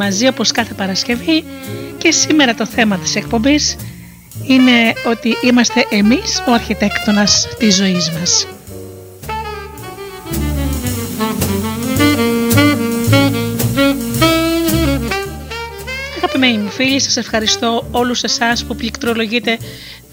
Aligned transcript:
Μαζί 0.00 0.26
όπως 0.26 0.52
κάθε 0.52 0.74
Παρασκευή 0.74 1.44
και 1.98 2.10
σήμερα 2.10 2.54
το 2.54 2.66
θέμα 2.66 2.98
της 2.98 3.16
εκπομπής 3.16 3.76
είναι 4.46 4.92
ότι 5.06 5.36
είμαστε 5.42 5.86
εμείς 5.90 6.42
ο 6.48 6.52
αρχιτέκτονας 6.52 7.48
της 7.58 7.76
ζωής 7.76 8.10
μας. 8.10 8.46
Αγαπημένοι 16.16 16.58
μου 16.58 16.70
φίλοι, 16.70 17.00
σας 17.00 17.16
ευχαριστώ 17.16 17.88
όλους 17.90 18.22
εσάς 18.22 18.64
που 18.64 18.76
πληκτρολογείτε 18.76 19.58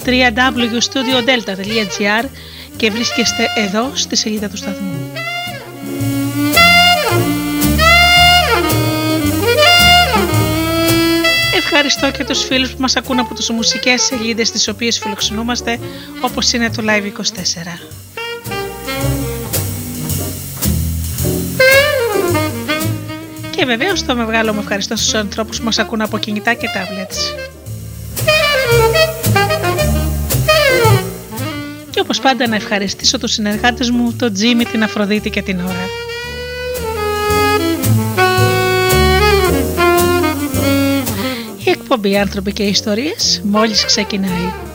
www.studiodelta.gr 0.05 2.25
και 2.77 2.91
βρίσκεστε 2.91 3.47
εδώ 3.55 3.91
στη 3.93 4.15
σελίδα 4.15 4.49
του 4.49 4.57
σταθμού. 4.57 4.86
Ευχαριστώ 11.79 12.11
και 12.11 12.23
τους 12.23 12.43
φίλους 12.43 12.71
που 12.71 12.81
μας 12.81 12.95
ακούν 12.95 13.19
από 13.19 13.33
τις 13.33 13.49
μουσικές 13.49 14.01
σελίδες 14.01 14.51
τις 14.51 14.67
οποίες 14.67 14.99
φιλοξενούμαστε 14.99 15.79
όπως 16.21 16.51
είναι 16.51 16.69
το 16.69 16.83
Live24. 16.87 17.79
Και 23.49 23.65
βεβαίως 23.65 24.05
το 24.05 24.15
μεγάλο 24.15 24.53
μου 24.53 24.59
ευχαριστώ 24.59 24.95
στους 24.95 25.13
ανθρώπους 25.13 25.57
που 25.57 25.65
μας 25.65 25.77
ακούν 25.79 26.01
από 26.01 26.17
κινητά 26.17 26.53
και 26.53 26.67
tablets. 26.75 27.37
Και 31.89 31.99
όπως 31.99 32.19
πάντα 32.19 32.47
να 32.47 32.55
ευχαριστήσω 32.55 33.17
τους 33.17 33.31
συνεργάτες 33.31 33.89
μου, 33.89 34.13
τον 34.13 34.33
Τζίμι, 34.33 34.65
την 34.65 34.83
Αφροδίτη 34.83 35.29
και 35.29 35.41
την 35.41 35.59
Ωρα. 35.59 36.06
Εκπομπή 41.97 42.17
«Άνθρωποι 42.17 42.53
και 42.53 42.63
Ιστορίες» 42.63 43.41
μόλις 43.43 43.85
ξεκινάει. 43.85 44.66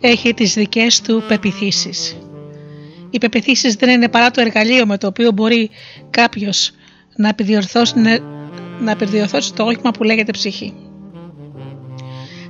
Έχει 0.00 0.34
τις 0.34 0.54
δικές 0.54 1.00
του 1.00 1.22
πεπιθήσεις. 1.28 2.16
Οι 3.10 3.18
πεπιθήσεις 3.18 3.74
δεν 3.74 3.88
είναι 3.88 4.08
παρά 4.08 4.30
το 4.30 4.40
εργαλείο 4.40 4.86
με 4.86 4.98
το 4.98 5.06
οποίο 5.06 5.32
μπορεί 5.32 5.70
κάποιος 6.10 6.70
να 7.16 7.28
επιδιορθώσει, 7.28 7.94
να 8.80 8.90
επιδιορθώσει 8.90 9.54
το 9.54 9.64
όχημα 9.64 9.90
που 9.90 10.02
λέγεται 10.02 10.32
ψυχή. 10.32 10.74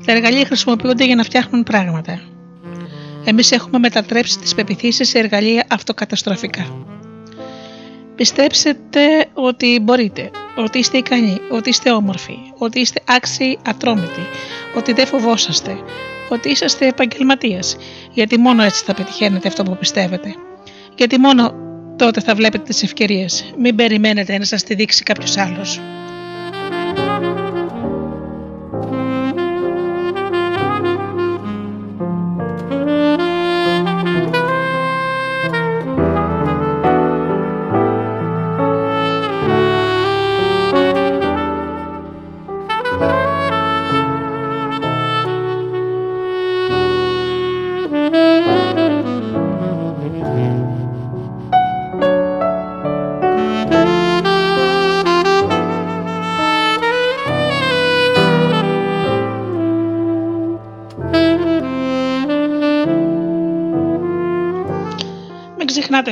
Τα 0.06 0.12
εργαλεία 0.12 0.44
χρησιμοποιούνται 0.44 1.04
για 1.04 1.14
να 1.14 1.22
φτιάχνουν 1.22 1.62
πράγματα. 1.62 2.20
Εμείς 3.24 3.52
έχουμε 3.52 3.78
μετατρέψει 3.78 4.38
τις 4.38 4.54
πεπιθήσεις 4.54 5.08
σε 5.08 5.18
εργαλεία 5.18 5.66
αυτοκαταστροφικά. 5.70 6.86
Πιστέψετε 8.14 9.26
ότι 9.34 9.80
μπορείτε, 9.82 10.30
ότι 10.56 10.78
είστε 10.78 10.98
ικανοί, 10.98 11.38
ότι 11.50 11.68
είστε 11.68 11.90
όμορφοι, 11.90 12.36
ότι 12.58 12.80
είστε 12.80 13.00
άξιοι 13.06 13.58
ατρόμητοι, 13.66 14.26
ότι 14.76 14.92
δεν 14.92 15.06
φοβόσαστε, 15.06 15.78
ότι 16.28 16.50
είσαστε 16.50 16.86
επαγγελματία, 16.86 17.60
γιατί 18.12 18.38
μόνο 18.38 18.62
έτσι 18.62 18.84
θα 18.84 18.94
πετυχαίνετε 18.94 19.48
αυτό 19.48 19.62
που 19.62 19.76
πιστεύετε. 19.76 20.34
Γιατί 20.96 21.18
μόνο 21.18 21.52
τότε 21.96 22.20
θα 22.20 22.34
βλέπετε 22.34 22.64
τις 22.64 22.82
ευκαιρίες. 22.82 23.52
Μην 23.58 23.74
περιμένετε 23.74 24.38
να 24.38 24.44
σας 24.44 24.62
τη 24.62 24.74
δείξει 24.74 25.02
κάποιος 25.02 25.36
άλλος. 25.36 25.80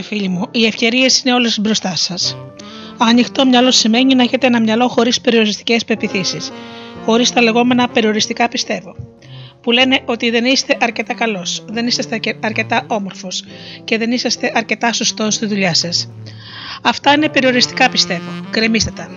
Ξεχνάτε, 0.00 0.03
φίλοι 0.03 0.29
μου, 0.29 0.49
οι 0.50 0.67
ευκαιρίες 0.67 1.21
είναι 1.21 1.35
όλες 1.35 1.61
μπροστά 1.61 1.97
σας. 1.97 2.37
Ανοιχτό 2.99 3.47
μυαλό 3.47 3.71
σημαίνει 3.71 4.15
να 4.15 4.23
έχετε 4.23 4.47
ένα 4.47 4.61
μυαλό 4.61 4.88
χωρίς 4.88 5.21
περιοριστικές 5.21 5.85
πεπιθήσεις, 5.85 6.53
χωρίς 7.05 7.33
τα 7.33 7.43
λεγόμενα 7.43 7.88
περιοριστικά 7.88 8.49
πιστεύω. 8.49 8.97
Που 9.62 9.71
λένε 9.71 10.00
ότι 10.05 10.31
δεν 10.31 10.45
είστε 10.45 10.76
αρκετά 10.81 11.15
καλός, 11.15 11.65
δεν 11.69 11.87
είστε 11.87 12.21
αρκετά 12.41 12.85
όμορφος 12.87 13.45
και 13.85 13.99
δεν 13.99 14.12
είσαστε 14.12 14.53
αρκετά 14.55 14.93
σωστός 14.93 15.35
στη 15.35 15.47
δουλειά 15.47 15.75
σας. 15.75 16.11
Αυτά 16.83 17.12
είναι 17.12 17.29
περιοριστικά 17.29 17.88
πιστεύω. 17.88 18.31
Κρεμίστε 18.50 18.91
τα. 18.91 19.11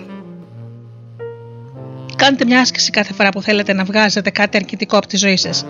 Κάντε 2.16 2.44
μια 2.44 2.60
άσκηση 2.60 2.90
κάθε 2.90 3.12
φορά 3.12 3.28
που 3.28 3.42
θέλετε 3.42 3.72
να 3.72 3.84
βγάζετε 3.84 4.30
κάτι 4.30 4.56
αρκετικό 4.56 4.96
από 4.96 5.06
τη 5.06 5.16
ζωή 5.16 5.36
σας 5.36 5.64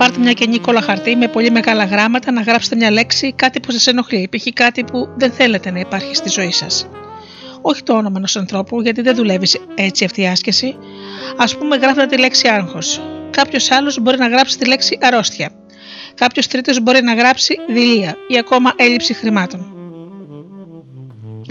Πάρτε 0.00 0.18
μια 0.18 0.32
καινή 0.32 0.58
κόλλα 0.58 0.80
χαρτί 0.80 1.16
με 1.16 1.28
πολύ 1.28 1.50
μεγάλα 1.50 1.84
γράμματα 1.84 2.32
να 2.32 2.40
γράψετε 2.40 2.76
μια 2.76 2.90
λέξη, 2.90 3.32
κάτι 3.32 3.60
που 3.60 3.70
σας 3.70 3.86
ενοχλεί, 3.86 4.28
π.χ. 4.30 4.46
κάτι 4.52 4.84
που 4.84 5.08
δεν 5.16 5.32
θέλετε 5.32 5.70
να 5.70 5.78
υπάρχει 5.80 6.14
στη 6.14 6.28
ζωή 6.28 6.50
σας. 6.50 6.88
Όχι 7.60 7.82
το 7.82 7.92
όνομα 7.92 8.14
ενός 8.16 8.36
ανθρώπου, 8.36 8.80
γιατί 8.80 9.02
δεν 9.02 9.14
δουλεύει 9.14 9.46
έτσι 9.74 10.04
αυτή 10.04 10.20
η 10.20 10.26
άσκηση. 10.26 10.76
Α 11.36 11.58
πούμε, 11.58 11.76
γράφετε 11.76 12.06
τη 12.06 12.18
λέξη 12.18 12.48
άγχος. 12.48 13.00
Κάποιος 13.30 13.70
άλλος 13.70 13.98
μπορεί 14.00 14.18
να 14.18 14.28
γράψει 14.28 14.58
τη 14.58 14.66
λέξη 14.66 14.98
αρρώστια. 15.00 15.50
Κάποιος 16.14 16.46
τρίτος 16.46 16.80
μπορεί 16.80 17.02
να 17.02 17.14
γράψει 17.14 17.56
δηλία 17.68 18.16
ή 18.28 18.38
ακόμα 18.38 18.72
έλλειψη 18.76 19.14
χρημάτων. 19.14 19.72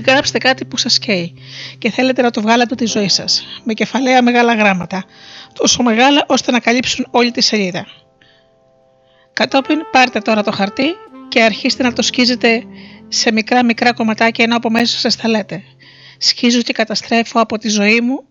Γράψτε 0.06 0.38
κάτι 0.38 0.65
που 0.65 0.77
σας 0.77 1.00
καίει 1.00 1.34
και 1.77 1.89
θέλετε 1.89 2.22
να 2.22 2.32
το 2.32 2.41
βγάλετε 2.41 2.75
τη 2.75 2.86
ζωή 2.86 3.10
σας, 3.10 3.44
με 3.63 3.74
κεφαλαία 3.74 4.22
μεγάλα 4.22 4.53
γράμματα, 4.56 5.03
τόσο 5.53 5.84
μεγάλα 5.84 6.24
ώστε 6.27 6.51
να 6.51 6.60
καλύψουν 6.60 7.08
όλη 7.12 7.32
τη 7.32 7.41
σελίδα. 7.41 7.86
Κατόπιν 9.39 9.79
πάρτε 9.91 10.19
τώρα 10.19 10.43
το 10.43 10.51
χαρτί 10.51 10.96
και 11.27 11.43
αρχίστε 11.43 11.84
να 11.84 11.93
το 11.93 12.01
σκίζετε 12.01 12.63
σε 13.08 13.31
μικρά 13.31 13.65
μικρά 13.65 13.93
κομματάκια 13.93 14.43
ενώ 14.43 14.55
από 14.55 14.69
μέσα 14.69 14.98
σας 14.98 15.15
θα 15.15 15.29
λέτε 15.29 15.63
«Σκίζω 16.17 16.62
και 16.62 16.74
καταστρέφω 16.74 17.39
από 17.39 17.58
τη 17.58 17.69
ζωή 17.69 18.01
μου» 18.01 18.24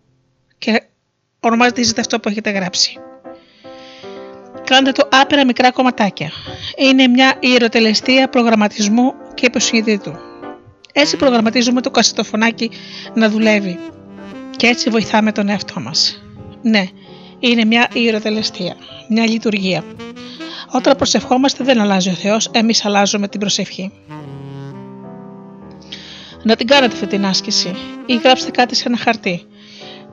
και 0.59 0.83
ονομάζεται 1.41 2.01
αυτό 2.01 2.21
που 2.21 2.29
έχετε 2.29 2.51
γράψει. 2.51 2.99
Κάντε 4.65 4.93
το 4.93 5.09
άπειρα 5.11 5.45
μικρά 5.45 5.71
κομματάκια. 5.71 6.31
Είναι 6.77 7.07
μια 7.07 7.37
ιεροτελεστία 7.41 8.29
προγραμματισμού 8.29 9.13
και 9.35 9.47
υποσυνειδήτου. 9.47 10.17
Έτσι 10.93 11.17
προγραμματίζουμε 11.17 11.81
το 11.81 11.91
κασετοφωνάκι 11.91 12.71
να 13.15 13.29
δουλεύει 13.29 13.79
και 14.57 14.67
έτσι 14.67 14.91
βοηθάμε 14.91 15.33
τον 15.33 15.49
εαυτό 15.49 15.81
μας. 15.81 16.23
Ναι, 16.63 16.85
είναι 17.39 17.65
μια 17.65 17.89
ιεροτελεστία, 17.93 18.77
μια 19.09 19.27
λειτουργία. 19.27 19.85
Όταν 20.71 20.97
προσευχόμαστε 20.97 21.65
δεν 21.65 21.81
αλλάζει 21.81 22.09
ο 22.09 22.13
Θεός, 22.13 22.51
εμείς 22.53 22.85
αλλάζουμε 22.85 23.29
την 23.29 23.41
προσευχή. 23.41 23.93
Να 26.43 26.57
την 26.57 26.67
κάνετε 26.67 26.95
αυτή 26.95 27.07
την 27.07 27.27
άσκηση 27.27 27.75
ή 28.07 28.17
γράψτε 28.17 28.51
κάτι 28.51 28.75
σε 28.75 28.85
ένα 28.87 28.97
χαρτί. 28.97 29.43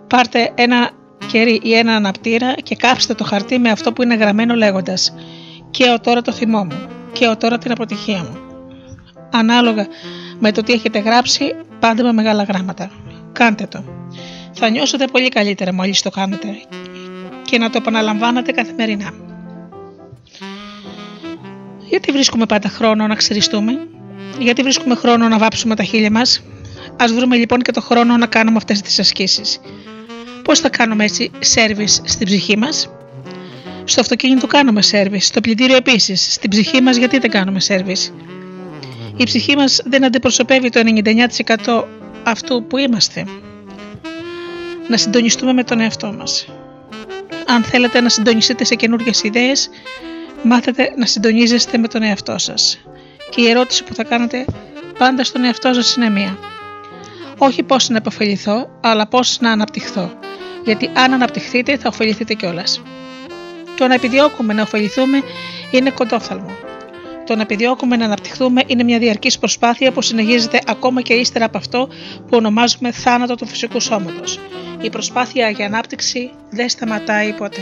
Πάρτε 0.08 0.52
ένα 0.56 0.90
κερί 1.32 1.60
ή 1.64 1.74
ένα 1.74 1.96
αναπτήρα 1.96 2.54
και 2.54 2.76
κάψτε 2.76 3.14
το 3.14 3.24
χαρτί 3.24 3.60
με 3.60 3.70
αυτό 3.70 3.94
που 3.94 4.04
είναι 4.04 4.16
γραμμένο 4.16 4.56
λέγοντας 4.56 5.16
«Και 5.72 5.90
ο 5.90 6.00
τώρα 6.00 6.22
το 6.22 6.32
θυμό 6.32 6.64
μου, 6.64 6.88
και 7.12 7.28
ο 7.28 7.38
τώρα 7.38 7.58
την 7.58 7.72
αποτυχία 7.72 8.18
μου». 8.18 8.38
Ανάλογα 9.32 9.88
με 10.40 10.52
το 10.52 10.64
τι 10.64 10.74
έχετε 10.74 11.00
γράψει, 11.00 11.56
πάντα 11.80 12.04
με 12.04 12.14
μεγάλα 12.14 12.44
γράμματα. 12.44 12.92
Κάντε 13.32 13.68
το. 13.68 13.84
Θα 14.54 14.70
νιώσετε 14.70 15.08
πολύ 15.08 15.30
καλύτερα 15.30 15.74
μόλις 15.74 16.02
το 16.02 16.10
κάνετε 16.10 16.48
και 17.46 17.58
να 17.58 17.70
το 17.70 17.78
επαναλαμβάνετε 17.78 18.52
καθημερινά. 18.52 19.25
Γιατί 21.89 22.12
βρίσκουμε 22.12 22.46
πάντα 22.46 22.70
χρόνο 22.70 23.08
να 23.08 23.15
ξεριστούμε, 23.15 23.88
γιατί 24.39 24.62
βρίσκουμε 24.62 24.96
χρόνο 24.96 25.27
να 25.27 25.38
βάψουμε 25.38 25.75
τα 25.75 25.84
χείλια 25.84 26.12
μας; 26.12 26.42
Α 26.98 27.06
βρούμε 27.15 27.36
λοιπόν 27.36 27.62
και 27.62 27.72
το 27.72 27.82
χρόνο 27.82 28.18
να 28.18 28.25
κάνουμε 28.25 28.58
αυτές 28.58 28.82
τις 28.82 29.00
ασκήσεις. 29.00 29.60
Πώς 30.44 30.60
θα 30.60 30.70
κάνουμε 30.70 31.04
έτσι 31.04 31.32
σερβις 31.39 32.01
στην 32.06 32.25
ψυχή 32.25 32.58
μας, 32.58 32.89
Στο 33.88 34.01
αυτοκίνητο 34.01 34.48
κάνουμε 34.48 34.82
σερβις, 34.82 35.25
στο 35.25 35.42
πλυντήριο 35.42 35.75
επίσης. 35.75 36.34
Στην 36.34 36.50
ψυχή 36.50 36.82
μας 36.82 36.98
γιατί 36.98 37.18
δεν 37.18 37.30
κάνουμε 37.30 37.60
σερβις. 37.60 38.13
Η 39.18 39.24
ψυχή 39.24 39.56
μας 39.56 39.82
δεν 39.86 40.04
αντιπροσωπεύει 40.06 40.70
το 40.70 40.80
99% 40.80 41.84
αυτού 42.24 42.63
που 42.68 42.77
είμαστε. 42.77 43.26
Να 44.88 44.98
συντονιστούμε 44.98 45.54
με 45.54 45.63
τον 45.63 45.80
εαυτό 45.80 46.13
μας. 46.17 46.48
Αν 47.48 47.63
θέλετε 47.63 48.02
να 48.02 48.10
συντονιστείτε 48.10 48.63
σε 48.63 48.76
καινούργιες 48.76 49.24
ιδέες, 49.24 49.69
μάθετε 50.45 50.93
να 50.97 51.05
συντονίζεστε 51.05 51.77
με 51.77 51.88
τον 51.88 52.03
εαυτό 52.03 52.38
σας. 52.38 52.79
Και 53.29 53.41
η 53.41 53.49
ερώτηση 53.49 53.84
που 53.84 53.93
θα 53.93 54.03
κάνετε 54.03 54.45
πάντα 54.97 55.23
στον 55.23 55.43
εαυτό 55.43 55.73
σας 55.73 55.95
είναι 55.95 56.10
μία. 56.10 56.38
Όχι 57.38 57.63
πώς 57.63 57.89
να 57.89 57.97
επωφεληθώ, 57.97 58.69
αλλά 58.81 59.08
πώς 59.08 59.39
να 59.39 59.51
αναπτυχθώ. 59.51 60.12
Γιατί 60.65 60.89
αν 60.93 61.13
αναπτυχθείτε 61.13 61.77
θα 61.77 61.89
ωφεληθείτε 61.89 62.34
κιόλας. 62.34 62.81
Το 63.77 63.88
να 63.88 63.93
επιδιώκουμε 63.93 64.53
να 64.53 64.62
ωφεληθούμε 64.62 65.21
είναι 65.71 65.89
κοντόφθαλμο. 65.89 66.51
Το 67.25 67.36
να 67.36 67.41
επιδιώκουμε 67.41 67.95
να 67.95 68.05
αναπτυχθούμε 68.05 68.62
είναι 68.67 68.84
μια 68.84 68.99
διαρκής 68.99 69.39
προσπάθεια 69.39 69.91
που 69.91 70.01
συνεχίζεται 70.01 70.60
ακόμα 70.67 71.01
και 71.01 71.13
ύστερα 71.13 71.45
από 71.45 71.58
αυτό 71.58 71.88
που 72.17 72.31
ονομάζουμε 72.31 72.91
θάνατο 72.91 73.36
του 73.36 73.47
φυσικού 73.47 73.79
σώματος. 73.79 74.39
Η 74.81 74.89
προσπάθεια 74.89 75.49
για 75.49 75.65
ανάπτυξη 75.65 76.31
δεν 76.49 76.69
σταματάει 76.69 77.34
ποτέ. 77.34 77.62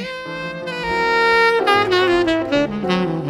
Mm-hmm. 2.83 3.22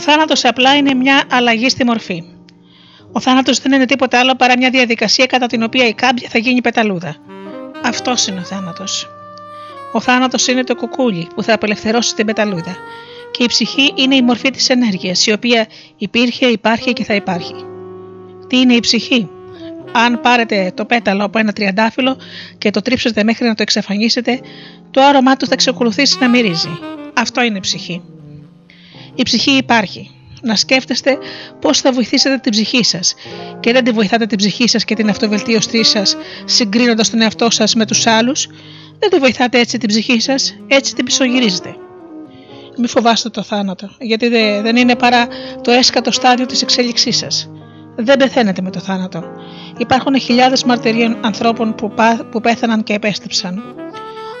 Ο 0.00 0.02
θάνατος 0.02 0.44
απλά 0.44 0.76
είναι 0.76 0.94
μια 0.94 1.22
αλλαγή 1.30 1.68
στη 1.68 1.84
μορφή. 1.84 2.24
Ο 3.12 3.20
θάνατος 3.20 3.58
δεν 3.58 3.72
είναι 3.72 3.84
τίποτα 3.84 4.18
άλλο 4.18 4.34
παρά 4.34 4.54
μια 4.58 4.70
διαδικασία 4.70 5.26
κατά 5.26 5.46
την 5.46 5.62
οποία 5.62 5.86
η 5.86 5.94
κάμπια 5.94 6.28
θα 6.28 6.38
γίνει 6.38 6.60
πεταλούδα. 6.60 7.16
Αυτός 7.84 8.26
είναι 8.26 8.40
ο 8.40 8.42
θάνατος. 8.42 9.08
Ο 9.92 10.00
θάνατος 10.00 10.46
είναι 10.46 10.64
το 10.64 10.74
κουκούλι 10.74 11.28
που 11.34 11.42
θα 11.42 11.54
απελευθερώσει 11.54 12.14
την 12.14 12.26
πεταλούδα. 12.26 12.76
Και 13.30 13.42
η 13.42 13.46
ψυχή 13.46 13.92
είναι 13.94 14.14
η 14.14 14.22
μορφή 14.22 14.50
της 14.50 14.68
ενέργειας, 14.68 15.26
η 15.26 15.32
οποία 15.32 15.66
υπήρχε, 15.96 16.46
υπάρχει 16.46 16.92
και 16.92 17.04
θα 17.04 17.14
υπάρχει. 17.14 17.54
Τι 18.46 18.58
είναι 18.58 18.74
η 18.74 18.80
ψυχή, 18.80 19.28
αν 19.92 20.20
πάρετε 20.20 20.72
το 20.74 20.84
πέταλο 20.84 21.24
από 21.24 21.38
ένα 21.38 21.52
τριαντάφυλλο 21.52 22.16
και 22.58 22.70
το 22.70 22.82
τρίψετε 22.82 23.24
μέχρι 23.24 23.46
να 23.46 23.54
το 23.54 23.62
εξαφανίσετε, 23.62 24.40
το 24.90 25.02
άρωμά 25.02 25.36
του 25.36 25.46
θα 25.46 25.52
εξακολουθήσει 25.52 26.18
να 26.20 26.28
μυρίζει. 26.28 26.78
Αυτό 27.14 27.42
είναι 27.42 27.56
η 27.56 27.60
ψυχή. 27.60 28.02
Η 29.20 29.22
ψυχή 29.22 29.50
υπάρχει. 29.50 30.10
Να 30.42 30.56
σκέφτεστε 30.56 31.18
πώς 31.60 31.80
θα 31.80 31.92
βοηθήσετε 31.92 32.38
την 32.38 32.50
ψυχή 32.50 32.84
σας 32.84 33.14
και 33.60 33.72
δεν 33.72 33.84
τη 33.84 33.90
βοηθάτε 33.90 34.26
την 34.26 34.38
ψυχή 34.38 34.68
σας 34.68 34.84
και 34.84 34.94
την 34.94 35.08
αυτοβελτίωσή 35.08 35.84
σας 35.84 36.16
συγκρίνοντας 36.44 37.10
τον 37.10 37.20
εαυτό 37.20 37.50
σας 37.50 37.74
με 37.74 37.86
τους 37.86 38.06
άλλους, 38.06 38.48
δεν 38.98 39.10
τη 39.10 39.18
βοηθάτε 39.18 39.58
έτσι 39.58 39.78
την 39.78 39.88
ψυχή 39.88 40.20
σας, 40.20 40.56
έτσι 40.66 40.94
την 40.94 41.04
πισωγυρίζετε. 41.04 41.74
Μη 42.76 42.86
φοβάστε 42.88 43.28
το 43.28 43.42
θάνατο, 43.42 43.90
γιατί 43.98 44.28
δεν 44.62 44.76
είναι 44.76 44.96
παρά 44.96 45.26
το 45.62 45.70
έσκατο 45.70 46.10
στάδιο 46.10 46.46
της 46.46 46.62
εξέλιξής 46.62 47.16
σας 47.16 47.50
δεν 47.96 48.16
πεθαίνετε 48.16 48.62
με 48.62 48.70
το 48.70 48.80
θάνατο. 48.80 49.24
Υπάρχουν 49.78 50.20
χιλιάδες 50.20 50.64
μαρτυρίων 50.64 51.16
ανθρώπων 51.20 51.74
που, 51.74 51.92
που 52.30 52.40
πέθαναν 52.40 52.82
και 52.82 52.92
επέστρεψαν. 52.92 53.62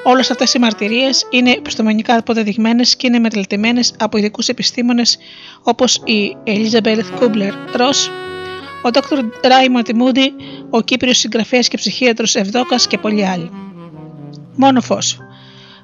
Όλες 0.02 0.30
αυτές 0.30 0.54
οι 0.54 0.58
μαρτυρίες 0.58 1.26
είναι 1.30 1.50
επιστημονικά 1.50 2.16
αποδεδειγμένες 2.16 2.96
και 2.96 3.06
είναι 3.06 3.18
μελετημένε 3.18 3.80
από 3.98 4.18
ειδικούς 4.18 4.48
επιστήμονες 4.48 5.18
όπως 5.62 6.02
η 6.04 6.36
Elizabeth 6.46 7.04
Κούμπλερ 7.18 7.52
Ρο, 7.52 7.88
ο 8.82 8.88
Dr. 8.92 9.18
Raymond 9.42 9.88
Moody, 9.88 10.28
ο 10.70 10.80
Κύπριος 10.80 11.18
συγγραφέας 11.18 11.68
και 11.68 11.76
ψυχίατρος 11.76 12.34
Ευδόκας 12.34 12.86
και 12.86 12.98
πολλοί 12.98 13.26
άλλοι. 13.26 13.50
Μόνο 14.56 14.80
φως, 14.80 15.18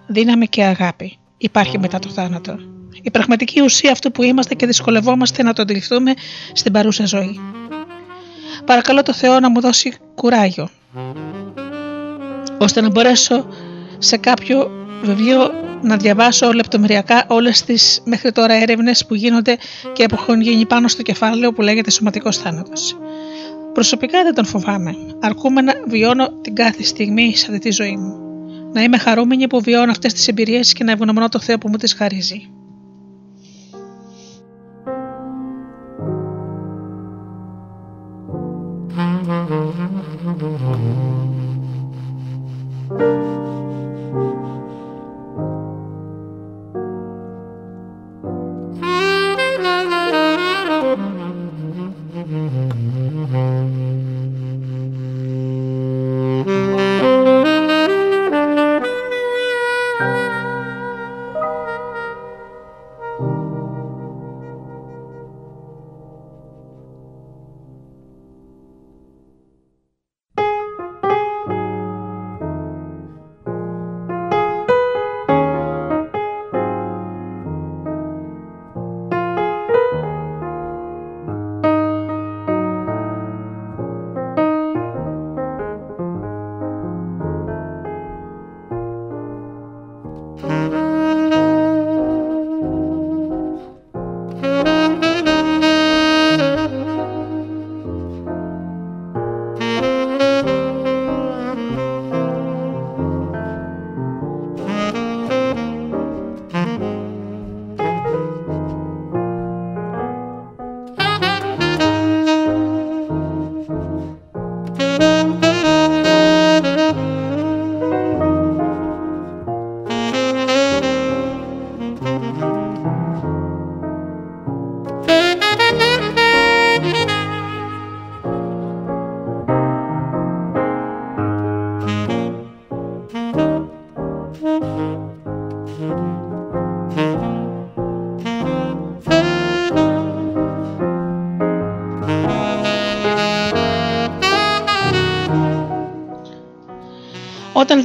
δύναμη 0.06 0.46
και 0.46 0.62
αγάπη 0.62 1.18
υπάρχει 1.36 1.78
μετά 1.78 1.98
το 1.98 2.08
θάνατο. 2.08 2.58
Η 3.02 3.10
πραγματική 3.10 3.60
ουσία 3.60 3.92
αυτού 3.92 4.12
που 4.12 4.22
είμαστε 4.22 4.54
και 4.54 4.66
δυσκολευόμαστε 4.66 5.42
να 5.42 5.52
το 5.52 5.62
αντιληφθούμε 5.62 6.14
στην 6.52 6.72
παρούσα 6.72 7.06
ζωή. 7.06 7.40
Παρακαλώ 8.64 9.02
το 9.02 9.12
Θεό 9.12 9.40
να 9.40 9.50
μου 9.50 9.60
δώσει 9.60 9.96
κουράγιο, 10.14 10.68
ώστε 12.58 12.80
να 12.80 12.90
μπορέσω 12.90 13.46
σε 13.98 14.16
κάποιο 14.16 14.70
βιβλίο 15.02 15.50
να 15.82 15.96
διαβάσω 15.96 16.52
λεπτομεριακά 16.52 17.24
όλες 17.28 17.62
τις 17.62 18.02
μέχρι 18.04 18.32
τώρα 18.32 18.54
έρευνες 18.54 19.06
που 19.06 19.14
γίνονται 19.14 19.56
και 19.92 20.06
που 20.06 20.14
έχουν 20.18 20.40
γίνει 20.40 20.66
πάνω 20.66 20.88
στο 20.88 21.02
κεφάλαιο 21.02 21.52
που 21.52 21.62
λέγεται 21.62 21.90
σωματικός 21.90 22.38
θάνατος. 22.38 22.96
Προσωπικά 23.72 24.22
δεν 24.22 24.34
τον 24.34 24.44
φοβάμαι, 24.44 24.94
αρκούμε 25.20 25.60
να 25.60 25.72
βιώνω 25.86 26.28
την 26.40 26.54
κάθε 26.54 26.82
στιγμή 26.82 27.36
σε 27.36 27.46
αυτή 27.48 27.58
τη 27.58 27.70
ζωή 27.70 27.96
μου. 27.96 28.18
Να 28.72 28.82
είμαι 28.82 28.98
χαρούμενη 28.98 29.46
που 29.46 29.60
βιώνω 29.60 29.90
αυτές 29.90 30.12
τις 30.12 30.28
εμπειρίες 30.28 30.72
και 30.72 30.84
να 30.84 30.92
ευγνωμονώ 30.92 31.28
το 31.28 31.40
Θεό 31.40 31.58
που 31.58 31.68
μου 31.68 31.76
τις 31.76 31.94
χαρίζει. 31.94 32.50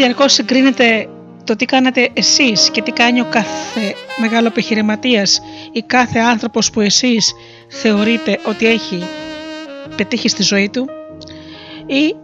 Όταν 0.01 0.13
διαρκώς 0.13 0.33
συγκρίνετε 0.33 1.09
το 1.43 1.55
τι 1.55 1.65
κάνετε 1.65 2.09
εσείς 2.13 2.69
και 2.71 2.81
τι 2.81 2.91
κάνει 2.91 3.21
ο 3.21 3.27
κάθε 3.29 3.95
μεγάλο 4.17 4.47
επιχειρηματίας 4.47 5.41
ή 5.71 5.81
κάθε 5.81 6.19
άνθρωπος 6.19 6.69
που 6.69 6.81
εσείς 6.81 7.33
θεωρείτε 7.67 8.39
ότι 8.45 8.67
έχει 8.67 9.03
πετύχει 9.95 10.29
στη 10.29 10.43
ζωή 10.43 10.69
του 10.69 10.89
ή 11.85 12.15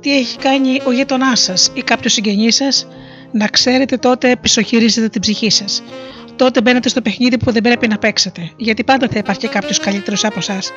τι 0.00 0.16
έχει 0.16 0.38
κάνει 0.38 0.80
ο 0.86 0.92
γείτονά 0.92 1.36
σας 1.36 1.70
ή 1.74 1.82
κάποιος 1.82 2.12
συγγενής 2.12 2.54
σας, 2.54 2.86
να 3.32 3.46
ξέρετε 3.46 3.96
τότε 3.96 4.36
πισωχυρίζετε 4.36 5.08
την 5.08 5.20
ψυχή 5.20 5.50
σας 5.50 5.82
τότε 6.38 6.60
μπαίνετε 6.60 6.88
στο 6.88 7.00
παιχνίδι 7.00 7.38
που 7.38 7.52
δεν 7.52 7.62
πρέπει 7.62 7.88
να 7.88 7.98
παίξετε. 7.98 8.50
Γιατί 8.56 8.84
πάντα 8.84 9.08
θα 9.10 9.18
υπάρχει 9.18 9.48
κάποιος 9.48 9.78
καλύτερος 9.78 10.24
από 10.24 10.38
εσάς. 10.38 10.72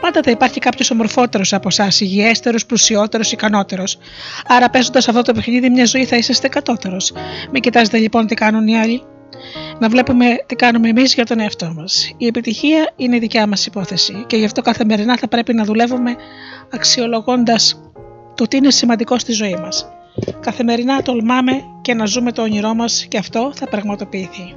Πάντα 0.00 0.20
θα 0.24 0.30
υπάρχει 0.30 0.60
κάποιος 0.60 0.90
ομορφότερος 0.90 1.52
από 1.52 1.68
εσάς, 1.68 2.00
υγιέστερος, 2.00 2.66
πλουσιότερος, 2.66 3.32
ικανότερος. 3.32 3.98
Άρα 4.46 4.70
παίζοντας 4.70 5.08
αυτό 5.08 5.22
το 5.22 5.32
παιχνίδι, 5.32 5.70
μια 5.70 5.84
ζωή 5.84 6.04
θα 6.04 6.16
είσαστε 6.16 6.48
κατώτερος. 6.48 7.12
Μην 7.50 7.62
κοιτάζετε 7.62 7.98
λοιπόν 7.98 8.26
τι 8.26 8.34
κάνουν 8.34 8.66
οι 8.66 8.78
άλλοι. 8.78 9.02
Να 9.78 9.88
βλέπουμε 9.88 10.26
τι 10.46 10.54
κάνουμε 10.54 10.88
εμείς 10.88 11.14
για 11.14 11.24
τον 11.24 11.40
εαυτό 11.40 11.72
μας. 11.76 12.14
Η 12.16 12.26
επιτυχία 12.26 12.92
είναι 12.96 13.16
η 13.16 13.18
δικιά 13.18 13.46
μας 13.46 13.66
υπόθεση 13.66 14.24
και 14.26 14.36
γι' 14.36 14.44
αυτό 14.44 14.62
καθημερινά 14.62 15.16
θα 15.16 15.28
πρέπει 15.28 15.54
να 15.54 15.64
δουλεύουμε 15.64 16.14
αξιολογώντας 16.72 17.80
το 18.34 18.46
τι 18.48 18.56
είναι 18.56 18.70
σημαντικό 18.70 19.18
στη 19.18 19.32
ζωή 19.32 19.56
μας. 19.56 19.88
Καθημερινά 20.40 21.02
τολμάμε 21.02 21.52
και 21.82 21.94
να 21.94 22.06
ζούμε 22.06 22.32
το 22.32 22.42
όνειρό 22.42 22.74
μας 22.74 23.06
και 23.08 23.18
αυτό 23.18 23.52
θα 23.54 23.68
πραγματοποιηθεί. 23.68 24.54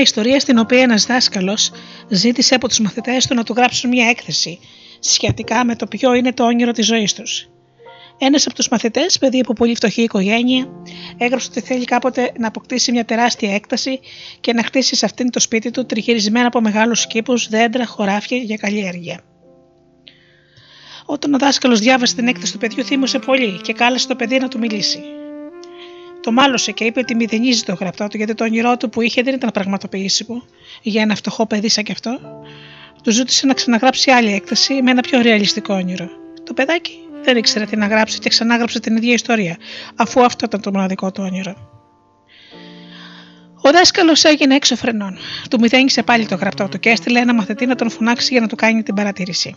Μια 0.00 0.08
ιστορία 0.08 0.40
στην 0.40 0.58
οποία 0.58 0.82
ένας 0.82 1.06
δάσκαλος 1.06 1.72
ζήτησε 2.08 2.54
από 2.54 2.68
τους 2.68 2.80
μαθητές 2.80 3.26
του 3.26 3.34
να 3.34 3.42
του 3.42 3.52
γράψουν 3.56 3.90
μια 3.90 4.08
έκθεση 4.08 4.58
σχετικά 5.00 5.64
με 5.64 5.76
το 5.76 5.86
ποιο 5.86 6.14
είναι 6.14 6.32
το 6.32 6.44
όνειρο 6.44 6.72
της 6.72 6.86
ζωής 6.86 7.14
τους. 7.14 7.48
Ένας 8.18 8.46
από 8.46 8.54
τους 8.54 8.68
μαθητές, 8.68 9.18
παιδί 9.18 9.40
από 9.40 9.52
πολύ 9.52 9.74
φτωχή 9.74 10.02
οικογένεια, 10.02 10.68
έγραψε 11.18 11.48
ότι 11.50 11.60
θέλει 11.60 11.84
κάποτε 11.84 12.32
να 12.38 12.46
αποκτήσει 12.46 12.92
μια 12.92 13.04
τεράστια 13.04 13.54
έκταση 13.54 14.00
και 14.40 14.52
να 14.52 14.64
χτίσει 14.64 14.96
σε 14.96 15.04
αυτήν 15.04 15.30
το 15.30 15.40
σπίτι 15.40 15.70
του 15.70 15.86
τριγυρισμένο 15.86 16.46
από 16.46 16.60
μεγάλους 16.60 17.06
κήπου, 17.06 17.34
δέντρα, 17.48 17.86
χωράφια 17.86 18.36
για 18.36 18.56
καλλιέργεια. 18.56 19.20
Όταν 21.06 21.34
ο 21.34 21.38
δάσκαλος 21.38 21.80
διάβασε 21.80 22.14
την 22.14 22.28
έκθεση 22.28 22.52
του 22.52 22.58
παιδιού, 22.58 22.84
θύμωσε 22.84 23.18
πολύ 23.18 23.60
και 23.62 23.72
κάλεσε 23.72 24.08
το 24.08 24.16
παιδί 24.16 24.38
να 24.38 24.48
του 24.48 24.58
μιλήσει. 24.58 25.00
Το 26.20 26.32
μάλωσε 26.32 26.72
και 26.72 26.84
είπε 26.84 27.00
ότι 27.00 27.14
μηδενίζει 27.14 27.62
το 27.62 27.74
γραπτό 27.74 28.08
του 28.08 28.16
γιατί 28.16 28.34
το 28.34 28.44
όνειρό 28.44 28.76
του 28.76 28.88
που 28.88 29.00
είχε 29.00 29.22
δεν 29.22 29.34
ήταν 29.34 29.50
πραγματοποιήσιμο 29.50 30.42
για 30.82 31.02
ένα 31.02 31.14
φτωχό 31.14 31.46
παιδί 31.46 31.68
σαν 31.68 31.84
κι 31.84 31.92
αυτό. 31.92 32.18
Του 33.02 33.10
ζήτησε 33.10 33.46
να 33.46 33.54
ξαναγράψει 33.54 34.10
άλλη 34.10 34.32
έκθεση 34.32 34.82
με 34.82 34.90
ένα 34.90 35.00
πιο 35.00 35.20
ρεαλιστικό 35.20 35.74
όνειρο. 35.74 36.08
Το 36.44 36.54
παιδάκι 36.54 36.98
δεν 37.22 37.36
ήξερε 37.36 37.64
τι 37.64 37.76
να 37.76 37.86
γράψει 37.86 38.18
και 38.18 38.28
ξανάγραψε 38.28 38.80
την 38.80 38.96
ίδια 38.96 39.12
ιστορία, 39.12 39.56
αφού 39.96 40.24
αυτό 40.24 40.44
ήταν 40.44 40.60
το 40.60 40.70
μοναδικό 40.72 41.12
του 41.12 41.22
όνειρο. 41.26 41.54
Ο 43.62 43.70
δάσκαλος 43.70 44.24
έγινε 44.24 44.54
έξω 44.54 44.76
φρενών. 44.76 45.18
Του 45.50 45.60
μηδένισε 45.60 46.02
πάλι 46.02 46.26
το 46.26 46.34
γραπτό 46.34 46.68
του 46.68 46.78
και 46.78 46.88
έστειλε 46.90 47.18
ένα 47.20 47.34
μαθητή 47.34 47.66
να 47.66 47.74
τον 47.74 47.90
φωνάξει 47.90 48.28
για 48.32 48.40
να 48.40 48.46
του 48.46 48.56
κάνει 48.56 48.82
την 48.82 48.94
παρατήρηση. 48.94 49.56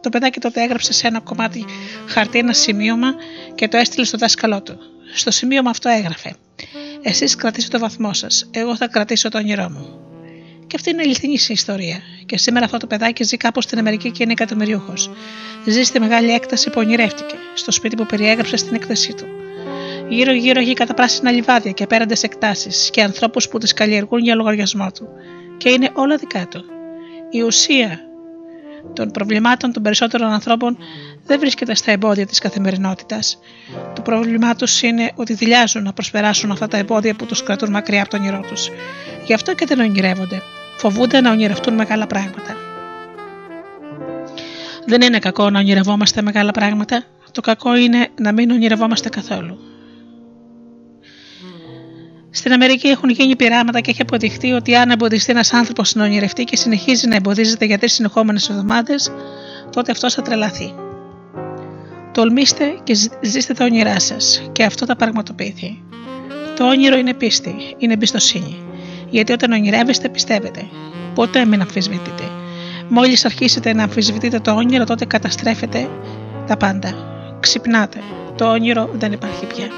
Το 0.00 0.08
παιδάκι 0.08 0.40
τότε 0.40 0.62
έγραψε 0.62 0.92
σε 0.92 1.06
ένα 1.06 1.20
κομμάτι 1.20 1.64
χαρτί 2.06 2.38
ένα 2.38 2.52
σημείωμα 2.52 3.14
και 3.54 3.68
το 3.68 3.76
έστειλε 3.76 4.04
στο 4.04 4.18
δάσκαλό 4.18 4.62
του. 4.62 4.78
Στο 5.14 5.30
σημείωμα 5.30 5.70
αυτό 5.70 5.88
έγραφε: 5.88 6.34
Εσείς 7.02 7.34
κρατήσετε 7.34 7.78
το 7.78 7.82
βαθμό 7.82 8.12
σας, 8.12 8.48
εγώ 8.50 8.76
θα 8.76 8.88
κρατήσω 8.88 9.28
το 9.28 9.38
όνειρό 9.38 9.68
μου. 9.70 10.00
Και 10.66 10.76
αυτή 10.76 10.90
είναι 10.90 11.02
η 11.02 11.04
αληθινή 11.04 11.38
ιστορία. 11.48 12.00
Και 12.26 12.38
σήμερα 12.38 12.64
αυτό 12.64 12.78
το 12.78 12.86
παιδάκι 12.86 13.24
ζει 13.24 13.36
κάπου 13.36 13.60
στην 13.60 13.78
Αμερική 13.78 14.10
και 14.10 14.22
είναι 14.22 14.32
εκατομμυριούχο. 14.32 14.92
Ζει 15.66 15.82
στη 15.82 16.00
μεγάλη 16.00 16.32
έκταση 16.32 16.70
που 16.70 16.80
ονειρεύτηκε, 16.80 17.34
στο 17.54 17.70
σπίτι 17.70 17.96
που 17.96 18.06
περιέγραψε 18.06 18.56
στην 18.56 18.74
έκθεσή 18.74 19.14
του. 19.14 19.26
Γύρω-γύρω 20.08 20.60
έχει 20.60 20.72
καταπράσινα 20.72 21.30
λιβάδια 21.30 21.72
και 21.72 21.82
απέραντες 21.82 22.22
εκτάσεις 22.22 22.90
και 22.90 23.02
ανθρώπους 23.02 23.48
που 23.48 23.58
τις 23.58 23.72
καλλιεργούν 23.72 24.20
για 24.20 24.34
λογαριασμό 24.34 24.90
του. 24.92 25.08
Και 25.56 25.70
είναι 25.70 25.90
όλα 25.92 26.16
δικά 26.16 26.46
του. 26.46 26.64
Η 27.30 27.42
ουσία 27.42 28.00
των 28.92 29.10
προβλημάτων 29.10 29.72
των 29.72 29.82
περισσότερων 29.82 30.30
ανθρώπων 30.32 30.78
δεν 31.30 31.38
βρίσκεται 31.38 31.74
στα 31.74 31.90
εμπόδια 31.90 32.26
της 32.26 32.38
καθημερινότητας. 32.38 33.38
Το 33.94 34.02
πρόβλημά 34.02 34.54
τους 34.54 34.82
είναι 34.82 35.12
ότι 35.14 35.34
δηλιάζουν 35.34 35.82
να 35.82 35.92
προσπεράσουν 35.92 36.50
αυτά 36.50 36.68
τα 36.68 36.76
εμπόδια 36.76 37.14
που 37.14 37.26
τους 37.26 37.42
κρατούν 37.42 37.70
μακριά 37.70 38.00
από 38.00 38.10
το 38.10 38.16
όνειρό 38.16 38.44
τους. 38.48 38.70
Γι' 39.26 39.34
αυτό 39.34 39.54
και 39.54 39.66
δεν 39.66 39.80
ονειρεύονται. 39.80 40.42
Φοβούνται 40.76 41.20
να 41.20 41.30
ονειρευτούν 41.30 41.74
μεγάλα 41.74 42.06
πράγματα. 42.06 42.56
Δεν 44.86 45.00
είναι 45.02 45.18
κακό 45.18 45.50
να 45.50 45.58
ονειρευόμαστε 45.58 46.22
μεγάλα 46.22 46.50
πράγματα. 46.50 47.04
Το 47.32 47.40
κακό 47.40 47.76
είναι 47.76 48.08
να 48.20 48.32
μην 48.32 48.50
ονειρευόμαστε 48.50 49.08
καθόλου. 49.08 49.58
Στην 52.30 52.52
Αμερική 52.52 52.88
έχουν 52.88 53.10
γίνει 53.10 53.36
πειράματα 53.36 53.80
και 53.80 53.90
έχει 53.90 54.02
αποδειχθεί 54.02 54.52
ότι 54.52 54.74
αν 54.76 54.90
εμποδιστεί 54.90 55.32
ένας 55.32 55.52
άνθρωπος 55.52 55.94
να 55.94 56.04
ονειρευτεί 56.04 56.44
και 56.44 56.56
συνεχίζει 56.56 57.06
να 57.06 57.16
εμποδίζεται 57.16 57.64
για 57.64 57.78
τρεις 57.78 57.92
συνεχόμενες 57.92 58.48
εβδομάδες, 58.48 59.12
τότε 59.70 59.92
αυτός 59.92 60.14
θα 60.14 60.22
τρελαθεί. 60.22 60.74
Τολμήστε 62.12 62.78
και 62.84 62.94
ζήστε 63.20 63.54
τα 63.54 63.64
όνειρά 63.64 64.00
σας 64.00 64.42
και 64.52 64.64
αυτό 64.64 64.86
θα 64.86 64.96
πραγματοποιηθεί. 64.96 65.82
Το 66.56 66.68
όνειρο 66.68 66.96
είναι 66.96 67.14
πίστη, 67.14 67.54
είναι 67.78 67.92
εμπιστοσύνη. 67.92 68.56
Γιατί 69.10 69.32
όταν 69.32 69.52
ονειρεύεστε, 69.52 70.08
πιστεύετε. 70.08 70.68
Ποτέ 71.14 71.44
μην 71.44 71.60
αμφισβητείτε. 71.60 72.22
Μόλις 72.88 73.24
αρχίσετε 73.24 73.72
να 73.72 73.82
αμφισβητείτε 73.82 74.40
το 74.40 74.50
όνειρο, 74.50 74.84
τότε 74.84 75.04
καταστρέφετε 75.04 75.88
τα 76.46 76.56
πάντα. 76.56 76.94
Ξυπνάτε. 77.40 78.02
Το 78.36 78.50
όνειρο 78.50 78.90
δεν 78.92 79.12
υπάρχει 79.12 79.46
πια. 79.46 79.68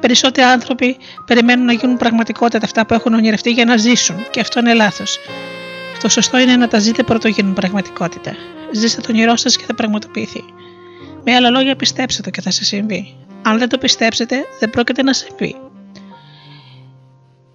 Περισσότεροι 0.00 0.46
άνθρωποι 0.46 0.96
περιμένουν 1.26 1.64
να 1.64 1.72
γίνουν 1.72 1.96
πραγματικότητα 1.96 2.64
αυτά 2.64 2.86
που 2.86 2.94
έχουν 2.94 3.14
ονειρευτεί 3.14 3.50
για 3.50 3.64
να 3.64 3.76
ζήσουν, 3.76 4.16
και 4.30 4.40
αυτό 4.40 4.60
είναι 4.60 4.74
λάθος. 4.74 5.18
Το 6.02 6.08
σωστό 6.08 6.38
είναι 6.38 6.56
να 6.56 6.68
τα 6.68 6.78
ζείτε 6.78 7.02
πρώτο 7.02 7.28
γίνουν 7.28 7.54
πραγματικότητα. 7.54 8.36
Ζήστε 8.72 9.00
το 9.00 9.06
όνειρό 9.10 9.36
σας 9.36 9.56
και 9.56 9.64
θα 9.66 9.74
πραγματοποιηθεί. 9.74 10.44
Με 11.24 11.34
άλλα 11.34 11.50
λόγια, 11.50 11.76
πιστέψτε 11.76 12.22
το 12.22 12.30
και 12.30 12.40
θα 12.40 12.50
σα 12.50 12.64
συμβεί. 12.64 13.16
Αν 13.42 13.58
δεν 13.58 13.68
το 13.68 13.78
πιστέψετε, 13.78 14.36
δεν 14.60 14.70
πρόκειται 14.70 15.02
να 15.02 15.12
συμβεί. 15.12 15.56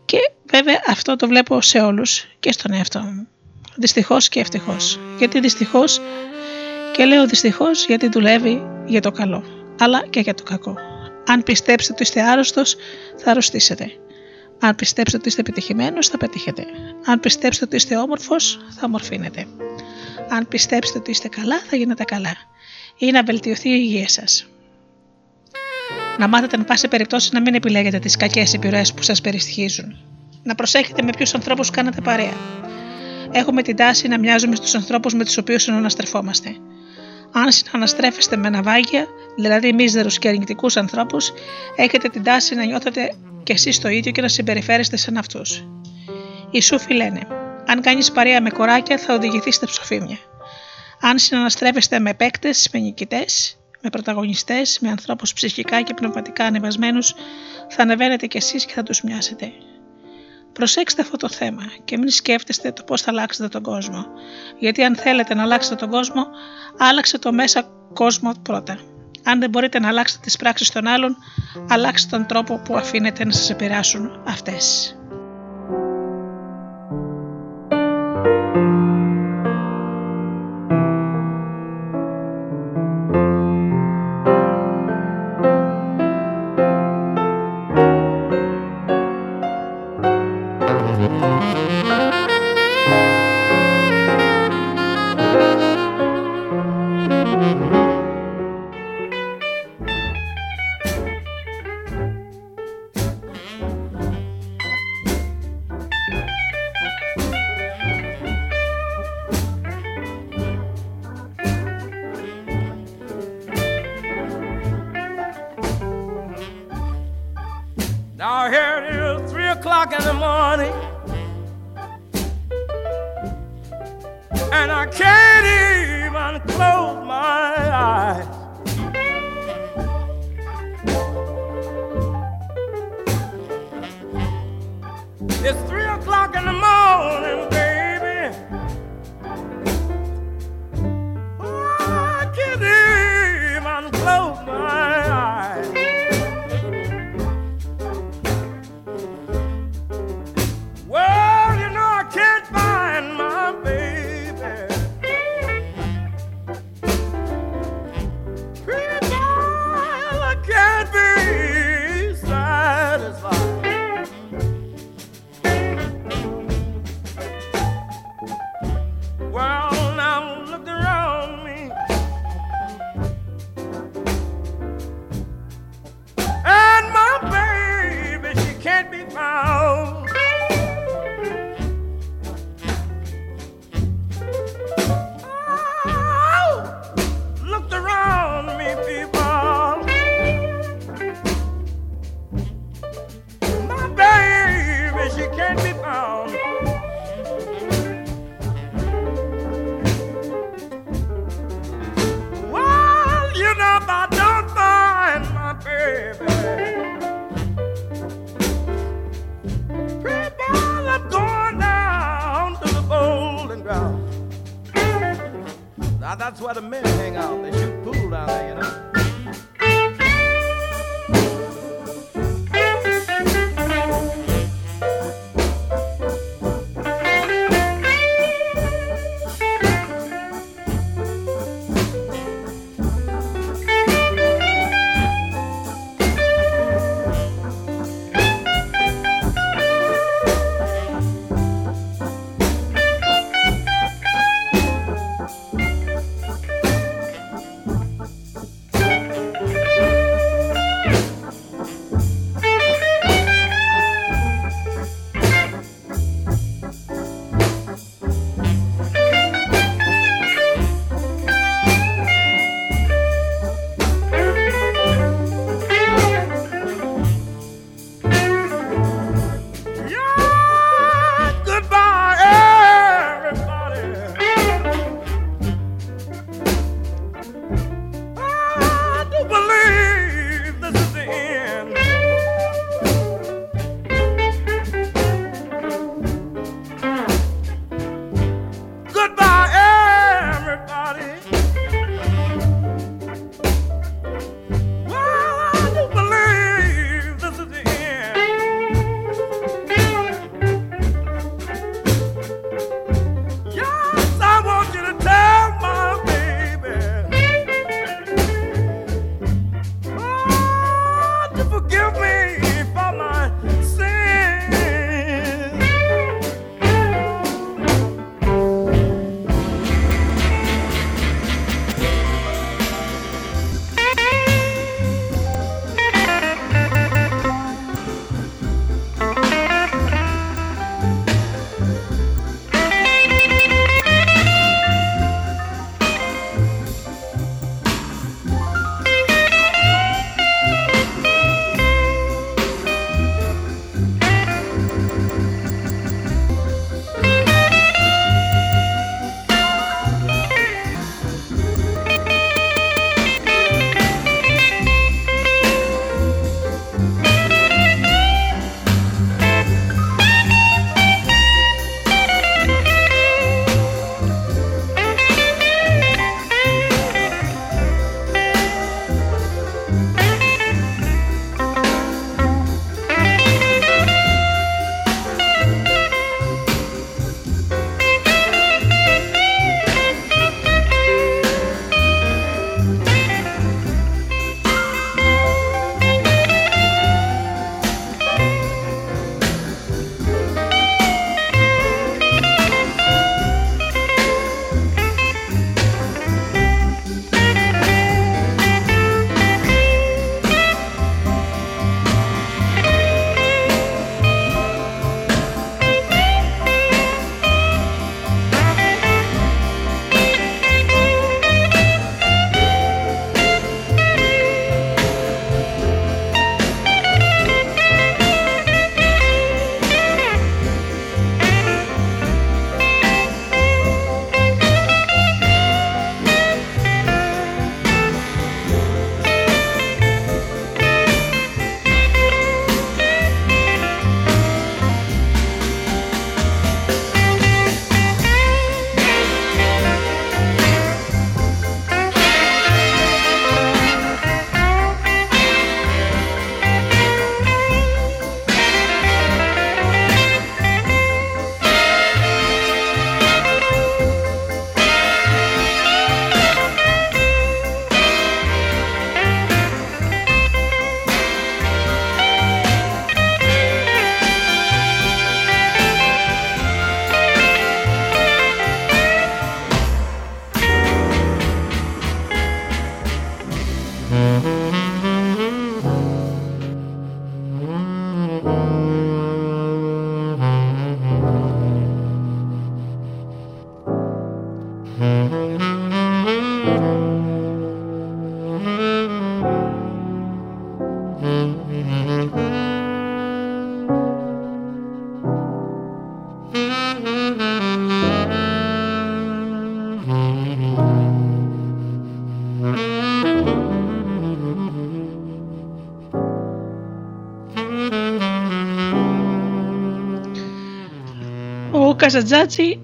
Και 0.05 0.17
βέβαια 0.51 0.81
αυτό 0.87 1.15
το 1.15 1.27
βλέπω 1.27 1.61
σε 1.61 1.79
όλους 1.79 2.25
και 2.39 2.51
στον 2.51 2.73
εαυτό 2.73 2.99
μου. 2.99 3.27
Δυστυχώς 3.75 4.29
και 4.29 4.39
ευτυχώς. 4.39 4.99
Γιατί 5.17 5.39
δυστυχώς, 5.39 6.01
και 6.91 7.05
λέω 7.05 7.27
δυστυχώς 7.27 7.85
γιατί 7.85 8.09
δουλεύει 8.09 8.61
για 8.85 9.01
το 9.01 9.11
καλό, 9.11 9.43
αλλά 9.79 10.07
και 10.09 10.19
για 10.19 10.33
το 10.33 10.43
κακό. 10.43 10.75
Αν 11.27 11.43
πιστέψετε 11.43 11.93
ότι 11.93 12.03
είστε 12.03 12.21
άρρωστος, 12.21 12.75
θα 13.17 13.31
αρρωστήσετε. 13.31 13.91
Αν 14.59 14.75
πιστέψετε 14.75 15.17
ότι 15.17 15.27
είστε 15.27 15.41
επιτυχημένος, 15.41 16.07
θα 16.07 16.17
πετύχετε. 16.17 16.65
Αν 17.05 17.19
πιστέψετε 17.19 17.65
ότι 17.65 17.75
είστε 17.75 17.97
όμορφος, 17.97 18.59
θα 18.69 18.81
ομορφύνετε. 18.85 19.47
Αν 20.29 20.47
πιστέψετε 20.47 20.97
ότι 20.97 21.11
είστε 21.11 21.27
καλά, 21.27 21.59
θα 21.69 21.75
γίνετε 21.75 22.03
καλά. 22.03 22.33
Ή 23.01 23.11
να 23.11 23.23
βελτιωθεί 23.23 23.69
η 23.69 23.79
υγεία 23.83 24.07
σας. 24.07 24.47
Να 26.17 26.27
μάθετε, 26.27 26.55
εν 26.55 26.65
πάση 26.65 26.87
περιπτώσεις, 26.87 27.31
να 27.31 27.41
μην 27.41 27.53
επιλέγετε 27.53 27.99
τις 27.99 28.15
κακές 28.15 28.53
επιρροές 28.53 28.93
που 28.93 29.01
σας 29.01 29.21
περιστοιχίζουν. 29.21 29.97
Να 30.43 30.55
προσέχετε 30.55 31.01
με 31.01 31.09
ποιους 31.17 31.33
ανθρώπους 31.33 31.69
κάνετε 31.69 32.01
παρέα. 32.01 32.33
Έχουμε 33.31 33.61
την 33.61 33.75
τάση 33.75 34.07
να 34.07 34.19
μοιάζουμε 34.19 34.55
στους 34.55 34.75
ανθρώπους 34.75 35.13
με 35.13 35.25
τους 35.25 35.37
οποίους 35.37 35.63
συναναστρεφόμαστε. 35.63 36.55
Αν 37.31 37.51
συναναστρέφεστε 37.51 38.37
με 38.37 38.49
ναυάγια, 38.49 39.07
δηλαδή 39.37 39.73
μίζερους 39.73 40.19
και 40.19 40.27
αρνητικούς 40.27 40.77
ανθρώπους, 40.77 41.33
έχετε 41.75 42.09
την 42.09 42.23
τάση 42.23 42.55
να 42.55 42.65
νιώθετε 42.65 43.13
κι 43.43 43.51
εσείς 43.51 43.79
το 43.79 43.87
ίδιο 43.87 44.11
και 44.11 44.21
να 44.21 44.27
συμπεριφέρεστε 44.27 44.97
σαν 44.97 45.17
αυτούς. 45.17 45.67
Οι 46.51 46.61
σούφοι 46.61 46.93
λένε: 46.93 47.21
Αν 47.67 47.81
κάνεις 47.81 48.11
παρέα 48.11 48.41
με 48.41 48.49
κοράκια, 48.49 48.97
θα 48.97 49.13
οδηγηθείς 49.13 49.55
στα 49.55 49.65
ψοφίμια. 49.65 50.17
Αν 51.01 51.19
συναναστρέφεστε 51.19 51.99
με 51.99 52.13
παίκτες, 52.13 52.69
με 52.73 52.79
νικητές, 52.79 53.57
με 53.81 53.89
πρωταγωνιστές, 53.89 54.79
με 54.79 54.89
ανθρώπους 54.89 55.33
ψυχικά 55.33 55.81
και 55.81 55.93
πνευματικά 55.93 56.45
ανεβασμένους, 56.45 57.13
θα 57.69 57.81
ανεβαίνετε 57.81 58.27
κι 58.27 58.37
εσείς 58.37 58.65
και 58.65 58.73
θα 58.73 58.83
τους 58.83 59.01
μοιάσετε. 59.01 59.51
Προσέξτε 60.53 61.01
αυτό 61.01 61.17
το 61.17 61.29
θέμα 61.29 61.63
και 61.85 61.97
μην 61.97 62.09
σκέφτεστε 62.09 62.71
το 62.71 62.83
πώς 62.83 63.01
θα 63.01 63.11
αλλάξετε 63.11 63.47
τον 63.47 63.61
κόσμο. 63.61 64.05
Γιατί 64.59 64.83
αν 64.83 64.95
θέλετε 64.95 65.33
να 65.33 65.41
αλλάξετε 65.41 65.75
τον 65.75 65.89
κόσμο, 65.89 66.27
άλλαξε 66.77 67.19
το 67.19 67.33
μέσα 67.33 67.63
κόσμο 67.93 68.31
πρώτα. 68.41 68.79
Αν 69.23 69.39
δεν 69.39 69.49
μπορείτε 69.49 69.79
να 69.79 69.87
αλλάξετε 69.87 70.21
τις 70.23 70.37
πράξεις 70.37 70.71
των 70.71 70.87
άλλων, 70.87 71.17
αλλάξτε 71.69 72.17
τον 72.17 72.25
τρόπο 72.25 72.57
που 72.57 72.75
αφήνετε 72.77 73.25
να 73.25 73.31
σας 73.31 73.49
επηρεάσουν 73.49 74.21
αυτές. 74.27 74.93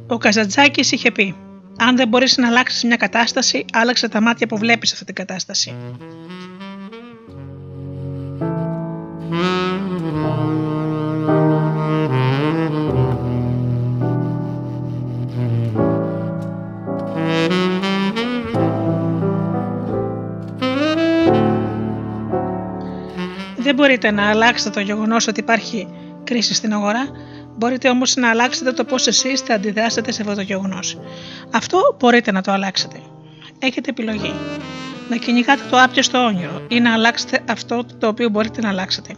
Ο 0.07 0.17
Καζατζάκης 0.17 0.91
είχε 0.91 1.11
πει 1.11 1.35
Αν 1.77 1.95
δεν 1.95 2.07
μπορείς 2.07 2.37
να 2.37 2.47
αλλάξεις 2.47 2.83
μια 2.83 2.95
κατάσταση, 2.95 3.65
άλλαξε 3.73 4.09
τα 4.09 4.21
μάτια 4.21 4.47
που 4.47 4.57
βλέπεις 4.57 4.93
αυτή 4.93 5.05
την 5.05 5.15
κατάσταση. 5.15 5.75
Δεν 23.57 23.75
μπορείτε 23.75 24.11
να 24.11 24.29
αλλάξετε 24.29 24.69
το 24.69 24.79
γεγονός 24.79 25.27
ότι 25.27 25.39
υπάρχει 25.39 25.87
κρίση 26.23 26.53
στην 26.53 26.73
αγορά, 26.73 27.07
μπορείτε 27.57 27.89
όμως 27.89 28.15
να 28.15 28.29
αλλάξετε 28.29 28.71
το 28.71 28.83
πώς 28.83 29.07
εσείς 29.07 29.39
θα 29.41 29.53
αντιδράσετε 29.53 30.11
σε 30.11 30.21
αυτό 30.21 30.35
το 30.35 30.41
γεγονός. 30.41 30.99
Αυτό 31.51 31.95
μπορείτε 31.99 32.31
να 32.31 32.41
το 32.41 32.51
αλλάξετε. 32.51 33.01
Έχετε 33.59 33.89
επιλογή. 33.89 34.33
Να 35.09 35.15
κυνηγάτε 35.15 35.61
το 35.69 35.81
άπιαστο 35.81 36.25
όνειρο 36.25 36.61
ή 36.67 36.79
να 36.79 36.93
αλλάξετε 36.93 37.43
αυτό 37.49 37.85
το 37.99 38.07
οποίο 38.07 38.29
μπορείτε 38.29 38.61
να 38.61 38.69
αλλάξετε. 38.69 39.15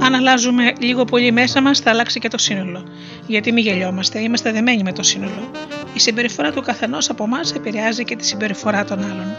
Αν 0.00 0.14
αλλάζουμε 0.14 0.72
λίγο 0.80 1.04
πολύ 1.04 1.32
μέσα 1.32 1.62
μας, 1.62 1.78
θα 1.78 1.90
αλλάξει 1.90 2.20
και 2.20 2.28
το 2.28 2.38
σύνολο. 2.38 2.84
Γιατί 3.26 3.52
μη 3.52 3.60
γελιόμαστε, 3.60 4.20
είμαστε 4.20 4.52
δεμένοι 4.52 4.82
με 4.82 4.92
το 4.92 5.02
σύνολο. 5.02 5.50
Η 5.94 5.98
συμπεριφορά 5.98 6.52
του 6.52 6.62
καθενός 6.62 7.10
από 7.10 7.24
εμάς 7.24 7.52
επηρεάζει 7.52 8.04
και 8.04 8.16
τη 8.16 8.26
συμπεριφορά 8.26 8.84
των 8.84 8.98
άλλων. 8.98 9.36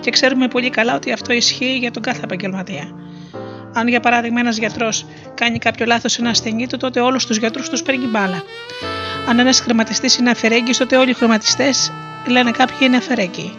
Και 0.00 0.10
ξέρουμε 0.10 0.48
πολύ 0.48 0.70
καλά 0.70 0.94
ότι 0.94 1.12
αυτό 1.12 1.32
ισχύει 1.32 1.76
για 1.78 1.90
τον 1.90 2.02
κάθε 2.02 2.20
επαγγελματία. 2.24 2.92
Αν 3.72 3.88
για 3.88 4.00
παράδειγμα 4.00 4.40
ένας 4.40 4.56
γιατρός 4.56 5.06
κάνει 5.34 5.58
κάποιο 5.58 5.86
λάθος 5.86 6.12
σε 6.12 6.20
ένα 6.20 6.30
ασθενή 6.30 6.66
του, 6.66 6.76
τότε 6.76 7.00
όλους 7.00 7.26
τους 7.26 7.36
γιατρούς 7.36 7.68
τους 7.68 7.82
παίρνει 7.82 8.06
μπάλα. 8.06 8.42
Αν 9.28 9.38
ένας 9.38 9.60
χρηματιστής 9.60 10.16
είναι 10.16 10.30
αφαιρέγγι, 10.30 10.72
τότε 10.72 10.96
όλοι 10.96 11.10
οι 11.10 11.14
χρηματιστές 11.14 11.92
λένε 12.26 12.50
κάποιοι 12.50 12.78
είναι 12.80 12.96
αφαιρέγγοι. 12.96 13.52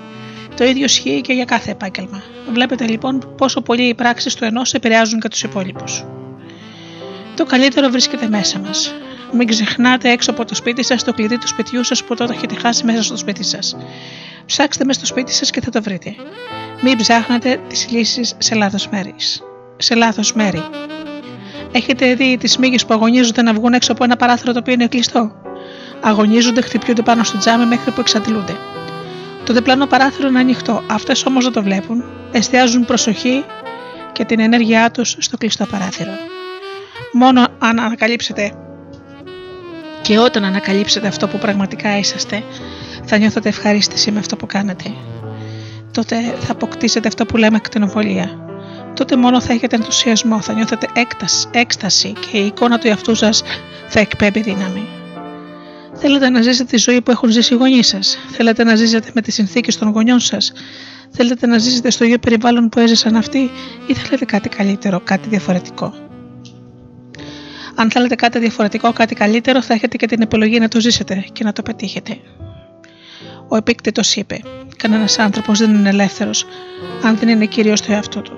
Το 0.56 0.64
ίδιο 0.64 0.84
ισχύει 0.84 1.22
και 1.22 1.34
για 1.34 1.46
κάθε 1.46 1.72
επάγγελμα. 1.72 2.24
Βλέπετε 2.52 2.88
λοιπόν 2.88 3.36
πόσο 3.38 3.62
πολύ 3.62 3.84
οι 3.84 3.94
πράξεις 3.94 4.36
του 4.36 4.46
ενός 4.46 4.74
επηρεάζουν 4.74 5.20
και 5.20 5.28
τους 5.28 5.44
υπόλοιπους. 5.44 6.04
Το 7.36 7.46
καλύτερο 7.46 7.90
βρίσκεται 7.90 8.28
μέσα 8.28 8.60
μας. 8.60 8.96
Μην 9.34 9.48
ξεχνάτε 9.48 10.10
έξω 10.10 10.32
από 10.32 10.46
το 10.46 10.56
σπίτι 10.56 10.84
σας 10.84 11.04
το 11.04 11.14
κλειδί 11.14 11.38
του 11.38 11.48
σπιτιού 11.48 11.84
σας 11.84 12.04
που 12.04 12.16
τότε 12.16 12.34
έχετε 12.34 12.56
χάσει 12.56 12.86
μέσα 12.86 13.04
στο 13.04 13.18
σπίτι 13.18 13.44
σας. 13.44 13.78
Ψάξτε 14.46 14.86
μες 14.86 14.96
στο 14.96 15.06
σπίτι 15.06 15.34
σας 15.34 15.50
και 15.50 15.62
θα 15.62 15.70
το 15.70 15.82
βρείτε. 15.82 16.16
Μην 16.82 16.98
ψάχνετε 16.98 17.60
τις 17.68 17.88
λύσεις 17.90 18.36
σε 18.38 18.56
λάθος 18.56 18.88
μέρης. 18.88 19.44
Σε 19.78 19.96
λάθος 19.96 20.34
μέρη. 20.34 20.64
Έχετε 21.72 22.14
δει 22.16 22.38
τις 22.38 22.58
μύγες 22.58 22.86
που 22.86 22.94
αγωνίζονται 22.94 23.42
να 23.42 23.54
βγουν 23.54 23.74
έξω 23.74 23.92
από 23.92 24.04
ένα 24.04 24.16
παράθυρο 24.16 24.54
το 24.54 24.60
οποίο 24.60 24.74
είναι 24.74 24.88
κλειστό; 24.88 25.32
Αγωνίζονται, 26.02 26.62
χτυπιούνται 26.62 27.02
πάνω 27.02 27.24
στο 27.24 27.38
τζάμι 27.38 27.66
μέχρι 27.66 27.92
που 27.92 28.00
εξαντλούνται. 28.00 28.58
Το 29.44 29.54
διπλανό 29.54 29.86
παράθυρο 29.86 30.28
είναι 30.28 30.40
ανοιχτό. 30.40 30.84
Αυτές 30.90 31.26
όμως 31.26 31.44
δεν 31.44 31.54
το 31.54 31.64
βλέπουν. 31.64 32.04
Εστιάζουν 32.32 32.86
προσοχή 32.86 33.44
και 34.12 34.26
την 34.26 34.40
ενέργειά 34.40 34.92
τους 34.92 35.16
στο 35.20 35.38
κλειστό 35.38 35.66
παράθυρο. 35.66 36.12
Μόνο 37.14 37.48
αν 37.60 37.80
ανακαλύψετε 37.80 38.54
και 40.10 40.18
όταν 40.20 40.46
ανακαλύψετε 40.46 41.08
αυτό 41.08 41.28
που 41.28 41.38
πραγματικά 41.38 41.98
είσαστε, 41.98 42.44
θα 43.06 43.18
νιώθετε 43.18 43.50
ευχαρίστηση 43.50 44.12
με 44.12 44.20
αυτό 44.20 44.36
που 44.36 44.46
κάνετε. 44.46 44.94
Τότε 45.92 46.16
θα 46.40 46.52
αποκτήσετε 46.52 47.08
αυτό 47.08 47.26
που 47.26 47.38
λέμε 47.38 47.56
ακτινοβολία. 47.56 48.30
Τότε 48.96 49.16
μόνο 49.16 49.42
θα 49.42 49.54
έχετε 49.54 49.76
ενθουσιασμό, 49.76 50.42
θα 50.42 50.54
νιώθετε 50.54 50.88
έκταση, 50.94 51.48
έκσταση 51.52 52.14
και 52.32 52.38
η 52.38 52.46
εικόνα 52.46 52.78
του 52.78 52.88
εαυτού 52.88 53.16
σας 53.16 53.44
θα 53.88 54.00
εκπέμπει 54.00 54.42
δύναμη. 54.42 54.88
Θέλετε 55.94 56.30
να 56.30 56.42
ζήσετε 56.42 56.64
τη 56.64 56.78
ζωή 56.78 57.02
που 57.02 57.12
έχουν 57.12 57.30
ζήσει 57.30 57.54
οι 57.54 57.58
γονείς 57.58 57.88
σας. 57.88 58.18
Θέλετε 58.32 58.64
να 58.64 58.76
ζήσετε 58.76 59.12
με 59.14 59.22
τις 59.22 59.34
συνθήκες 59.34 59.78
των 59.78 59.90
γονιών 59.90 60.20
σας. 60.20 60.52
Θέλετε 61.10 61.48
να 61.48 61.58
ζήσετε 61.58 61.90
στο 61.90 62.04
ίδιο 62.04 62.20
περιβάλλον 62.20 62.70
που 62.70 62.80
έζησαν 62.80 63.16
αυτοί 63.16 63.52
ή 63.88 63.94
θέλετε 63.94 64.26
κάτι 64.26 64.50
καλύτερο, 64.50 65.02
κάτι 65.04 65.30
διαφορετικό. 65.30 66.09
Αν 67.80 67.92
θέλετε 67.92 68.16
κάτι 68.16 68.40
διαφορετικό, 68.40 68.94
κάτι 68.94 69.16
καλύτερο, 69.16 69.62
θα 69.62 69.74
έχετε 69.74 69.98
και 69.98 70.06
την 70.06 70.22
επιλογή 70.22 70.60
να 70.60 70.68
το 70.68 70.80
ζήσετε 70.80 71.26
και 71.34 71.44
να 71.44 71.54
το 71.54 71.62
πετύχετε. 71.62 72.18
Ο 73.48 73.56
επίκτητος 73.56 74.16
είπε: 74.16 74.42
Κανένας 74.78 75.20
άνθρωπος 75.20 75.60
δεν 75.60 75.74
είναι 75.74 75.90
ελεύθερος 75.90 76.46
αν 77.04 77.18
δεν 77.18 77.30
είναι 77.30 77.46
κύριο 77.46 77.76
στο 77.76 77.92
εαυτό 77.92 78.22
του. 78.22 78.38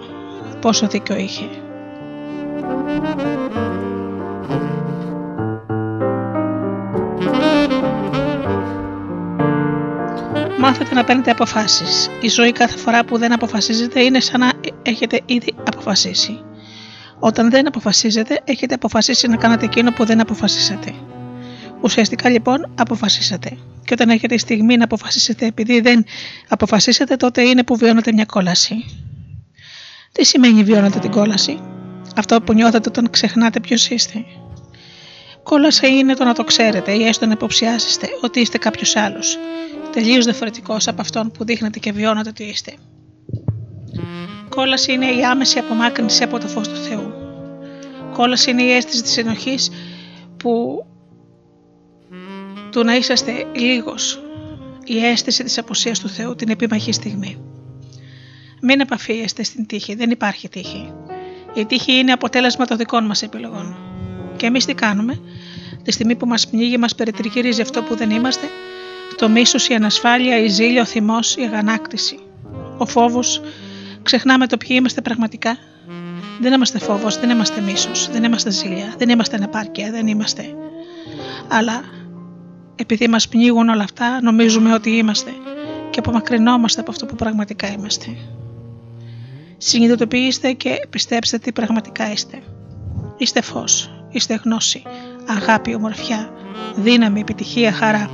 Πόσο 0.62 0.88
δίκιο 0.88 1.16
είχε. 1.16 1.46
Μάθετε 10.58 10.96
να 10.96 11.04
παίρνετε 11.04 11.32
αποφάσεις. 11.32 12.10
Η 12.22 12.28
ζωή 12.28 12.52
κάθε 12.52 12.78
φορά 12.78 13.06
που 13.06 13.18
δεν 13.18 13.34
αποφασίζετε 13.34 14.02
είναι 14.02 14.20
σαν 14.20 14.39
να 14.39 14.52
έχετε 14.84 15.22
ήδη 15.26 15.54
αποφασίσει. 15.68 16.44
Όταν 17.24 17.50
δεν 17.50 17.68
αποφασίζετε, 17.68 18.42
έχετε 18.44 18.74
αποφασίσει 18.74 19.28
να 19.28 19.36
κάνετε 19.36 19.66
εκείνο 19.66 19.92
που 19.92 20.06
δεν 20.06 20.20
αποφασίσατε. 20.20 20.94
Ουσιαστικά 21.82 22.30
λοιπόν 22.30 22.74
αποφασίσατε. 22.78 23.58
Και 23.86 23.94
όταν 23.94 24.10
έχετε 24.10 24.38
στιγμή 24.38 24.78
να 24.78 24.84
αποφασίσετε 24.84 25.46
επειδή 25.46 25.82
δεν 25.82 26.06
αποφασίσετε, 26.48 27.16
τότε 27.16 27.42
είναι 27.42 27.64
που 27.64 27.76
βιώνετε 27.76 28.14
μια 28.14 28.26
κόλαση. 28.26 28.76
Τι 30.12 30.26
σημαίνει 30.26 30.64
βιώνετε 30.64 31.00
την 31.00 31.12
κόλαση; 31.12 31.60
Αυτό 32.16 32.42
που 32.42 32.54
νιώθετε 32.54 32.90
όταν 32.90 33.10
ξεχνάτε 33.10 33.60
ποιος 33.60 33.90
είστε. 33.90 34.26
Κόλαση 35.44 35.88
είναι 35.88 36.14
το 36.14 36.24
να 36.24 36.34
το 36.34 36.44
ξέρετε 36.44 36.92
ή 36.92 37.06
έστω 37.06 37.26
να 37.26 37.32
υποψιάσετε 37.32 38.08
ότι 38.22 38.40
είστε 38.40 38.58
κάποιος 38.58 38.96
άλλος, 38.96 39.38
τελείως 39.92 40.26
διαφορετικός 40.26 40.88
από 40.88 41.02
αυτόν 41.02 41.32
που 41.32 41.46
δείχνετε 41.46 41.80
και 41.80 41.92
βιώνετε 41.92 42.30
ότι 42.30 42.44
είστε. 42.44 42.74
Κόλαση 44.56 44.91
είναι 44.91 45.06
η 45.06 45.26
άμεση 45.26 45.60
απομάκρυνση 45.60 46.24
από 46.24 46.39
το 46.39 46.47
φως 46.47 46.68
του 46.68 46.76
Θεού. 46.76 47.14
Κόλαση 48.14 48.49
είναι 48.49 48.62
η 48.62 48.72
αίσθηση 48.72 49.02
της 49.02 49.18
ενοχής 49.18 49.70
που 50.38 50.86
του 52.72 52.84
να 52.84 52.95
είσαστε 52.95 53.32
λίγος. 53.56 54.22
Η 54.84 55.06
αίσθηση 55.06 55.43
της 55.43 55.58
αποσίας 55.58 55.99
του 55.99 56.10
Θεού 56.10 56.36
την 56.36 56.49
επιμαχή 56.49 56.91
στιγμή. 56.91 57.41
Μην 58.62 58.80
επαφίεστε 58.80 59.43
στην 59.43 59.66
τύχη, 59.66 59.95
δεν 59.95 60.10
υπάρχει 60.10 60.49
τύχη. 60.49 60.93
Η 61.54 61.66
τύχη 61.66 61.91
είναι 61.91 62.12
αποτέλεσμα 62.12 62.66
των 62.66 62.78
δικών 62.78 63.06
μας 63.06 63.22
επιλογών. 63.22 63.76
Και 64.38 64.45
εμείς 64.45 64.66
τι 64.66 64.74
κάνουμε, 64.74 65.22
τη 65.84 65.91
στιγμή 65.91 66.16
που 66.16 66.26
μας 66.26 66.47
πνίγει, 66.47 66.78
μας 66.78 66.95
περιτριγυρίζει 66.95 67.62
αυτό 67.62 67.84
που 67.84 67.95
δεν 67.95 68.10
είμαστε, 68.10 68.47
το 69.16 69.30
μίσος, 69.30 69.68
η 69.68 69.74
ανασφάλεια, 69.74 70.38
η 70.38 70.47
ζήλια, 70.47 70.82
ο 70.82 70.86
θυμός, 70.86 71.36
η 71.36 71.41
αγανάκτηση. 71.41 72.20
Ο 72.78 72.86
φόβος, 72.86 73.41
Ξεχνάμε 74.04 74.47
το 74.47 74.58
ποιοι 74.58 74.76
είμαστε 74.80 75.02
πραγματικά. 75.02 75.58
Δεν 76.39 76.54
είμαστε 76.54 76.80
φόβος, 76.80 77.20
δεν 77.20 77.30
είμαστε 77.30 77.62
μίσος, 77.62 78.10
δεν 78.12 78.24
είμαστε 78.24 78.52
ζήλια, 78.52 78.93
δεν 78.97 79.10
είμαστε 79.10 79.36
ανεπάρκεια, 79.36 79.91
δεν 79.91 80.08
είμαστε. 80.08 80.43
Αλλά 81.47 81.84
επειδή 82.76 83.08
μας 83.08 83.28
πνίγουν 83.28 83.70
όλα 83.70 83.84
αυτά, 83.84 84.22
νομίζουμε 84.22 84.74
ότι 84.74 84.89
είμαστε 84.89 85.32
και 85.89 85.99
απομακρυνόμαστε 85.99 86.82
από 86.82 86.91
αυτό 86.91 87.06
που 87.06 87.16
πραγματικά 87.16 87.72
είμαστε. 87.72 88.18
Συνειδητοποιήστε 89.58 90.52
και 90.52 90.88
πιστέψτε 90.89 91.38
τι 91.38 91.52
πραγματικά 91.52 92.12
είστε. 92.12 92.41
Είστε 93.18 93.41
φως, 93.41 94.04
είστε 94.10 94.39
γνώση, 94.43 94.84
αγάπη, 95.28 95.76
ομορφιά, 95.76 96.34
δύναμη, 96.76 97.20
επιτυχία, 97.20 97.72
χαρά. 97.72 98.10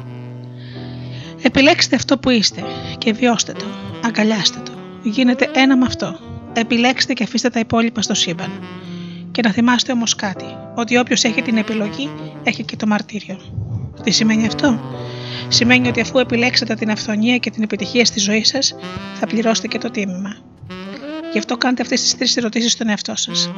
Επιλέξτε 1.42 1.96
αυτό 1.96 2.18
που 2.18 2.30
είστε 2.30 2.64
και 2.98 3.14
βιώστε 3.14 3.52
το, 3.52 3.66
αγκαλιάστε 4.06 4.60
το 4.66 4.77
γίνετε 5.10 5.50
ένα 5.54 5.78
με 5.78 5.86
αυτό. 5.86 6.20
Επιλέξτε 6.54 7.14
και 7.14 7.24
αφήστε 7.24 7.50
τα 7.50 7.60
υπόλοιπα 7.60 8.02
στο 8.02 8.14
σύμπαν. 8.14 8.52
Και 9.32 9.42
να 9.42 9.52
θυμάστε 9.52 9.92
όμως 9.92 10.16
κάτι, 10.16 10.46
ότι 10.76 10.98
όποιος 10.98 11.24
έχει 11.24 11.42
την 11.42 11.58
επιλογή 11.58 12.10
έχει 12.44 12.64
και 12.64 12.76
το 12.76 12.88
μαρτύριο. 12.88 13.40
Τι 14.04 14.12
σημαίνει 14.12 14.48
αυτό; 14.48 14.80
Σημαίνει 15.48 15.88
ότι 15.88 16.02
αφού 16.02 16.20
επιλέξετε 16.20 16.74
την 16.74 16.92
αυθονία 16.92 17.38
και 17.38 17.50
την 17.50 17.64
επιτυχία 17.64 18.06
στη 18.06 18.20
ζωή 18.20 18.44
σας, 18.44 18.76
θα 19.20 19.28
πληρώσετε 19.28 19.68
και 19.68 19.78
το 19.78 19.92
τίμημα. 19.92 20.36
Γι' 21.32 21.38
αυτό 21.38 21.58
κάντε 21.58 21.82
αυτές 21.82 22.02
τις 22.02 22.18
τρεις 22.18 22.38
ερωτήσεις 22.38 22.72
στον 22.72 22.90
εαυτό 22.90 23.16
σας. 23.16 23.52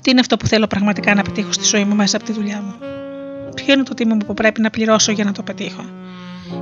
Τι 0.00 0.10
είναι 0.10 0.20
αυτό 0.20 0.36
που 0.36 0.46
θέλω 0.46 0.66
πραγματικά 0.66 1.14
να 1.14 1.22
πετύχω 1.22 1.52
στη 1.52 1.64
ζωή 1.64 1.84
μου 1.84 1.94
μέσα 1.94 2.16
από 2.16 2.26
τη 2.26 2.32
δουλειά 2.32 2.62
μου; 2.62 2.74
Ποιο 3.54 3.74
είναι 3.74 3.82
το 3.82 3.94
τίμημα 3.94 4.24
που 4.26 4.34
πρέπει 4.34 4.60
να 4.60 4.70
πληρώσω 4.70 5.12
για 5.12 5.24
να 5.24 5.32
το 5.32 5.42
πετύχω; 5.42 5.84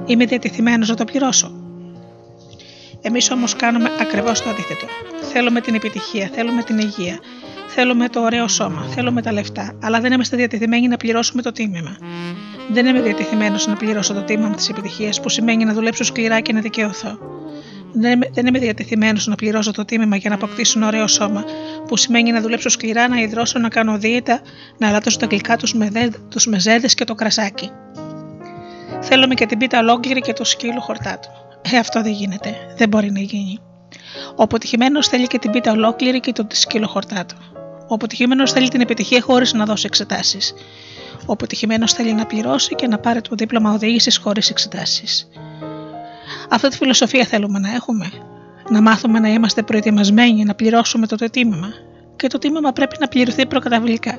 Είμαι 0.06 0.24
διατεθειμένος 0.24 0.88
να 0.88 0.94
το 0.94 1.04
πληρώσω. 1.04 1.65
Εμείς 3.06 3.30
όμως 3.30 3.56
κάνουμε 3.56 3.90
ακριβώς 4.00 4.42
το 4.42 4.50
αντίθετο. 4.50 4.86
Θέλουμε 5.32 5.60
την 5.60 5.74
επιτυχία, 5.74 6.30
θέλουμε 6.34 6.62
την 6.62 6.78
υγεία, 6.78 7.18
θέλουμε 7.66 8.08
το 8.08 8.20
ωραίο 8.20 8.48
σώμα, 8.48 8.86
θέλουμε 8.94 9.22
τα 9.22 9.32
λεφτά, 9.32 9.78
αλλά 9.82 10.00
δεν 10.00 10.12
είμαστε 10.12 10.36
διατεθειμένοι 10.36 10.88
να 10.88 10.96
πληρώσουμε 10.96 11.42
το 11.42 11.52
τίμημα. 11.52 11.96
Δεν 12.72 12.86
είμαι 12.86 13.00
διατεθειμένος 13.00 13.66
να 13.66 13.74
πληρώσω 13.74 14.14
το 14.14 14.22
τίμημα 14.22 14.54
της 14.54 14.68
επιτυχίας, 14.68 15.20
που 15.20 15.28
σημαίνει 15.28 15.64
να 15.64 15.72
δουλέψω 15.72 16.04
σκληρά 16.04 16.40
και 16.40 16.52
να 16.52 16.60
δικαιωθώ. 16.60 17.18
Δεν 18.32 18.46
είμαι 18.46 18.58
διατεθειμένος 18.58 19.26
να 19.26 19.34
πληρώσω 19.34 19.70
το 19.70 19.84
τίμημα 19.84 20.16
για 20.16 20.30
να 20.30 20.36
αποκτήσω 20.36 20.78
ένα 20.78 20.86
ωραίο 20.86 21.06
σώμα, 21.06 21.44
που 21.88 21.96
σημαίνει 21.96 22.32
να 22.32 22.40
δουλέψω 22.40 22.68
σκληρά, 22.68 23.08
να 23.08 23.20
υδρώσω, 23.20 23.58
να 23.58 23.68
κάνω 23.68 23.98
δίαιτα, 23.98 24.40
να 24.78 24.88
αλατώσω 24.88 25.18
τα 25.18 25.26
γλυκά 25.26 25.56
τους 26.28 26.46
μεζέδες 26.46 26.94
και 26.94 27.04
το 27.04 27.14
κρασάκι. 27.14 27.70
Θέλουμε 29.00 29.34
και 29.34 29.46
την 29.46 29.58
πίτα 29.58 29.78
ολόκληρη 29.78 30.20
και 30.20 30.32
το 30.32 30.44
σκύλο 30.44 30.80
χορτάτο. 30.80 31.44
Ε, 31.72 31.78
αυτό 31.78 32.02
δεν 32.02 32.12
γίνεται. 32.12 32.54
Δεν 32.76 32.88
μπορεί 32.88 33.12
να 33.12 33.20
γίνει. 33.20 33.58
Ο 34.36 34.42
αποτυχημένος 34.42 35.08
θέλει 35.08 35.26
και 35.26 35.38
την 35.38 35.50
πίτα 35.50 35.72
ολόκληρη 35.72 36.20
και 36.20 36.32
το 36.32 36.46
σκύλο 36.48 36.86
χορτάτο. 36.86 37.34
Ο 37.88 37.94
αποτυχημένος 37.94 38.52
θέλει 38.52 38.68
την 38.68 38.80
επιτυχία 38.80 39.20
χωρίς 39.20 39.52
να 39.52 39.64
δώσει 39.64 39.86
εξετάσεις. 39.86 40.54
Ο 41.26 41.32
αποτυχημένος 41.32 41.92
θέλει 41.92 42.14
να 42.14 42.26
πληρώσει 42.26 42.74
και 42.74 42.86
να 42.86 42.98
πάρει 42.98 43.20
το 43.20 43.34
δίπλωμα 43.34 43.72
οδήγησης 43.72 44.16
χωρίς 44.16 44.50
εξετάσεις. 44.50 45.28
Αυτή 46.50 46.68
τη 46.68 46.76
φιλοσοφία 46.76 47.24
θέλουμε 47.24 47.58
να 47.58 47.74
έχουμε. 47.74 48.10
Να 48.68 48.82
μάθουμε 48.82 49.18
να 49.18 49.28
είμαστε 49.28 49.62
προετοιμασμένοι 49.62 50.44
να 50.44 50.54
πληρώσουμε 50.54 51.06
το 51.06 51.16
τίμημα. 51.16 51.68
Και 52.16 52.26
το 52.26 52.38
τίμημα 52.38 52.72
πρέπει 52.72 52.96
να 53.00 53.08
πληρωθεί 53.08 53.46
προκαταβολικά. 53.46 54.18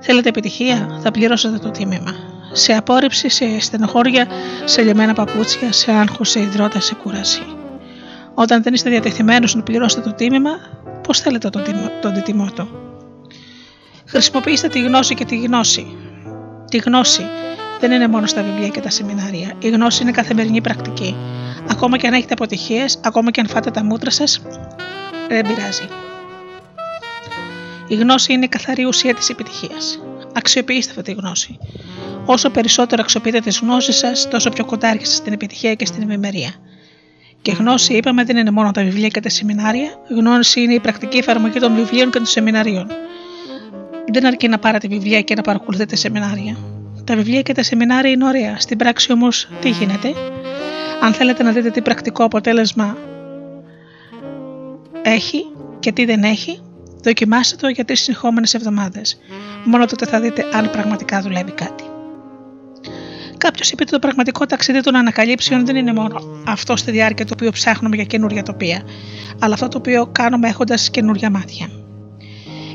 Θέλετε 0.00 0.28
επιτυχία, 0.28 0.98
θα 1.02 1.10
πληρώσετε 1.10 1.58
το 1.58 1.70
τίμημα. 1.70 2.37
Σε 2.52 2.72
απόρριψη, 2.72 3.28
σε 3.28 3.60
στενοχώρια, 3.60 4.26
σε 4.64 4.82
λιωμένα 4.82 5.12
παπούτσια, 5.12 5.72
σε 5.72 5.92
άγχος, 5.92 6.30
σε 6.30 6.40
υδρότα, 6.40 6.80
σε 6.80 6.94
κούραση. 6.94 7.42
Όταν 8.34 8.62
δεν 8.62 8.74
είστε 8.74 8.90
διατεθειμένοι 8.90 9.46
να 9.54 9.62
πληρώσετε 9.62 10.02
το 10.02 10.14
τίμημα, 10.14 10.50
πώς 11.02 11.20
θέλετε 11.20 11.50
τον, 11.50 11.62
τον 12.00 12.22
τιμότο. 12.22 12.68
Χρησιμοποιήστε 14.06 14.68
τη 14.68 14.80
γνώση 14.80 15.14
και 15.14 15.24
τη 15.24 15.36
γνώση. 15.36 15.96
Τη 16.70 16.78
γνώση 16.78 17.26
δεν 17.80 17.90
είναι 17.90 18.08
μόνο 18.08 18.26
στα 18.26 18.42
βιβλία 18.42 18.68
και 18.68 18.80
τα 18.80 18.90
σεμινάρια. 18.90 19.52
Η 19.58 19.68
γνώση 19.68 20.02
είναι 20.02 20.10
καθημερινή 20.10 20.60
πρακτική. 20.60 21.16
Ακόμα 21.70 21.96
και 21.96 22.06
αν 22.06 22.12
έχετε 22.12 22.32
αποτυχίες, 22.32 23.00
ακόμα 23.04 23.30
και 23.30 23.40
αν 23.40 23.46
φάτε 23.48 23.70
τα 23.70 23.84
μούτρα 23.84 24.10
σας, 24.10 24.42
δεν 25.28 25.46
πειράζει. 25.46 25.88
Η 27.88 27.94
γνώση 27.94 28.32
είναι 28.32 28.44
η 28.44 28.48
καθαρή 28.48 28.84
ουσία 28.84 29.14
της 29.14 29.28
επιτυχίας. 29.28 30.00
Αξιοποιήστε 30.32 30.90
αυτή 30.90 31.02
τη 31.02 31.20
γνώση. 31.20 31.58
Όσο 32.24 32.50
περισσότερο 32.50 33.02
αξιοποιείτε 33.02 33.40
τις 33.40 33.58
γνώσεις 33.58 33.96
σας, 33.96 34.28
τόσο 34.28 34.50
πιο 34.50 34.64
κοντά 34.64 34.88
έρχεστε 34.88 35.14
στην 35.14 35.32
επιτυχία 35.32 35.74
και 35.74 35.86
στην 35.86 36.02
ευημερία. 36.02 36.54
Και 37.42 37.52
γνώση, 37.52 37.94
είπαμε, 37.94 38.24
δεν 38.24 38.36
είναι 38.36 38.50
μόνο 38.50 38.70
τα 38.70 38.82
βιβλία 38.82 39.08
και 39.08 39.20
τα 39.20 39.28
σεμινάρια. 39.28 39.90
Γνώση 40.08 40.60
είναι 40.60 40.74
η 40.74 40.80
πρακτική 40.80 41.18
εφαρμογή 41.18 41.58
των 41.58 41.74
βιβλίων 41.74 42.10
και 42.10 42.16
των 42.16 42.26
σεμιναρίων. 42.26 42.86
Δεν 44.12 44.26
αρκεί 44.26 44.48
να 44.48 44.58
πάρετε 44.58 44.88
βιβλία 44.88 45.20
και 45.20 45.34
να 45.34 45.42
παρακολουθείτε 45.42 45.96
σεμινάρια. 45.96 46.56
Τα 47.04 47.16
βιβλία 47.16 47.42
και 47.42 47.52
τα 47.52 47.62
σεμινάρια 47.62 48.10
είναι 48.10 48.24
ωραία. 48.24 48.58
Στην 48.58 48.78
πράξη 48.78 49.12
όμως 49.12 49.48
τι 49.60 49.68
γίνεται; 49.68 50.12
Αν 51.02 51.12
θέλετε 51.12 51.42
να 51.42 51.52
δείτε 51.52 51.70
τι 51.70 51.82
πρακτικό 51.82 52.24
αποτέλεσμα 52.24 52.96
έχει 55.02 55.42
και 55.78 55.92
τι 55.92 56.04
δεν 56.04 56.22
έχει, 56.22 56.60
δοκιμάστε 57.02 57.56
το 57.56 57.68
για 57.68 57.84
τρεις 57.84 58.00
συνεχόμενες 58.00 58.54
εβδομάδες. 58.54 59.18
Μόνο 59.70 59.86
τότε 59.86 60.06
θα 60.06 60.20
δείτε 60.20 60.44
αν 60.52 60.70
πραγματικά 60.70 61.20
δουλεύει 61.20 61.50
κάτι. 61.50 61.84
Κάποιος 63.36 63.70
είπε 63.70 63.82
ότι 63.82 63.92
το 63.92 63.98
πραγματικό 63.98 64.46
ταξίδι 64.46 64.80
των 64.80 64.96
ανακαλύψεων 64.96 65.66
δεν 65.66 65.76
είναι 65.76 65.92
μόνο 65.92 66.20
αυτό 66.46 66.76
στη 66.76 66.90
διάρκεια 66.90 67.24
το 67.26 67.32
οποίο 67.36 67.50
ψάχνουμε 67.50 67.96
για 67.96 68.04
καινούργια 68.04 68.42
τοπία, 68.42 68.82
αλλά 69.40 69.54
αυτό 69.54 69.68
το 69.68 69.78
οποίο 69.78 70.06
κάνουμε 70.06 70.48
έχοντας 70.48 70.90
καινούργια 70.90 71.30
μάτια. 71.30 71.70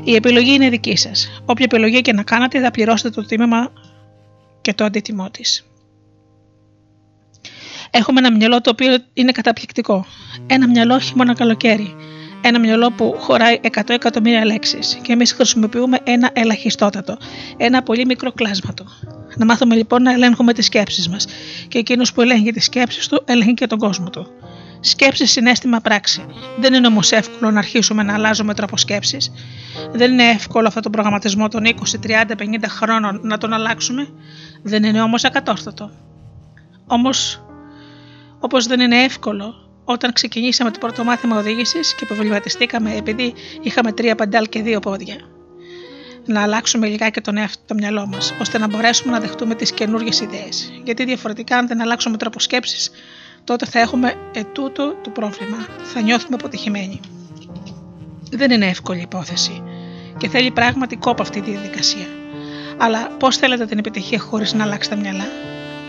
Η 0.04 0.14
επιλογή 0.14 0.52
είναι 0.52 0.68
δική 0.68 0.96
σας. 0.96 1.42
Όποια 1.44 1.64
επιλογή 1.64 2.00
και 2.00 2.12
να 2.12 2.22
κάνετε, 2.22 2.60
θα 2.60 2.70
πληρώσετε 2.70 3.10
το 3.10 3.26
τίμημα 3.26 3.72
και 4.60 4.74
το 4.74 4.84
αντίτιμό 4.84 5.30
της. 5.30 5.66
Έχουμε 7.90 8.18
ένα 8.18 8.36
μυαλό 8.36 8.60
το 8.60 8.70
οποίο 8.70 8.96
είναι 9.12 9.32
καταπληκτικό. 9.32 10.06
Ένα 10.46 10.68
μυαλό 10.68 10.94
όχι 10.94 11.12
μόνο 11.16 11.34
καλοκαίρι. 11.34 11.94
Ένα 12.46 12.58
μυαλό 12.58 12.90
που 12.90 13.14
χωράει 13.18 13.60
100 13.62 13.82
εκατομμύρια 13.86 14.44
λέξεις 14.44 14.98
και 15.02 15.12
εμείς 15.12 15.32
χρησιμοποιούμε 15.32 15.98
ένα 16.04 16.30
ελαχιστότατο, 16.32 17.16
ένα 17.56 17.82
πολύ 17.82 18.06
μικρό 18.06 18.32
κλάσμα 18.32 18.74
του. 18.74 18.86
Να 19.36 19.44
μάθουμε 19.44 19.74
λοιπόν 19.74 20.02
να 20.02 20.12
ελέγχουμε 20.12 20.52
τις 20.52 20.64
σκέψεις 20.64 21.08
μας 21.08 21.26
και 21.68 21.78
εκείνος 21.78 22.12
που 22.12 22.20
ελέγχει 22.20 22.52
τις 22.52 22.64
σκέψεις 22.64 23.08
του 23.08 23.22
ελέγχει 23.24 23.54
και 23.54 23.66
τον 23.66 23.78
κόσμο 23.78 24.10
του. 24.10 24.26
Σκέψη, 24.80 25.26
συνέστημα, 25.26 25.80
πράξη. 25.80 26.26
Δεν 26.58 26.74
είναι 26.74 26.86
όμως 26.86 27.10
εύκολο 27.10 27.50
να 27.50 27.58
αρχίσουμε 27.58 28.02
να 28.02 28.14
αλλάζουμε 28.14 28.54
τρόπο 28.54 28.76
σκέψης. 28.76 29.32
Δεν 29.92 30.12
είναι 30.12 30.24
εύκολο 30.24 30.66
αυτό 30.66 30.80
το 30.80 30.90
προγραμματισμό 30.90 31.48
των 31.48 31.62
20, 31.64 31.98
30, 32.00 32.34
50 32.36 32.68
χρόνων 32.68 33.20
να 33.22 33.38
τον 33.38 33.52
αλλάξουμε. 33.52 34.08
Δεν 34.62 34.84
είναι 34.84 35.02
όμως 35.02 35.24
ακατόρθωτο. 35.24 35.90
Όμως, 36.86 37.44
όπως 38.40 38.66
δεν 38.66 38.80
είναι 38.80 39.02
εύκολο 39.02 39.63
όταν 39.84 40.12
ξεκινήσαμε 40.12 40.70
το 40.70 40.78
πρώτο 40.78 41.04
μάθημα 41.04 41.38
οδήγησης 41.38 41.94
και 41.94 42.06
προβληματιστήκαμε 42.06 42.94
επειδή 42.94 43.34
είχαμε 43.62 43.92
τρία 43.92 44.14
παντάλ 44.14 44.48
και 44.48 44.62
δύο 44.62 44.80
πόδια. 44.80 45.16
Να 46.26 46.42
αλλάξουμε 46.42 46.86
λιγάκι 46.86 47.20
τον 47.20 47.36
εαυτό, 47.36 47.62
το 47.66 47.74
μυαλό 47.74 48.06
μας, 48.06 48.34
ώστε 48.40 48.58
να 48.58 48.68
μπορέσουμε 48.68 49.12
να 49.12 49.20
δεχτούμε 49.20 49.54
τις 49.54 49.72
καινούργιες 49.72 50.20
ιδέες. 50.20 50.72
Γιατί 50.84 51.04
διαφορετικά, 51.04 51.56
αν 51.56 51.66
δεν 51.66 51.80
αλλάξουμε 51.80 52.16
τρόπο 52.16 52.40
σκέψης, 52.40 52.90
τότε 53.44 53.66
θα 53.66 53.80
έχουμε 53.80 54.14
ετούτο 54.34 54.94
το 55.02 55.10
πρόβλημα. 55.10 55.66
Θα 55.82 56.00
νιώθουμε 56.00 56.34
αποτυχημένοι. 56.34 57.00
Δεν 58.30 58.50
είναι 58.50 58.66
εύκολη 58.66 59.00
υπόθεση 59.00 59.62
και 60.16 60.28
θέλει 60.28 60.50
πράγματι 60.50 60.96
κόπο 60.96 61.22
αυτή 61.22 61.40
τη 61.40 61.50
διαδικασία. 61.50 62.06
Αλλά 62.76 63.08
πώς 63.18 63.36
θέλετε 63.36 63.66
την 63.66 63.78
επιτυχία 63.78 64.18
χωρίς 64.18 64.52
να 64.52 64.64
αλλάξετε 64.64 64.96
μυαλά; 64.96 65.24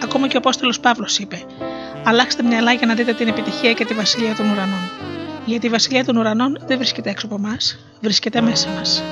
Ακόμα 0.03 0.27
και 0.27 0.35
ο 0.35 0.39
Απόστολος 0.39 0.79
Παύλος 0.79 1.19
είπε: 1.19 1.45
Αλλάξτε 2.07 2.43
μυαλά 2.43 2.73
για 2.73 2.87
να 2.87 2.93
δείτε 2.93 3.13
την 3.13 3.27
επιτυχία 3.27 3.73
και 3.73 3.85
τη 3.85 3.93
βασιλεία 3.93 4.35
των 4.35 4.49
ουρανών. 4.49 4.89
Γιατί 5.45 5.65
η 5.65 5.69
βασιλεία 5.69 6.05
των 6.05 6.17
ουρανών 6.17 6.57
δεν 6.65 6.77
βρίσκεται 6.77 7.09
έξω 7.09 7.25
από 7.25 7.35
εμάς, 7.35 7.79
βρίσκεται 8.01 8.41
μέσα 8.41 8.69
μας. 8.69 9.03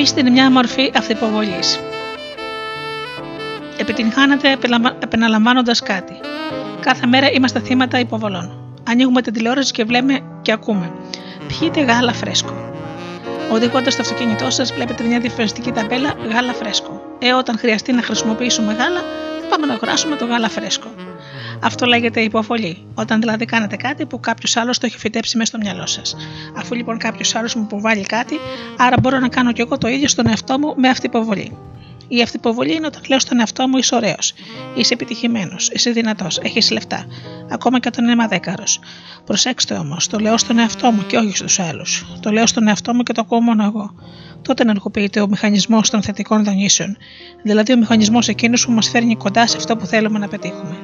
Πίστη 0.00 0.20
είναι 0.20 0.30
μια 0.30 0.50
μορφή 0.50 0.92
αυτοποβολή. 0.94 1.60
Επιτυγχάνεται 3.76 4.56
επαναλαμβάνοντας 4.98 5.80
κάτι. 5.80 6.20
Κάθε 6.80 7.06
μέρα 7.06 7.30
είμαστε 7.30 7.60
θύματα 7.60 7.98
υποβολών. 7.98 8.74
Ανοίγουμε 8.88 9.22
την 9.22 9.32
τηλεόραση 9.32 9.72
και 9.72 9.84
βλέπουμε 9.84 10.20
και 10.42 10.52
ακούμε. 10.52 10.92
Πιείτε 11.48 11.80
γάλα 11.80 12.12
φρέσκο. 12.12 12.72
Οδηγώντας 13.52 13.96
το 13.96 14.02
αυτοκίνητό 14.02 14.50
σας, 14.50 14.72
βλέπετε 14.72 15.04
μια 15.04 15.20
διαφορετική 15.20 15.72
ταμπέλα 15.72 16.14
γάλα 16.32 16.52
φρέσκο. 16.52 17.02
Ε, 17.18 17.32
όταν 17.32 17.58
χρειαστεί 17.58 17.92
να 17.92 18.02
χρησιμοποιήσουμε 18.02 18.72
γάλα, 18.72 19.00
πάμε 19.50 19.66
να 19.66 19.72
αγοράσουμε 19.74 20.16
το 20.16 20.24
γάλα 20.24 20.48
φρέσκο. 20.48 20.89
Αυτό 21.62 21.86
λέγεται 21.86 22.20
υποβολή. 22.20 22.86
Όταν 22.94 23.20
δηλαδή 23.20 23.44
κάνετε 23.44 23.76
κάτι 23.76 24.06
που 24.06 24.20
κάποιος 24.20 24.56
άλλος 24.56 24.78
το 24.78 24.86
έχει 24.86 24.98
φυτέψει 24.98 25.36
μέσα 25.36 25.48
στο 25.48 25.58
μυαλό 25.58 25.86
σας. 25.86 26.16
Αφού 26.56 26.74
λοιπόν 26.74 26.98
κάποιος 26.98 27.34
άλλος 27.34 27.54
μου 27.54 27.62
υποβάλλει 27.62 28.02
κάτι, 28.02 28.34
άρα 28.76 28.96
μπορώ 29.00 29.18
να 29.18 29.28
κάνω 29.28 29.52
κι 29.52 29.60
εγώ 29.60 29.78
το 29.78 29.88
ίδιο 29.88 30.08
στον 30.08 30.26
εαυτό 30.26 30.58
μου 30.58 30.74
με 30.76 30.88
αυτή 30.88 31.06
υποβολή. 31.06 31.56
Η 32.12 32.22
αυτοποβολή 32.22 32.74
είναι 32.74 32.86
όταν 32.86 33.02
λέω 33.08 33.18
στον 33.18 33.38
εαυτό 33.38 33.68
μου 33.68 33.76
είσαι 33.76 33.94
ωραίος, 33.94 34.32
είσαι 34.74 34.94
επιτυχημένος, 34.94 35.70
είσαι 35.72 35.90
δυνατός, 35.90 36.38
έχεις 36.38 36.70
λεφτά, 36.70 37.06
ακόμα 37.50 37.80
και 37.80 37.88
όταν 37.88 38.08
είμαι 38.08 38.22
αδέκαρος. 38.22 38.80
Προσέξτε 39.24 39.74
όμως, 39.74 40.06
το 40.06 40.18
λέω 40.18 40.38
στον 40.38 40.58
εαυτό 40.58 40.90
μου 40.90 41.06
και 41.06 41.16
όχι 41.16 41.36
στους 41.36 41.58
άλλους. 41.58 42.06
Το 42.20 42.30
λέω 42.30 42.46
στον 42.46 42.68
εαυτό 42.68 42.94
μου 42.94 43.02
και 43.02 43.12
το 43.12 43.20
ακούω 43.20 43.40
μόνο 43.40 43.64
εγώ. 43.64 43.94
Τότε 44.42 44.62
ενεργοποιείται 44.62 45.20
ο 45.20 45.28
μηχανισμός 45.28 45.90
των 45.90 46.02
θετικών 46.02 46.44
δονήσεων, 46.44 46.96
δηλαδή 47.42 47.72
ο 47.72 47.76
μηχανισμός 47.76 48.28
εκείνος 48.28 48.66
που 48.66 48.72
μας 48.72 48.88
φέρνει 48.88 49.16
κοντά 49.16 49.46
σε 49.46 49.56
αυτό 49.56 49.76
που 49.76 49.86
θέλουμε 49.86 50.18
να 50.18 50.28
πετύχουμε. 50.28 50.76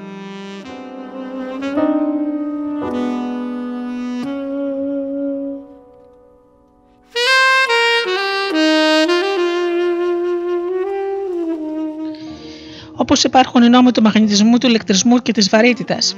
Όπως 12.99 13.25
υπάρχουν 13.25 13.63
οι 13.63 13.69
νόμοι 13.69 13.91
του 13.91 14.03
μαγνητισμού, 14.03 14.59
του 14.59 14.67
ηλεκτρισμού 14.67 15.19
και 15.19 15.33
της 15.33 15.49
βαρύτητας. 15.49 16.17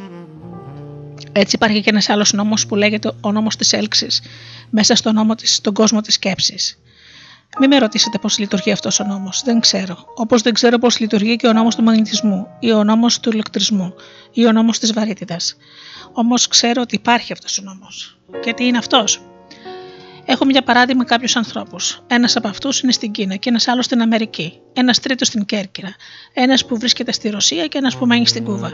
Έτσι 1.33 1.57
υπάρχει 1.57 1.81
και 1.81 1.91
ένας 1.91 2.09
άλλος 2.09 2.33
νόμος 2.33 2.67
που 2.67 2.75
λέγεται 2.75 3.13
ο 3.21 3.33
νόμος 3.33 3.57
της 3.57 3.73
έλξης, 3.73 4.23
μέσα 4.71 4.95
στο 4.95 5.13
νόμο 5.13 5.35
της, 5.35 5.55
στον 5.55 5.73
κόσμο 5.73 6.01
της 6.01 6.15
σκέψης. 6.15 6.79
Μην 7.59 7.69
με 7.69 7.79
ρωτήσετε 7.79 8.19
πώς 8.19 8.39
λειτουργεί 8.39 8.71
αυτός 8.71 9.01
ο 9.01 9.05
νόμος. 9.05 9.43
Δεν 9.45 9.61
ξέρω. 9.61 10.05
Όπως 10.15 10.43
δεν 10.43 10.53
ξέρω 10.53 10.79
πώς 10.79 10.99
λειτουργεί 10.99 11.37
και 11.37 11.47
ο 11.47 11.53
νόμος 11.53 11.77
του 11.77 11.83
μαγνητισμού, 11.83 12.47
ή 12.61 12.73
ο 12.73 12.85
νόμος 12.85 13.21
του 13.21 13.31
ηλεκτρισμού, 13.31 13.95
ή 14.33 14.47
ο 14.47 14.53
νόμος 14.53 14.79
της 14.79 14.93
βαρύτητας. 14.93 15.57
Όμως 16.13 16.49
ξέρω 16.49 16.83
ότι 16.83 16.95
υπάρχει 16.95 17.33
αυτός 17.33 17.59
ο 17.59 17.63
νόμος. 17.63 18.19
Και 18.41 18.53
τι 18.53 18.67
είναι 18.67 18.79
αυτός; 18.79 19.21
Έχω 20.31 20.45
μια 20.45 20.63
παράδειγμα 20.63 21.05
κάποιους 21.05 21.37
ανθρώπους. 21.37 22.03
Ένας 22.07 22.37
από 22.37 22.49
αυτούς 22.49 22.81
είναι 22.81 22.93
στην 22.93 23.11
Κίνα 23.11 23.37
και 23.37 23.49
ένας 23.49 23.69
άλλος 23.69 23.85
στην 23.85 24.03
Αμερική. 24.03 24.61
Ένας 24.73 25.01
τρίτος 25.01 25.27
στην 25.29 25.45
Κέρκυρα. 25.45 25.95
Ένας 26.33 26.67
που 26.67 26.79
βρίσκεται 26.79 27.13
στη 27.13 27.29
Ρωσία 27.29 27.67
και 27.67 27.79
ένας 27.79 27.97
που 27.97 28.07
μένει 28.07 28.27
στην 28.27 28.45
Κούβα. 28.45 28.71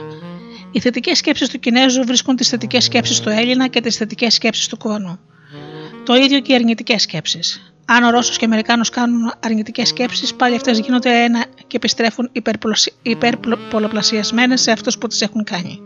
Οι 0.72 0.81
θετικές 0.81 1.18
σκέψεις 1.18 1.49
του 1.49 1.59
Κινέζου 1.59 2.05
βρίσκουν 2.05 2.37
τις 2.37 2.49
θετικές 2.49 2.85
σκέψεις 2.85 3.20
του 3.20 3.29
Έλληνα 3.29 3.66
και 3.68 3.81
τις 3.81 3.97
θετικές 3.97 4.35
σκέψεις 4.35 4.66
του 4.66 4.77
Κουβανού. 4.77 5.18
Το 6.05 6.14
ίδιο 6.14 6.41
και 6.41 6.53
οι 6.53 6.55
αρνητικές 6.55 7.03
σκέψεις. 7.03 7.74
Αν 7.87 8.05
ο 8.05 8.11
Ρώσος 8.11 8.37
και 8.37 8.45
ο 8.45 8.49
Αμερικάνος 8.49 8.91
κάνουν 8.91 9.32
αρνητικές 9.41 9.89
σκέψεις, 9.89 10.35
πάλι 10.35 10.55
αυτές 10.55 10.78
γίνονται 10.78 11.22
ένα 11.24 11.45
και 11.66 11.76
επιστρέφουν 11.76 12.30
υπερπολοπλασιασμένες 13.03 14.61
σε 14.61 14.70
αυτούς 14.70 14.99
που 14.99 15.07
τις 15.07 15.20
έχουν 15.20 15.45
κάνει. 15.45 15.80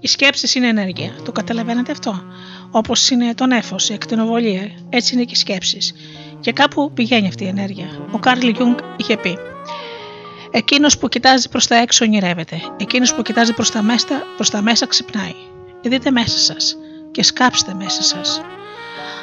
Οι 0.00 0.06
σκέψεις 0.06 0.54
είναι 0.54 0.68
ενέργεια. 0.68 1.12
Το 1.24 1.32
καταλαβαίνετε 1.32 1.92
αυτό; 1.92 2.22
Όπως 2.70 3.10
είναι 3.10 3.34
το 3.34 3.46
νέφο, 3.46 3.76
η 3.90 3.94
ακτινοβολία, 3.94 4.70
έτσι 4.88 5.14
είναι 5.14 5.24
και 5.24 5.32
οι 5.32 5.36
σκέψεις. 5.36 5.94
Και 6.40 6.52
κάπου 6.52 6.92
πηγαίνει 6.94 7.26
αυτή 7.28 7.44
η 7.44 7.48
ενέργεια. 7.48 7.86
Ο 8.10 8.18
Καρλ 8.18 8.48
Γιουνγκ 8.48 8.78
είχε 8.96 9.16
πει: 9.16 9.38
Εκείνος 10.50 10.98
που 10.98 11.08
κοιτάζει 11.08 11.48
προς 11.48 11.66
τα 11.66 11.76
έξω 11.76 12.04
ονειρεύεται. 12.04 12.60
Εκείνος 12.76 13.14
που 13.14 13.22
κοιτάζει 13.22 13.54
προς 13.54 13.70
τα, 13.70 13.82
μέσα, 13.82 14.22
προς 14.36 14.50
τα 14.50 14.62
μέσα 14.62 14.86
ξυπνάει. 14.86 15.34
Δείτε 15.82 16.10
μέσα 16.10 16.38
σας 16.38 16.76
και 17.10 17.22
σκάψτε 17.22 17.74
μέσα 17.74 18.02
σας. 18.02 18.40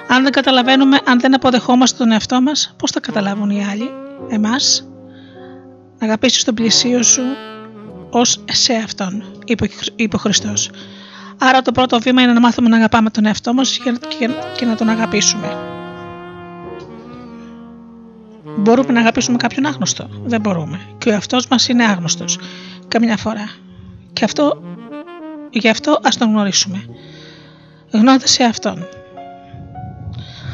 Αν 0.08 0.24
δεν 0.24 0.32
καταλαβαίνουμε, 0.32 1.00
αν 1.06 1.20
δεν 1.20 1.36
αποδεχόμαστε 1.36 1.98
τον 1.98 2.12
εαυτό 2.12 2.42
μας, 2.42 2.76
πώς 2.78 2.92
θα 2.92 3.00
καταλάβουν 3.00 3.50
οι 3.50 3.66
άλλοι, 3.66 3.90
εμάς; 4.30 4.88
Να 6.00 6.08
αγαπήσεις 6.08 6.44
τον 6.44 6.54
πλησίο 6.54 7.04
σου 7.04 7.22
ως 8.10 8.44
σε 8.52 8.74
αυτόν, 8.74 9.24
είπε 9.96 10.16
ο 10.16 10.18
Χριστός. 10.18 10.70
Άρα 11.38 11.62
το 11.62 11.72
πρώτο 11.72 12.00
βήμα 12.00 12.22
είναι 12.22 12.34
να 12.34 12.40
μάθουμε 12.40 12.70
να 12.70 12.76
αγαπάμε 12.76 13.10
τον 13.10 13.26
εαυτό 13.26 13.54
μας 13.54 13.80
και 14.58 14.66
να 14.66 14.76
τον 14.76 14.90
αγαπήσουμε. 14.90 15.77
Μπορούμε 18.58 18.92
να 18.92 19.00
αγαπήσουμε 19.00 19.38
κάποιον 19.38 19.66
άγνωστο. 19.66 20.10
Δεν 20.24 20.42
μπορούμε. 20.42 20.80
Και 20.98 21.10
ο 21.10 21.12
εαυτός 21.12 21.48
μας 21.48 21.68
είναι 21.68 21.84
άγνωστος. 21.84 22.40
Καμιά 22.88 23.18
φορά. 23.18 23.50
Και 24.14 24.24
αυτό, 24.24 24.62
γι' 25.50 25.70
αυτό 25.70 26.00
ας 26.04 26.18
τον 26.18 26.30
γνωρίσουμε. 26.30 26.86
Γνώρισε 27.92 28.44
αυτόν. 28.44 28.86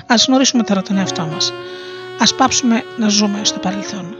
Ας 0.08 0.26
γνωρίσουμε 0.26 0.64
τώρα 0.64 0.82
τον 0.82 0.97
εαυτό 0.97 1.26
μας. 1.34 1.54
Ας 2.20 2.36
πάψουμε 2.36 2.84
να 2.97 3.08
ζούμε 3.08 3.39
στο 3.43 3.60
παρελθόν. 3.60 4.16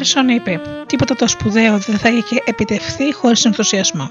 Ο 0.00 0.02
Έμερσον 0.02 0.28
είπε: 0.28 0.60
Τίποτα 0.86 1.14
το 1.14 1.28
σπουδαίο 1.28 1.78
δεν 1.78 1.98
θα 1.98 2.08
είχε 2.08 2.42
επιτευχθεί 2.44 3.12
χωρίς 3.12 3.44
ενθουσιασμό. 3.44 4.10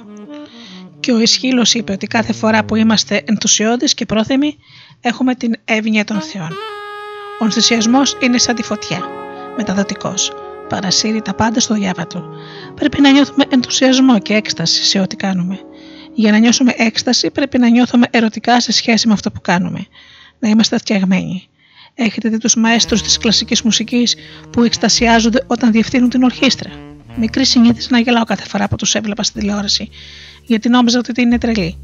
Και 0.99 1.11
ο 1.11 1.19
Ισχύλος 1.19 1.73
είπε 1.73 1.91
ότι 1.91 2.07
κάθε 2.07 2.33
φορά 2.33 2.65
που 2.65 2.75
είμαστε 2.75 3.21
ενθουσιώδεις 3.25 3.93
και 3.93 4.05
πρόθυμοι, 4.05 4.57
έχουμε 5.01 5.35
την 5.35 5.53
εύνοια 5.65 6.03
των 6.03 6.21
Θεών. 6.21 6.49
Ο 7.39 7.45
ενθουσιασμός 7.45 8.17
είναι 8.21 8.37
σαν 8.37 8.55
τη 8.55 8.63
φωτιά, 8.63 9.01
μεταδοτικός. 9.57 10.33
Παρασύρει 10.69 11.21
τα 11.21 11.33
πάντα 11.33 11.59
στο 11.59 11.73
διάβατο. 11.73 12.29
Πρέπει 12.75 13.01
να 13.01 13.11
νιώθουμε 13.11 13.45
ενθουσιασμό 13.49 14.19
και 14.19 14.33
έκσταση 14.33 14.83
σε 14.83 14.99
ό,τι 14.99 15.15
κάνουμε. 15.15 15.59
Για 16.13 16.31
να 16.31 16.37
νιώσουμε 16.37 16.73
έκσταση, 16.77 17.31
πρέπει 17.31 17.57
να 17.57 17.69
νιώθουμε 17.69 18.07
ερωτικά 18.11 18.61
σε 18.61 18.71
σχέση 18.71 19.07
με 19.07 19.13
αυτό 19.13 19.31
που 19.31 19.41
κάνουμε. 19.41 19.85
Να 20.39 20.49
είμαστε 20.49 20.77
φτιαγμένοι. 20.77 21.49
Έχετε 21.93 22.29
δει 22.29 22.37
τους 22.37 22.55
μαέστρους 22.55 23.01
της 23.01 23.17
κλασικής 23.17 23.61
μουσικής 23.61 24.15
που 24.51 24.63
εκστασιάζονται 24.63 25.43
όταν 25.47 25.71
διευθύνουν 25.71 26.09
την 26.09 26.23
ορχήστρα; 26.23 26.71
Μικρή 27.15 27.45
συνήθιση 27.45 27.87
να 27.91 27.99
γελάω 27.99 28.23
κάθε 28.23 28.45
φορά 28.47 28.67
που 28.67 28.75
τους 28.75 28.95
έβλεπα 28.95 29.23
στην 29.23 29.39
τηλεόραση, 29.39 29.89
γιατί 30.45 30.69
νόμιζα 30.69 30.99
ότι 30.99 31.21
είναι 31.21 31.37
τρελοί. 31.37 31.77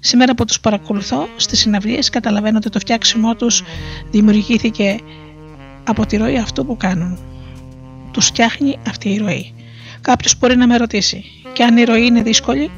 Σήμερα 0.00 0.34
που 0.34 0.44
τους 0.44 0.60
παρακολουθώ 0.60 1.28
στις 1.36 1.58
συναυλίες, 1.58 2.10
καταλαβαίνω 2.10 2.56
ότι 2.56 2.68
το 2.68 2.78
φτιάξιμό 2.78 3.34
τους 3.34 3.62
δημιουργήθηκε 4.10 5.00
από 5.84 6.06
τη 6.06 6.16
ροή 6.16 6.38
αυτού 6.38 6.66
που 6.66 6.76
κάνουν. 6.76 7.18
Τους 8.10 8.26
φτιάχνει 8.26 8.78
αυτή 8.88 9.08
η 9.08 9.18
ροή. 9.18 9.54
Κάποιος 10.00 10.38
μπορεί 10.38 10.56
να 10.56 10.66
με 10.66 10.76
ρωτήσει, 10.76 11.24
και 11.52 11.62
αν 11.62 11.76
η 11.76 11.84
ροή 11.84 12.06
είναι 12.06 12.22
δύσκολη, 12.22 12.70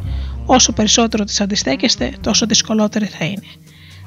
όσο 0.46 0.72
περισσότερο 0.72 1.24
τη 1.24 1.34
αντιστέκεστε, 1.40 2.12
τόσο 2.20 2.46
δυσκολότερη 2.46 3.06
θα 3.06 3.24
είναι 3.24 3.46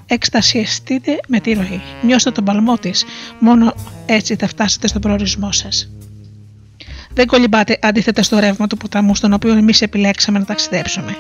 εκστασιαστείτε 0.10 1.20
με 1.28 1.40
τη 1.40 1.54
ροή. 1.54 1.82
Νιώστε 2.02 2.32
τον 2.32 2.44
παλμό 2.44 2.78
της, 2.78 3.06
μόνο 3.40 3.74
έτσι 4.06 4.36
θα 4.36 4.48
φτάσετε 4.48 4.88
στον 4.88 5.02
προορισμό 5.02 5.52
σας. 5.52 5.90
Δεν 7.14 7.28
κολυμπάτε 7.28 7.80
αντίθετα 7.82 8.24
στο 8.24 8.40
ρεύμα 8.40 8.68
του 8.68 8.78
ποταμού 8.78 9.16
στον 9.16 9.34
οποίο 9.34 9.54
εμείς 9.54 9.82
επιλέξαμε 9.82 10.40
να 10.40 10.46
ταξιδέψουμε. 10.46 11.16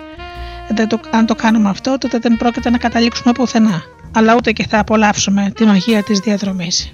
Δεν 0.69 0.87
το, 0.87 0.99
αν 1.11 1.25
το 1.25 1.35
κάνουμε 1.35 1.69
αυτό, 1.69 1.97
τότε 1.97 2.19
δεν 2.19 2.37
πρόκειται 2.37 2.69
να 2.69 2.77
καταλήξουμε 2.77 3.33
πουθενά, 3.33 3.83
αλλά 4.13 4.35
ούτε 4.35 4.51
και 4.51 4.67
θα 4.67 4.79
απολαύσουμε 4.79 5.51
τη 5.55 5.65
μαγεία 5.65 6.03
της 6.03 6.19
διαδρομής. 6.19 6.93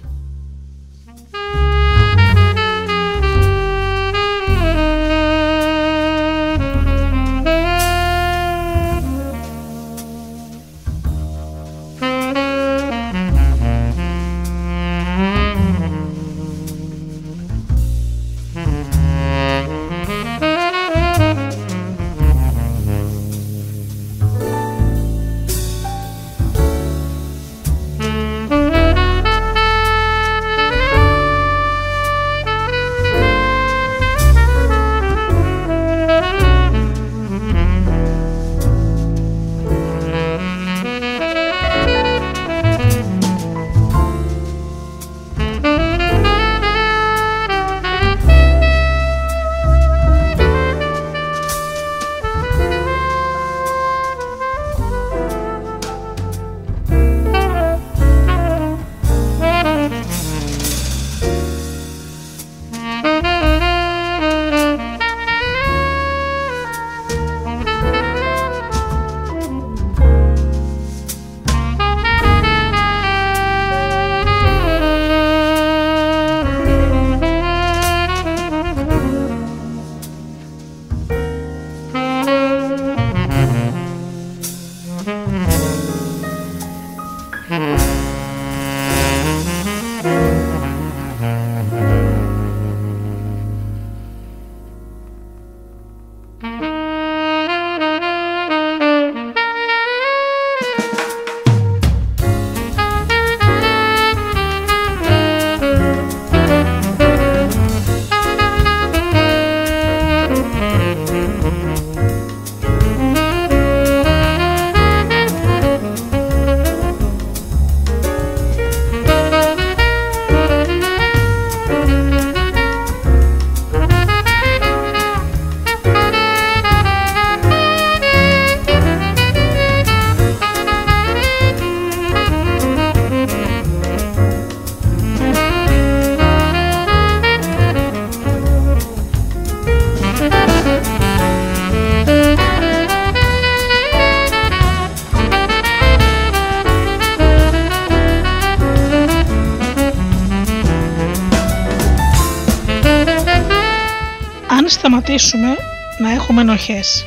Σταματήσουμε 155.17 155.57
να 155.97 156.11
έχουμε 156.11 156.41
ενοχές. 156.41 157.05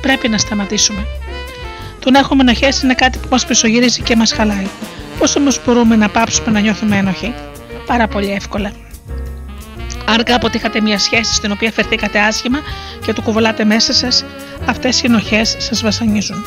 Πρέπει 0.00 0.28
να 0.28 0.38
σταματήσουμε. 0.38 1.06
Το 1.98 2.10
να 2.10 2.18
έχουμε 2.18 2.42
ενοχές 2.42 2.82
είναι 2.82 2.94
κάτι 2.94 3.18
που 3.18 3.28
μας 3.30 3.46
πισωγυρίζει 3.46 4.02
και 4.02 4.16
μας 4.16 4.32
χαλάει. 4.32 4.66
Πώς 5.18 5.36
όμως 5.36 5.60
μπορούμε 5.64 5.96
να 5.96 6.08
πάψουμε 6.08 6.50
να 6.50 6.60
νιώθουμε 6.60 6.96
ένοχοι, 6.96 7.34
Πάρα 7.86 8.08
πολύ 8.08 8.30
εύκολα. 8.30 8.72
Αν 10.04 10.22
κάποτε 10.22 10.56
είχατε 10.56 10.80
μια 10.80 10.98
σχέση 10.98 11.34
στην 11.34 11.52
οποία 11.52 11.72
φερθήκατε 11.72 12.18
άσχημα 12.18 12.58
και 13.06 13.12
το 13.12 13.22
κουβαλάτε 13.22 13.64
μέσα 13.64 13.92
σας, 13.92 14.24
αυτές 14.66 15.02
οι 15.02 15.06
ενοχές 15.06 15.56
σας 15.58 15.82
βασανίζουν. 15.82 16.44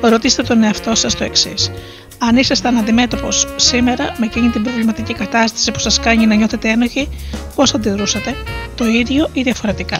Ρωτήστε 0.00 0.42
τον 0.42 0.62
εαυτό 0.62 0.94
σας 0.94 1.14
το 1.14 1.24
εξής. 1.24 1.70
Αν 2.18 2.36
ήσασταν 2.36 2.76
αντιμέτωπος 2.76 3.46
σήμερα 3.56 4.14
με 4.18 4.26
εκείνη 4.26 4.48
την 4.48 4.62
προβληματική 4.62 5.14
κατάσταση 5.14 5.70
που 5.70 5.78
σας 5.78 6.00
κάνει 6.00 6.26
να 6.26 6.34
νιώθετε 6.34 6.68
ένοχοι, 6.68 7.08
πώς 7.54 7.70
θα 7.70 7.76
αντιδρούσατε, 7.76 8.34
το 8.76 8.86
ίδιο 8.86 9.28
ή 9.32 9.42
διαφορετικά. 9.42 9.98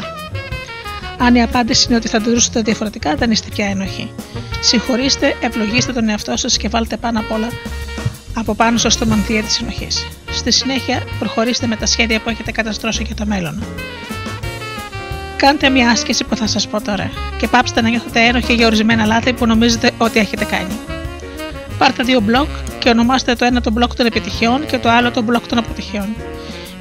Αν 1.18 1.34
η 1.34 1.42
απάντηση 1.42 1.86
είναι 1.88 1.96
ότι 1.96 2.08
θα 2.08 2.16
αντιδρούσατε 2.16 2.60
διαφορετικά, 2.60 3.14
δεν 3.14 3.30
είστε 3.30 3.48
πια 3.54 3.66
ένοχοι. 3.66 4.10
Συγχωρήστε, 4.60 5.34
ευλογήστε 5.40 5.92
τον 5.92 6.08
εαυτό 6.08 6.36
σας 6.36 6.56
και 6.56 6.68
βάλτε 6.68 6.96
πάνω 6.96 7.20
απ' 7.20 7.32
όλα 7.32 7.48
από 8.38 8.54
πάνω 8.54 8.78
σας 8.78 8.96
το 8.96 9.06
μανθία 9.06 9.42
της 9.42 9.52
συνοχής. 9.52 10.06
Στη 10.30 10.50
συνέχεια, 10.50 11.02
προχωρήστε 11.18 11.66
με 11.66 11.76
τα 11.76 11.86
σχέδια 11.86 12.20
που 12.20 12.28
έχετε 12.30 12.50
καταστρώσει 12.50 13.02
για 13.02 13.14
το 13.14 13.26
μέλλον. 13.26 13.62
Κάντε 15.36 15.68
μια 15.68 15.90
άσκηση 15.90 16.24
που 16.24 16.36
θα 16.36 16.46
σας 16.46 16.68
πω 16.68 16.82
τώρα 16.82 17.10
και 17.38 17.48
πάψτε 17.48 17.80
να 17.80 17.88
νιώθετε 17.88 18.20
ένοχοι 18.20 18.54
για 18.54 18.66
ορισμένα 18.66 19.06
λάθη 19.06 19.32
που 19.32 19.46
νομίζετε 19.46 19.90
ότι 19.98 20.18
έχετε 20.18 20.44
κάνει. 20.44 20.74
Πάρτε 21.78 22.02
δύο 22.02 22.20
μπλοκ 22.20 22.48
και 22.78 22.88
ονομάστε 22.88 23.34
το 23.34 23.44
ένα 23.44 23.60
το 23.60 23.70
μπλοκ 23.70 23.94
των 23.94 24.06
επιτυχιών 24.06 24.66
και 24.66 24.78
το 24.78 24.90
άλλο 24.90 25.10
το 25.10 25.22
μπλοκ 25.22 25.46
των 25.46 25.58
αποτυχιών. 25.58 26.14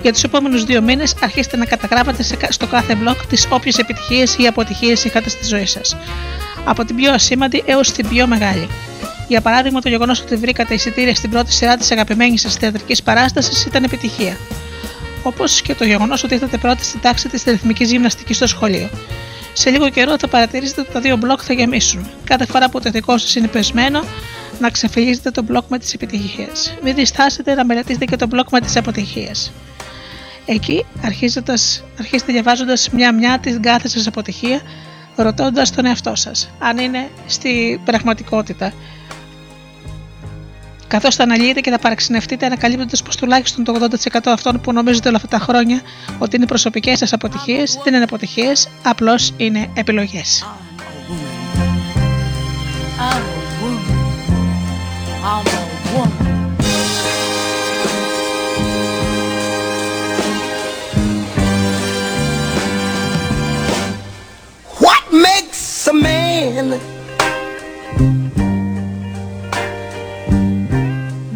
Για 0.05 0.13
τους 0.13 0.23
επόμενους 0.23 0.63
δύο 0.63 0.81
μήνες 0.81 1.15
αρχίστε 1.21 1.57
να 1.57 1.65
καταγράφετε 1.65 2.23
στο 2.49 2.67
κάθε 2.67 2.97
blog 3.03 3.15
τις 3.29 3.47
όποιες 3.49 3.77
επιτυχίες 3.77 4.35
ή 4.37 4.47
αποτυχίες 4.47 5.03
είχατε 5.03 5.29
στη 5.29 5.45
ζωή 5.45 5.65
σας. 5.65 5.95
Από 6.65 6.85
την 6.85 6.95
πιο 6.95 7.13
ασήμαντη 7.13 7.63
έως 7.65 7.91
την 7.91 8.07
πιο 8.09 8.27
μεγάλη. 8.27 8.67
Για 9.27 9.41
παράδειγμα, 9.41 9.81
το 9.81 9.89
γεγονός 9.89 10.21
ότι 10.21 10.35
βρήκατε 10.35 10.73
εισιτήρια 10.73 11.15
στην 11.15 11.29
πρώτη 11.29 11.51
σειρά 11.51 11.77
της 11.77 11.91
αγαπημένης 11.91 12.41
σας 12.41 12.55
θεατρικής 12.55 13.03
παράστασης 13.03 13.65
ήταν 13.65 13.83
επιτυχία. 13.83 14.37
Όπως 15.23 15.61
και 15.61 15.75
το 15.75 15.85
γεγονός 15.85 16.23
ότι 16.23 16.33
ήρθατε 16.33 16.57
πρώτη 16.57 16.83
στην 16.83 16.99
τάξη 17.01 17.29
της 17.29 17.43
ρυθμικής 17.43 17.91
γυμναστικής 17.91 18.35
στο 18.35 18.47
σχολείο. 18.47 18.89
Σε 19.53 19.69
λίγο 19.69 19.89
καιρό 19.89 20.15
θα 20.19 20.27
παρατηρήσετε 20.27 20.81
ότι 20.81 20.91
τα 20.91 20.99
δύο 20.99 21.17
μπλοκ 21.17 21.39
θα 21.43 21.53
γεμίσουν. 21.53 22.09
Κάθε 22.23 22.45
φορά 22.45 22.69
που 22.69 22.79
το 22.79 22.89
δικό 22.89 23.17
σας 23.17 23.35
είναι 23.35 23.47
πεσμένο, 23.47 24.03
να 24.59 24.69
ξεφυλίζετε 24.69 25.31
το 25.31 25.43
μπλοκ 25.43 25.63
με 25.67 25.79
τις 25.79 25.93
επιτυχίες. 25.93 26.77
Μην 26.83 26.95
διστάσετε 26.95 27.53
να 27.53 27.65
μελετήσετε 27.65 28.05
και 28.05 28.15
το 28.15 28.27
μπλοκ 28.27 28.49
με 28.51 28.59
τις 28.59 28.75
αποτυχίες. 28.77 29.51
Εκεί 30.45 30.85
αρχίστε 31.03 32.33
διαβάζοντας 32.33 32.89
μια-μια 32.89 33.39
την 33.39 33.61
κάθε 33.61 33.87
σας 33.87 34.07
αποτυχία, 34.07 34.61
ρωτώντας 35.15 35.71
τον 35.71 35.85
εαυτό 35.85 36.15
σας 36.15 36.49
αν 36.59 36.77
είναι 36.77 37.09
στη 37.25 37.81
πραγματικότητα. 37.85 38.73
Καθώς 40.87 41.15
θα 41.15 41.23
αναλύετε 41.23 41.59
και 41.59 41.71
θα 41.71 41.79
παραξενευτείτε 41.79 42.45
ανακαλύπτοντας 42.45 43.03
πως 43.03 43.15
τουλάχιστον 43.15 43.63
το 43.63 43.73
80% 43.73 44.19
αυτών 44.25 44.61
που 44.61 44.73
νομίζετε 44.73 45.07
όλα 45.07 45.17
αυτά 45.17 45.37
τα 45.37 45.39
χρόνια 45.39 45.81
ότι 46.19 46.35
είναι 46.35 46.45
προσωπικές 46.45 46.97
σας 46.97 47.13
αποτυχίες 47.13 47.79
δεν 47.83 47.93
είναι 47.93 48.03
αποτυχίες, 48.03 48.67
απλώς 48.83 49.33
είναι 49.37 49.69
επιλογές. 49.73 50.45
What 55.25 55.54
makes 65.21 65.87
a 65.87 65.93
man 65.93 66.79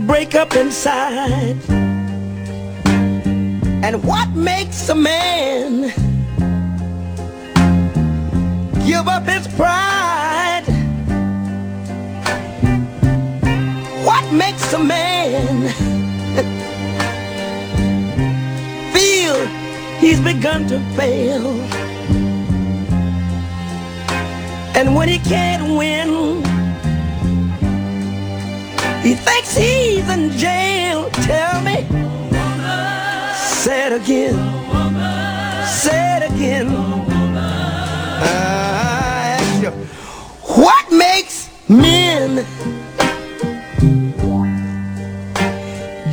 break 0.05 0.35
up 0.35 0.53
inside? 0.55 1.55
And 3.81 4.03
what 4.03 4.29
makes 4.31 4.89
a 4.89 4.95
man 4.95 5.83
give 8.85 9.07
up 9.07 9.23
his 9.23 9.47
pride? 9.55 10.65
What 14.03 14.33
makes 14.33 14.73
a 14.73 14.79
man 14.79 15.69
feel 18.93 19.45
he's 19.99 20.19
begun 20.19 20.67
to 20.67 20.79
fail? 20.97 21.55
And 24.75 24.95
when 24.95 25.07
he 25.09 25.19
can't 25.19 25.77
win, 25.77 26.43
he 29.01 29.15
thinks 29.15 29.55
he's 29.55 30.07
in 30.09 30.31
jail. 30.31 31.09
Tell 31.11 31.61
me, 31.61 31.87
say 33.35 33.87
it 33.87 33.93
again, 34.01 34.35
say 35.65 36.17
it 36.17 36.31
again. 36.31 36.67
I 38.21 39.37
ask 39.39 39.63
you, 39.63 39.71
what 40.61 40.91
makes 40.91 41.49
men 41.69 42.45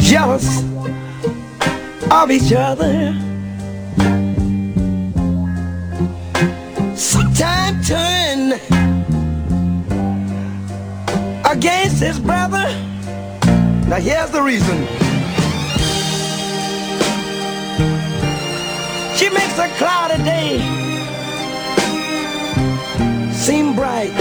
jealous 0.01 0.63
of 2.11 2.31
each 2.31 2.53
other? 2.53 3.26
Against 11.67 12.01
his 12.01 12.21
brother. 12.21 12.65
Now 13.89 13.99
here's 13.99 14.31
the 14.31 14.41
reason. 14.41 14.87
She 19.17 19.29
makes 19.31 19.59
a 19.59 19.69
cloudy 19.77 20.23
day 20.23 20.59
seem 23.33 23.75
bright. 23.75 24.15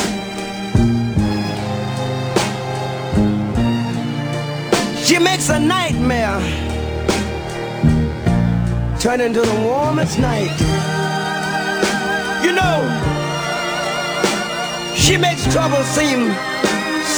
She 5.05 5.19
makes 5.19 5.49
a 5.49 5.59
nightmare 5.59 6.41
turn 8.99 9.21
into 9.21 9.41
the 9.41 9.59
warmest 9.61 10.17
night. 10.17 10.49
You 12.43 12.53
know, 12.53 12.77
she 14.95 15.15
makes 15.15 15.43
trouble 15.53 15.83
seem 15.83 16.33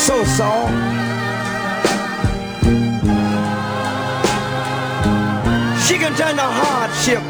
so 0.07 0.23
soft. 0.23 0.71
She 5.85 5.97
can 5.97 6.15
turn 6.15 6.37
the 6.37 6.49
hardship, 6.61 7.21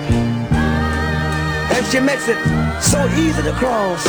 and 1.74 1.84
she 1.88 2.00
makes 2.00 2.28
it 2.28 2.38
so 2.80 3.00
easy 3.18 3.42
to 3.42 3.54
cross. 3.54 4.04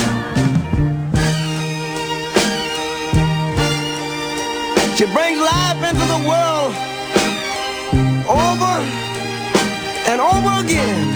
She 4.99 5.07
brings 5.17 5.41
life 5.41 5.81
into 5.89 6.07
the 6.15 6.21
world 6.29 6.73
over 8.29 8.75
and 10.11 10.21
over 10.21 10.53
again. 10.63 11.07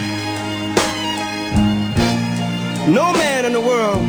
No 2.95 3.13
man 3.13 3.45
in 3.45 3.53
the 3.53 3.61
world 3.61 4.01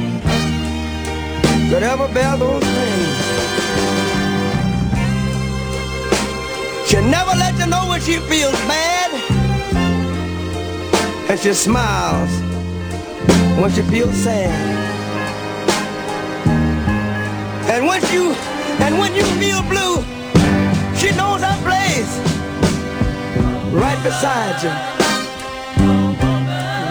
could 1.70 1.84
ever 1.84 2.08
bear 2.14 2.38
those 2.38 2.64
things. 2.64 2.93
She 6.94 7.02
never 7.02 7.32
let 7.32 7.58
you 7.58 7.66
know 7.66 7.88
when 7.90 8.00
she 8.02 8.20
feels 8.20 8.54
bad. 8.70 9.10
And 11.28 11.40
she 11.40 11.52
smiles 11.52 12.30
when 13.60 13.72
she 13.72 13.82
feels 13.82 14.14
sad. 14.14 14.54
And 17.68 17.88
when 17.88 18.00
you 18.14 18.34
and 18.86 19.00
when 19.00 19.16
you 19.16 19.24
feel 19.42 19.64
blue, 19.64 20.04
she 20.96 21.10
knows 21.18 21.42
her 21.42 21.58
place. 21.66 22.14
Right 23.74 24.00
beside 24.04 24.62
you. 24.62 24.70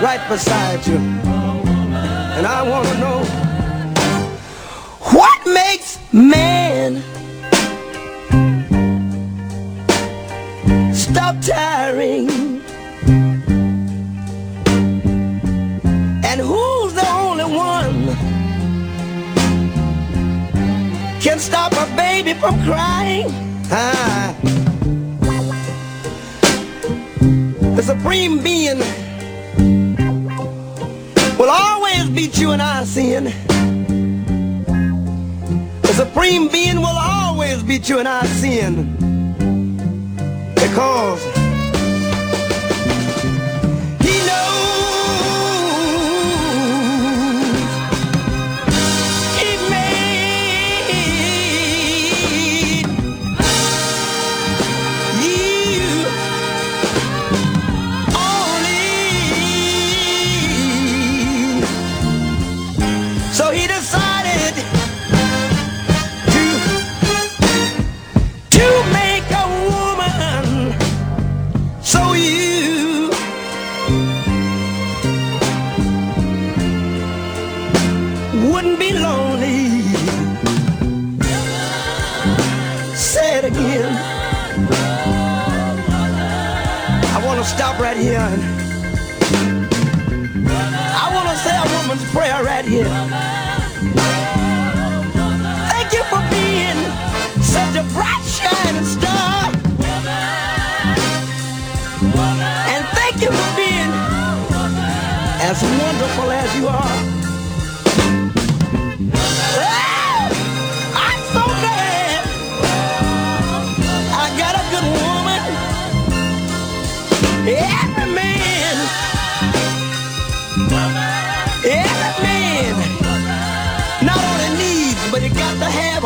Right 0.05 0.29
beside 0.29 0.85
you. 0.85 0.97
And 0.97 2.45
I 2.45 2.69
want 2.69 2.89
to 2.89 2.99
know 2.99 3.23
what 5.13 5.47
makes 5.47 6.01
man 6.13 7.05
stop 11.13 11.37
tiring? 11.43 12.29
And 16.25 16.41
who's 16.41 16.95
the 16.95 17.07
only 17.13 17.45
one 17.45 18.17
can 21.21 21.39
stop 21.39 21.73
a 21.73 21.87
baby 21.97 22.33
from 22.35 22.55
crying? 22.65 23.27
Ah. 23.71 24.35
The 27.77 27.83
supreme 27.83 28.43
being 28.43 28.79
will 31.39 31.51
always 31.51 32.09
beat 32.09 32.39
you 32.39 32.53
in 32.53 32.61
our 32.61 32.87
sin. 32.87 33.25
The 35.83 35.93
supreme 35.95 36.49
being 36.49 36.77
will 36.77 36.99
always 37.17 37.63
beat 37.63 37.89
you 37.89 37.99
in 37.99 38.07
our 38.07 38.25
sin. 38.25 38.92
Because 40.63 41.42
here. 88.03 88.19
I 91.03 91.07
want 91.15 91.29
to 91.31 91.37
say 91.45 91.55
a 91.55 91.67
woman's 91.79 92.05
prayer 92.11 92.43
right 92.43 92.65
here. 92.65 92.91
Thank 95.71 95.93
you 95.93 96.03
for 96.11 96.23
being 96.35 96.81
such 97.43 97.77
a 97.77 97.85
bright 97.95 98.25
shining 98.27 98.85
star. 98.85 99.53
And 102.75 102.83
thank 102.99 103.23
you 103.23 103.31
for 103.31 103.51
being 103.57 103.93
as 105.49 105.63
wonderful 105.63 106.31
as 106.33 106.57
you 106.57 106.67
are. 106.67 107.12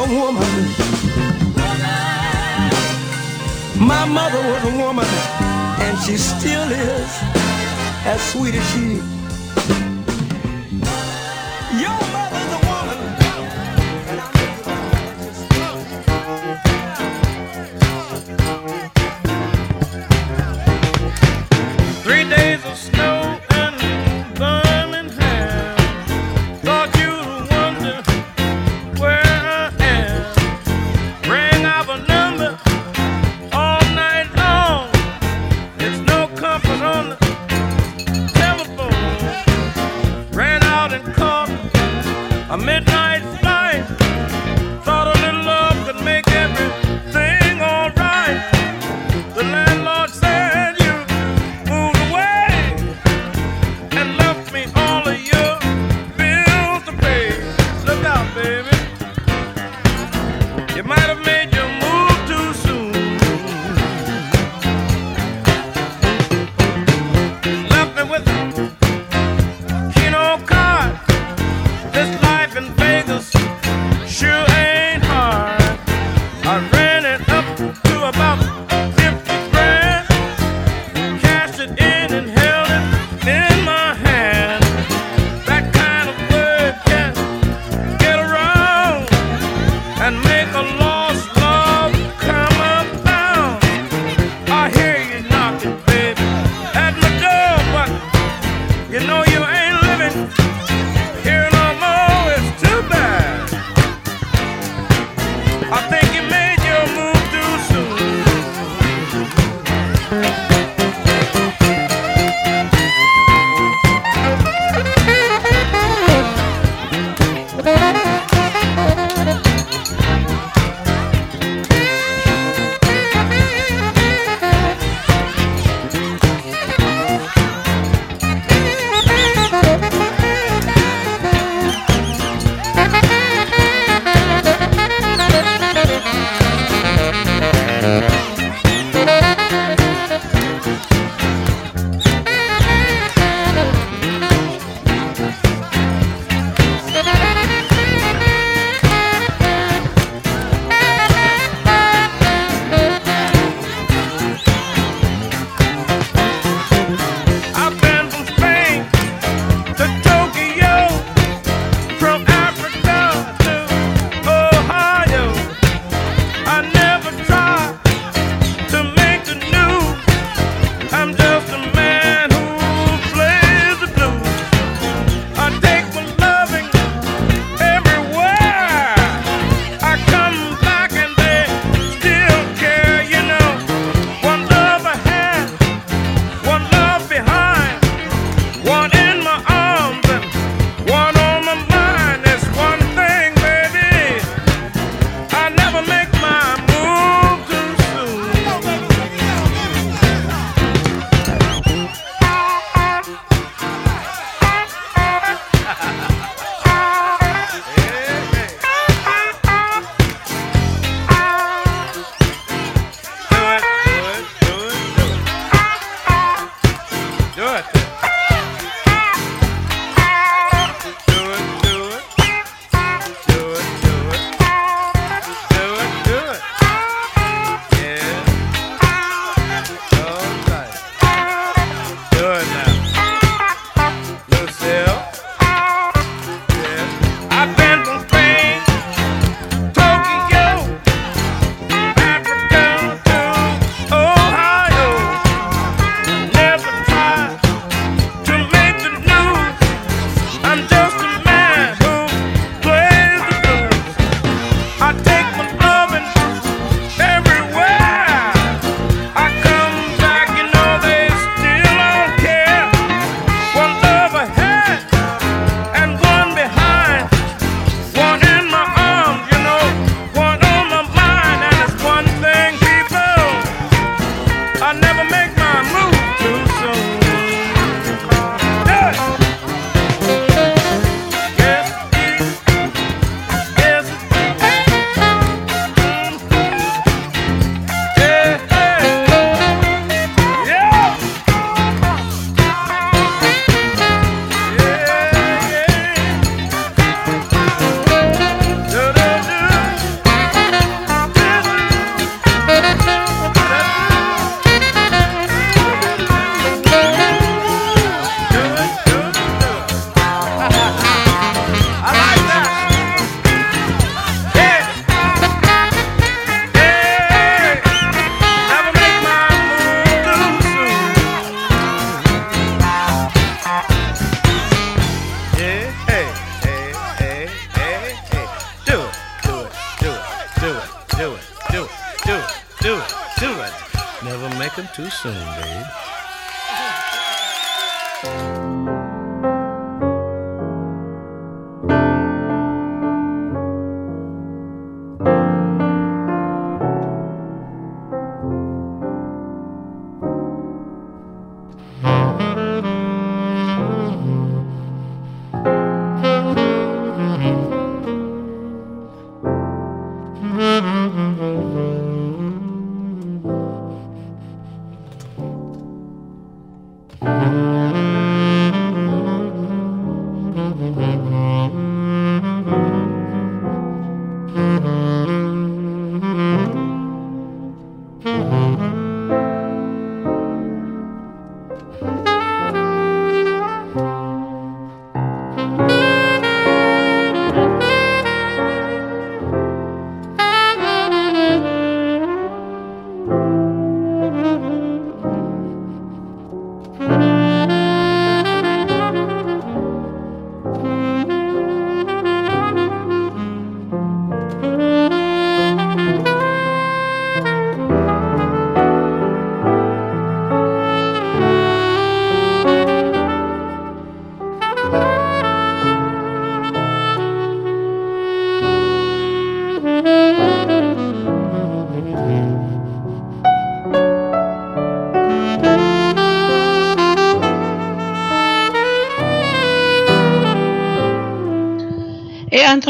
woman. 0.09 0.51
My 3.79 4.05
mother 4.05 4.41
was 4.51 4.65
a 4.65 4.77
woman, 4.77 5.07
and 5.85 5.99
she 6.05 6.17
still 6.17 6.71
is 6.71 7.11
as 8.05 8.21
sweet 8.33 8.55
as 8.55 8.67
she 8.71 9.16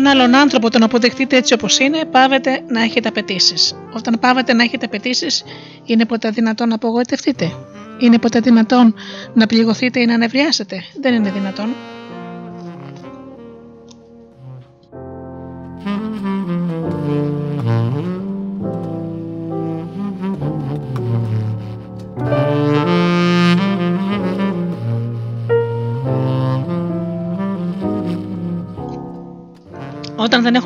Εάν 0.07 0.15
τον 0.15 0.25
άλλον 0.25 0.41
άνθρωπο 0.41 0.71
τον 0.71 0.83
αποδεχτείτε 0.83 1.37
έτσι 1.37 1.55
όπως 1.55 1.79
είναι, 1.79 2.05
πάβετε 2.05 2.61
να 2.69 2.83
έχετε 2.83 3.09
απαιτήσεις. 3.09 3.75
Όταν 3.93 4.19
πάβετε 4.21 4.53
να 4.53 4.63
έχετε 4.63 4.87
απαιτήσεις, 4.87 5.45
είναι 5.85 6.05
ποτέ 6.05 6.31
δυνατόν 6.31 6.69
να 6.69 6.75
απογοητευτείτε. 6.75 7.53
Είναι 7.99 8.19
ποτέ 8.19 8.41
δυνατόν 8.41 8.95
να 9.35 9.47
πληγωθείτε 9.47 10.01
ή 10.01 10.07
να 10.07 10.15
ανεβριάσετε. 10.15 10.85
Δεν 11.01 11.15
είναι 11.15 11.31
δυνατόν. 11.31 11.69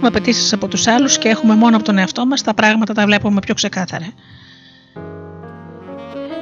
Έχουμε 0.02 0.18
απαιτήσεις 0.18 0.52
από 0.52 0.68
τους 0.68 0.86
άλλους 0.86 1.18
και 1.18 1.28
έχουμε 1.28 1.54
μόνο 1.54 1.76
από 1.76 1.84
τον 1.84 1.98
εαυτό 1.98 2.26
μας, 2.26 2.42
τα 2.42 2.54
πράγματα 2.54 2.94
τα 2.94 3.04
βλέπουμε 3.04 3.40
πιο 3.40 3.54
ξεκάθαρα. 3.54 4.06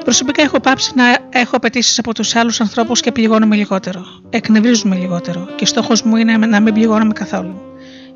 Προσωπικά 0.04 0.42
έχω 0.42 0.60
πάψει 0.60 0.92
να 0.94 1.04
έχω 1.30 1.56
απαιτήσεις 1.56 1.98
από 1.98 2.14
τους 2.14 2.36
άλλους 2.36 2.60
ανθρώπους 2.60 3.00
και 3.00 3.12
πληγώνομαι 3.12 3.56
λιγότερο. 3.56 4.04
Εκνευρίζουμε 4.30 4.96
λιγότερο 4.96 5.48
και 5.56 5.66
στόχος 5.66 6.02
μου 6.02 6.16
είναι 6.16 6.36
να 6.36 6.60
μην 6.60 6.74
πληγώνομαι 6.74 7.12
καθόλου. 7.12 7.60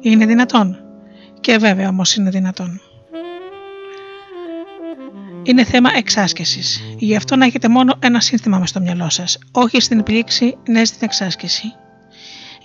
Είναι 0.00 0.26
δυνατόν. 0.26 0.76
Και 1.40 1.56
βέβαια 1.56 1.88
όμως 1.88 2.14
είναι 2.14 2.30
δυνατόν. 2.30 2.80
Είναι 5.42 5.64
θέμα 5.64 5.90
εξάσκησης. 5.96 6.80
Γι' 6.98 7.16
αυτό 7.16 7.36
να 7.36 7.44
έχετε 7.44 7.68
μόνο 7.68 7.94
ένα 7.98 8.20
σύνθημα 8.20 8.58
μες 8.58 8.68
στο 8.68 8.80
μυαλό 8.80 9.10
σας. 9.10 9.38
Όχι 9.52 9.80
στην 9.80 10.02
πλήξη, 10.02 10.56
ναι 10.68 10.84
στην 10.84 11.00
εξάσκηση. 11.02 11.74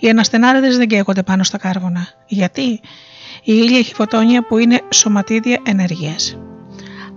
Οι 0.00 0.08
αναστενάριδες 0.08 0.76
δεν 0.76 0.88
καίγονται 0.88 1.22
πάνω 1.22 1.42
στα 1.42 1.58
κάρβουνα. 1.58 2.08
Γιατί; 2.26 2.80
Η 3.44 3.52
ήλια 3.54 3.78
έχει 3.78 3.94
φωτόνια 3.94 4.46
που 4.46 4.58
είναι 4.58 4.80
σωματίδια 4.92 5.60
ενέργειας. 5.66 6.38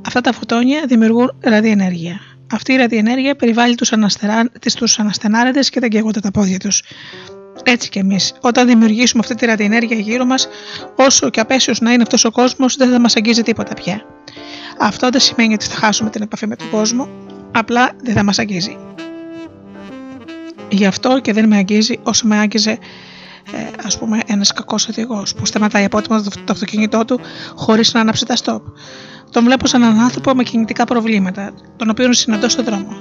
Αυτά 0.06 0.22
τα 0.22 0.32
φωτόνια 0.32 0.86
δημιουργούν 0.88 1.32
ραδιενέργεια. 1.40 2.20
Αυτή 2.52 2.74
η 2.74 2.76
ραδιενέργεια 2.76 3.36
περιβάλλει 3.36 3.76
τους, 3.76 3.92
αναστερά... 3.92 4.50
τους 4.76 5.00
αναστενάριδες 5.00 5.70
και 5.70 5.80
δεν 5.80 5.90
καίγονται 5.90 6.20
τα 6.20 6.32
πόδια 6.32 6.60
τους. 6.60 6.84
Έτσι 7.64 7.90
κι 7.90 8.00
εμείς, 8.00 8.34
όταν 8.42 8.68
δημιουργήσουμε 8.68 9.22
αυτή 9.24 9.36
τη 9.36 9.46
ραδιενέργεια 9.46 9.98
γύρω 9.98 10.26
μας, 10.26 10.48
όσο 10.96 11.30
και 11.30 11.40
απέσιος 11.40 11.80
να 11.80 11.92
είναι 11.94 12.02
αυτός 12.02 12.26
ο 12.26 12.32
κόσμος, 12.32 12.76
δεν 12.76 12.92
θα 12.92 13.00
μας 13.00 13.16
αγγίζει 13.16 13.42
τίποτα 13.42 13.74
πια. 13.74 14.06
Αυτό 14.80 15.10
δεν 15.10 15.20
σημαίνει 15.20 15.54
ότι 15.54 15.66
θα 15.66 15.76
χάσουμε 15.76 16.10
την 16.10 16.22
επαφή 16.22 16.48
με 16.48 16.56
τον 16.56 16.70
κόσμο, 16.70 17.10
απλά 17.52 17.92
δεν 18.04 18.14
θα 18.14 18.24
μας 18.24 18.40
αγγίζει. 18.40 18.78
Γι' 20.72 20.86
αυτό 20.86 21.20
και 21.20 21.34
δεν 21.34 21.48
με 21.48 21.58
αγγίζει 21.58 22.00
όσο 22.04 22.28
με 22.28 22.38
άγγιζε 22.38 22.78
ε, 23.52 23.58
ας 23.86 23.98
πούμε 23.98 24.20
ένας 24.26 24.54
κακός 24.54 24.88
οδηγός 24.88 25.34
που 25.34 25.46
σταματάει 25.46 25.84
απότομα 25.84 26.22
το 26.22 26.52
αυτοκίνητό 26.52 27.06
του 27.06 27.20
χωρίς 27.56 27.94
να 27.94 28.00
ανάψει 28.00 28.26
τα 28.26 28.36
στόπ. 28.36 28.66
Τον 29.32 29.44
βλέπω 29.44 29.68
σαν 29.68 29.82
έναν 29.82 30.00
άνθρωπο 30.00 30.36
με 30.36 30.44
κινητικά 30.44 30.84
προβλήματα, 30.84 31.54
τον 31.76 31.90
οποίο 31.90 32.14
συναντώ 32.14 32.50
στον 32.50 32.66
δρόμο. 32.66 32.96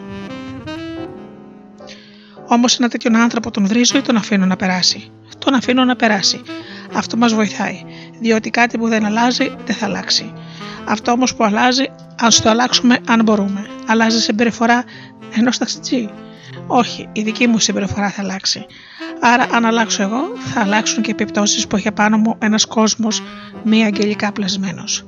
Όμως 2.47 2.79
ένα 2.79 2.89
τέτοιον 2.89 3.17
άνθρωπο 3.17 3.51
τον 3.51 3.67
βρίζω 3.67 3.99
ή 3.99 4.01
τον 4.01 4.17
αφήνω 4.17 4.47
να 4.47 4.57
περάσει. 4.57 5.11
Τον 5.39 5.55
αφήνω 5.55 5.85
να 5.85 5.97
περάσει. 5.97 6.41
Αυτό 6.93 7.17
μας 7.17 7.35
βοηθάει. 7.35 7.83
Διότι 8.21 8.51
κάτι 8.51 8.79
που 8.79 8.89
δεν 8.89 9.05
αλλάζει 9.05 9.53
δεν 9.65 9.77
θα 9.77 9.87
αλλάξει. 9.87 10.33
Αυτό 10.85 11.13
όμως 11.13 11.35
που 11.35 11.45
αλλάζει, 11.45 11.85
ας 12.21 12.41
το 12.41 12.51
αλλάξουμε 12.51 12.99
αν 13.09 13.23
μπορούμε. 13.23 13.67
Αλλάζει 13.87 14.21
συμπεριφορά 14.21 14.85
ενός 15.35 15.59
ταξιτζή. 15.59 16.11
Όχι, 16.73 17.09
η 17.13 17.23
δική 17.23 17.47
μου 17.47 17.59
συμπεριφορά 17.59 18.11
θα 18.11 18.23
αλλάξει. 18.23 18.67
Άρα, 19.21 19.47
αν 19.53 19.65
αλλάξω 19.65 20.03
εγώ, 20.03 20.21
θα 20.55 20.61
αλλάξουν 20.61 21.03
και 21.03 21.09
οι 21.09 21.13
επιπτώσεις 21.13 21.67
που 21.67 21.77
έχει 21.77 21.93
πάνω 21.93 22.19
μου 22.19 22.37
ένας 22.39 22.65
κόσμος 22.67 23.23
μη 23.63 23.85
αγγελικά 23.85 24.33
πλασμένος. 24.33 25.05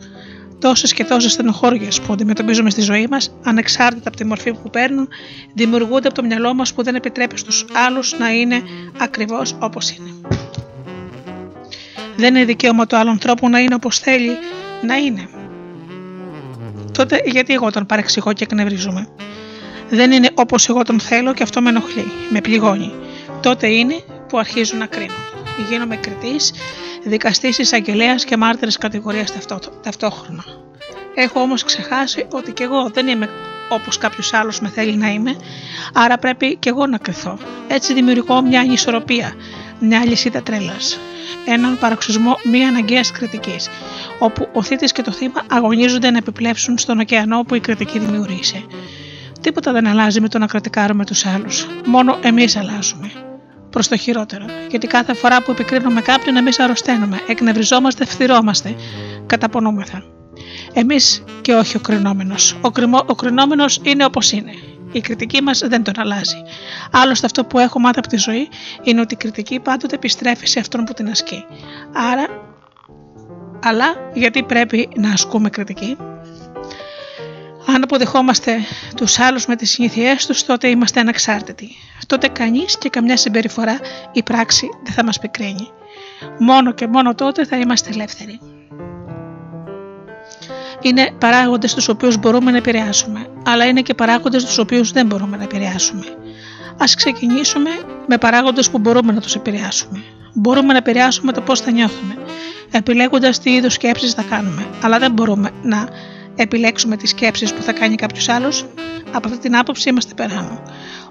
Τόσες 0.59 0.93
και 0.93 1.05
τόσες 1.05 1.32
στενοχώριες 1.32 2.01
που 2.01 2.12
αντιμετωπίζουμε 2.12 2.70
στη 2.70 2.80
ζωή 2.80 3.06
μας, 3.10 3.34
ανεξάρτητα 3.44 4.09
από 4.09 4.16
τη 4.16 4.24
μορφή 4.24 4.52
που 4.52 4.70
παίρνουν, 4.70 5.09
δημιουργούνται 5.55 6.06
από 6.06 6.16
το 6.16 6.22
μυαλό 6.22 6.55
μας 6.55 6.74
που 6.74 6.82
δεν 6.82 6.94
επιτρέπει 6.94 7.39
στους 7.39 7.64
άλλους 7.86 8.18
να 8.18 8.30
είναι 8.30 8.62
ακριβώς 8.98 9.56
όπως 9.59 9.90
είναι. 9.90 10.10
Δεν 12.16 12.34
είναι 12.34 12.44
δικαίωμα 12.44 12.86
του 12.86 12.97
άλλου 12.97 13.10
ανθρώπου 13.10 13.48
να 13.48 13.59
είναι 13.59 13.74
όπως 13.74 13.98
θέλει 13.98 14.36
να 14.82 14.97
είναι. 14.97 15.28
Τότε 16.93 17.22
γιατί 17.24 17.52
εγώ 17.52 17.70
τον 17.70 17.86
παρεξηγώ 17.86 18.32
και 18.32 18.44
εκνευρίζομαι; 18.44 19.09
Δεν 19.94 20.12
είναι 20.12 20.31
όπως 20.35 20.69
εγώ 20.69 20.82
τον 20.82 21.01
θέλω 21.01 21.35
και 21.35 21.43
αυτό 21.43 21.60
με 21.60 21.69
ενοχλεί, 21.69 22.12
με 22.28 22.40
πληγώνει. 22.40 22.94
Τότε 23.43 23.66
είναι 23.66 23.94
που 24.28 24.39
αρχίζω 24.39 24.77
να 24.77 24.86
κρίνω. 24.86 25.14
Γίνομαι 25.70 25.97
κριτής, 25.97 26.52
δικαστής, 27.05 27.59
εισαγγελέας 27.59 28.24
και 28.24 28.36
μάρτυρας 28.36 28.78
κατηγορίας 28.78 29.32
ταυτόχρονα. 29.82 30.44
Έχω 31.14 31.40
όμως 31.40 31.64
ξεχάσει 31.64 32.27
ότι 32.32 32.52
κι 32.52 32.62
εγώ 32.62 32.90
δεν 32.93 33.06
είμαι 33.06 33.28
όπως 33.69 33.98
κάποιος 33.98 34.32
άλλος 34.32 34.60
με 34.60 34.69
θέλει 34.69 34.97
να 34.97 35.09
είμαι, 35.09 35.36
άρα 35.93 36.19
πρέπει 36.19 36.56
κι 36.56 36.69
εγώ 36.69 36.86
να 36.86 36.98
κρυθώ. 36.98 37.39
Έτσι 37.69 37.94
δημιουργώ 37.94 38.43
μια 38.43 38.60
ανισορροπία, 38.60 39.35
μια 39.78 40.05
λυσίδα 40.05 40.43
τρέλας. 40.43 40.98
Έναν 41.47 41.78
παροξισμό 41.78 42.39
μη 42.44 42.64
αναγκαίας 42.64 43.10
κριτικής, 43.10 43.69
όπου 44.19 44.48
ο 44.52 44.62
θήτης 44.62 44.93
και 44.93 45.02
το 45.02 45.12
θύμα 45.12 45.43
αγωνίζονται 45.51 46.10
να 46.10 46.16
επιπλέψουν 46.16 46.78
στον 46.78 47.01
ωκεανό 47.01 47.43
που 47.43 47.55
η 47.55 47.60
κριτική 47.60 47.98
δημιουργήσε. 47.98 48.64
Τίποτα 49.43 49.73
δεν 49.73 49.86
αλλάζει 49.86 50.20
με 50.20 50.28
το 50.28 50.39
να 50.39 50.47
κρατικάρουμε 50.47 51.05
τους 51.05 51.27
άλλους. 51.27 51.66
Μόνο 51.86 52.19
εμείς 52.23 52.56
αλλάζουμε. 52.56 53.10
Προς 53.70 53.89
το 53.89 53.97
χειρότερο. 53.97 54.44
Γιατί 54.70 54.86
κάθε 54.86 55.14
φορά 55.14 55.43
που 55.43 55.51
επικρίνουμε 55.51 56.01
κάποιον, 56.01 56.36
εμείς 56.36 56.59
αρρωσταίνουμε, 56.59 57.20
εκνευριζόμαστε, 57.28 58.05
φθυρώμαστε, 58.05 58.74
καταπονούμεθα. 59.27 60.02
Εμείς 60.73 61.24
και 61.40 61.55
όχι 61.55 61.77
ο 61.77 61.81
κρινόμενος. 61.81 62.52
Ο, 62.52 62.69
ο 63.06 63.14
κρινόμενος 63.14 63.81
είναι 63.82 64.05
όπως 64.05 64.32
είναι. 64.32 64.52
Η 64.93 65.01
κριτική 65.01 65.43
μας 65.43 65.59
δεν 65.59 65.82
τον 65.82 65.94
αλλάζει. 65.97 66.36
Άλλωστε, 66.90 67.27
αυτό 67.27 67.44
που 67.44 67.59
έχω 67.59 67.78
μάθει 67.78 67.98
από 67.98 68.09
τη 68.09 68.16
ζωή 68.16 68.48
είναι 68.82 69.01
ότι 69.01 69.14
η 69.14 69.16
κριτική 69.16 69.60
πάντοτε 69.60 69.94
επιστρέφει 69.94 70.47
σε 70.47 70.59
αυτόν 70.59 70.85
που 70.85 70.93
την 70.93 71.09
ασκεί. 71.09 71.44
Άρα, 72.12 72.27
αλλά 73.62 73.94
γιατί 74.14 74.43
πρέπει 74.43 74.89
να 74.97 75.10
ασκούμε 75.10 75.51
κριτική; 75.51 75.97
Αν 77.66 77.82
αποδεχόμαστε 77.82 78.59
τους 78.97 79.18
άλλους 79.18 79.47
με 79.47 79.56
τις 79.56 79.70
συνήθειές 79.70 80.26
τους, 80.26 80.44
τότε 80.44 80.68
είμαστε 80.68 81.01
ανεξάρτητοι. 81.01 81.68
Τότε 82.06 82.28
κανείς 82.28 82.78
και 82.78 82.89
καμιά 82.89 83.16
συμπεριφορά 83.16 83.78
ή 84.12 84.22
πράξη 84.22 84.68
δεν 84.84 84.93
θα 84.93 85.05
μας 85.05 85.18
πικραίνει. 85.18 85.68
Μόνο 86.39 86.72
και 86.72 86.86
μόνο 86.86 87.14
τότε 87.14 87.44
θα 87.44 87.56
είμαστε 87.56 87.90
ελεύθεροι. 87.90 88.40
Είναι 90.80 91.10
παράγοντες 91.18 91.74
τους 91.74 91.89
οποίους 91.89 92.16
μπορούμε 92.16 92.51
να 92.51 92.56
επηρεάσουμε, 92.56 93.26
αλλά 93.44 93.64
είναι 93.64 93.80
και 93.80 93.94
παράγοντες 93.94 94.44
τους 94.44 94.59
οποίους 94.59 94.93
δεν 94.93 95.06
μπορούμε 95.06 95.36
να 95.36 95.43
επηρεάσουμε. 95.43 96.05
Α 96.72 96.84
ξεκινήσουμε 96.97 97.70
με 98.06 98.18
παράγοντες 98.18 98.70
που 98.70 98.78
μπορούμε 98.78 99.12
να 99.12 99.20
τους 99.20 99.34
επηρεάσουμε. 99.34 100.02
Μπορούμε 100.34 100.72
να 100.72 100.78
επηρεάσουμε 100.78 101.32
το 101.32 101.40
πώς 101.40 101.60
θα 101.60 101.70
νιώθουμε, 101.70 102.14
επιλέγοντας 102.70 103.39
τι 103.39 103.51
είδους 103.51 103.72
σκέψεις 103.72 104.12
θα 104.12 104.22
κάνουμε, 104.22 104.66
αλλά 104.82 104.98
δεν 104.98 105.12
μπορούμε 105.12 105.51
να 105.62 105.89
επιλέξουμε 106.36 106.96
τις 106.96 107.10
σκέψεις 107.10 107.54
που 107.54 107.62
θα 107.62 107.72
κάνει 107.72 107.94
κάποιος 107.94 108.28
άλλος. 108.28 108.66
Από 109.12 109.28
αυτή 109.28 109.40
την 109.40 109.56
άποψη 109.56 109.88
είμαστε 109.88 110.12
υπεράνω. 110.12 110.62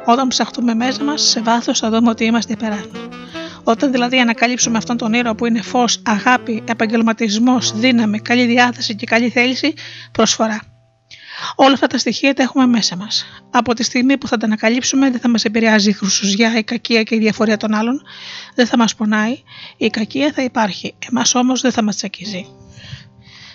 Όταν 0.06 0.27
ψαχτούμε 0.27 0.73
μέσα 0.73 1.03
μας, 1.03 1.22
σε 1.22 1.41
βάθος 1.41 1.80
θα 1.80 1.89
δούμε 1.89 2.10
ότι 2.10 2.26
είμαστε 2.26 2.53
υπεράνω. 2.53 2.91
Όταν 3.64 3.91
δηλαδή 3.91 4.19
ανακαλύψουμε 4.19 4.77
αυτόν 4.77 4.98
τον 4.98 5.14
ήρωα 5.14 5.35
που 5.35 5.45
είναι 5.45 5.61
φως, 5.61 6.02
αγάπη, 6.06 6.64
επαγγελματισμός, 6.65 7.80
δύναμη, 7.80 8.19
καλή 8.19 8.45
διάθεση 8.45 8.95
και 8.95 9.06
καλή 9.06 9.30
θέληση, 9.30 9.73
προσφορά. 10.11 10.61
Όλα 11.56 11.73
αυτά 11.73 11.88
τα 11.88 11.98
στοιχεία 11.98 12.34
τα 12.34 12.43
έχουμε 12.43 12.65
μέσα 12.65 12.95
μας. 12.95 13.26
Από 13.52 13.73
τη 13.73 13.84
στιγμή 13.84 14.18
που 14.18 14.27
θα 14.27 14.38
τα 14.38 14.45
ανακαλύψουμε, 14.45 15.10
δεν 15.11 15.19
θα 15.19 15.30
μας 15.30 15.43
επηρεάζει 15.43 15.89
η 15.89 15.93
χρυσουζιά, 15.93 16.57
η 16.57 16.64
κακία 16.64 17.03
και 17.03 17.15
η 17.15 17.19
διαφορία 17.19 17.57
των 17.57 17.73
άλλων, 17.73 18.02
δεν 18.56 18.68
θα 18.68 18.77
μας 18.77 18.95
πονάει, 18.95 19.38
η 19.77 19.89
κακία 19.89 20.31
θα 20.35 20.43
υπάρχει, 20.43 20.95
εμάς 21.10 21.35
όμως 21.35 21.61
δεν 21.61 21.72
θα 21.72 21.84
μας 21.84 21.95
τσακίζει. 21.95 22.45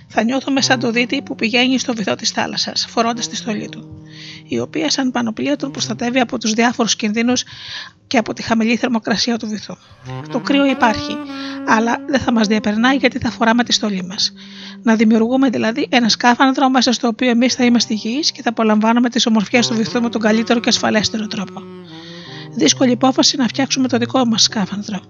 Θα 0.08 0.22
νιώθουμε 0.22 0.60
σαν 0.62 0.80
το 0.80 0.90
δίτη 0.90 1.22
που 1.22 1.34
πηγαίνει 1.34 1.78
στο 1.78 1.94
βυθό 1.94 2.14
της 2.14 2.30
θάλασσας, 2.30 2.86
φορώντας 2.88 3.28
τη 3.28 3.36
στολή 3.36 3.68
του, 3.68 4.04
η 4.48 4.58
οποία 4.58 4.90
σαν 4.90 5.10
πανοπλία 5.10 5.56
τον 5.56 5.70
προστατεύει 5.70 6.20
από 6.20 6.38
τους 6.38 6.52
διάφορους 6.52 6.96
κινδύνους 6.96 7.44
και 8.06 8.18
από 8.18 8.32
τη 8.32 8.42
χαμηλή 8.42 8.76
θερμοκρασία 8.76 9.36
του 9.36 9.48
βυθού. 9.48 9.76
Το 10.30 10.40
κρύο 10.40 10.64
υπάρχει, 10.66 11.16
αλλά 11.66 11.96
δεν 12.08 12.20
θα 12.20 12.32
μας 12.32 12.46
διαπερνάει 12.46 12.96
γιατί 12.96 13.18
θα 13.18 13.30
φοράμε 13.30 13.64
τη 13.64 13.72
στολή 13.72 14.02
μας. 14.02 14.32
Να 14.82 14.94
δημιουργούμε 14.96 15.50
δηλαδή 15.50 15.86
ένα 15.90 16.08
σκάφανδρο 16.08 16.70
μέσα 16.70 16.92
στο 16.92 17.08
οποίο 17.08 17.30
εμείς 17.30 17.54
θα 17.54 17.64
είμαστε 17.64 17.94
υγιείς 17.94 18.32
και 18.32 18.42
θα 18.42 18.50
απολαμβάνουμε 18.50 19.10
τις 19.10 19.26
ομορφιές 19.26 19.66
του 19.66 19.74
βυθού 19.74 20.02
με 20.02 20.08
τον 20.08 20.20
καλύτερο 20.20 20.60
και 20.60 20.68
ασφαλέστερο 20.68 21.26
τρόπο. 21.26 21.62
Δύσκολη 22.56 22.90
υπόφαση 22.90 23.36
να 23.36 23.46
φτιάξουμε 23.46 23.88
το 23.88 23.98
δικό 23.98 24.24
μας 24.24 24.42
σκάφανδρο. 24.42 25.00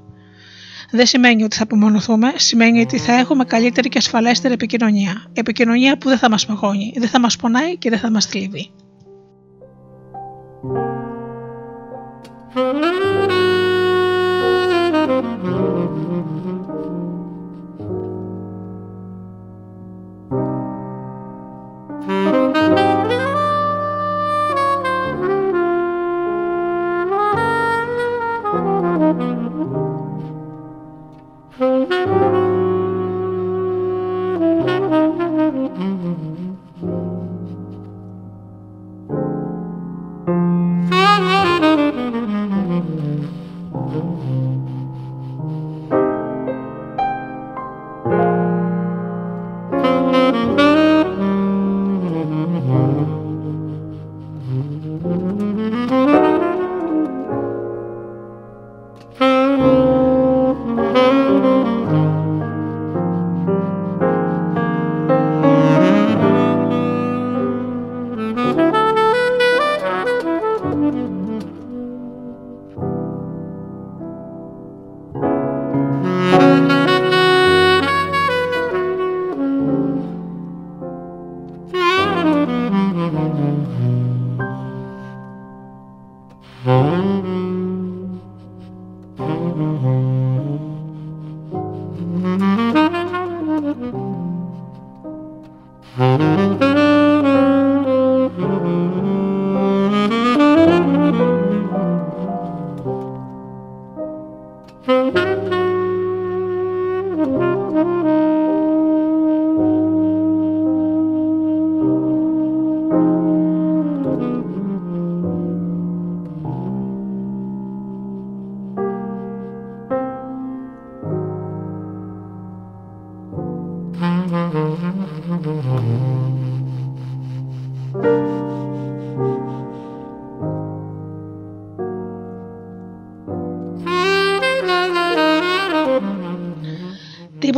Δεν 0.90 1.06
σημαίνει 1.06 1.42
ότι 1.42 1.56
θα 1.56 1.62
απομονωθούμε, 1.62 2.32
σημαίνει 2.36 2.80
ότι 2.80 2.98
θα 2.98 3.12
έχουμε 3.12 3.44
καλύτερη 3.44 3.88
και 3.88 3.98
ασφαλέστερη 3.98 4.54
επικοινωνία. 4.54 5.30
Επικοινωνία 5.32 5.98
που 5.98 6.08
δεν 6.08 6.18
θα 6.18 6.30
μας 6.30 6.46
παγώνει, 6.46 6.92
δεν 6.96 7.08
θα 7.08 7.20
μας 7.20 7.36
πονάει 7.36 7.76
και 7.76 7.90
δεν 7.90 7.98
θα 7.98 8.10
μας 8.10 8.26
θλίβει. 8.26 8.70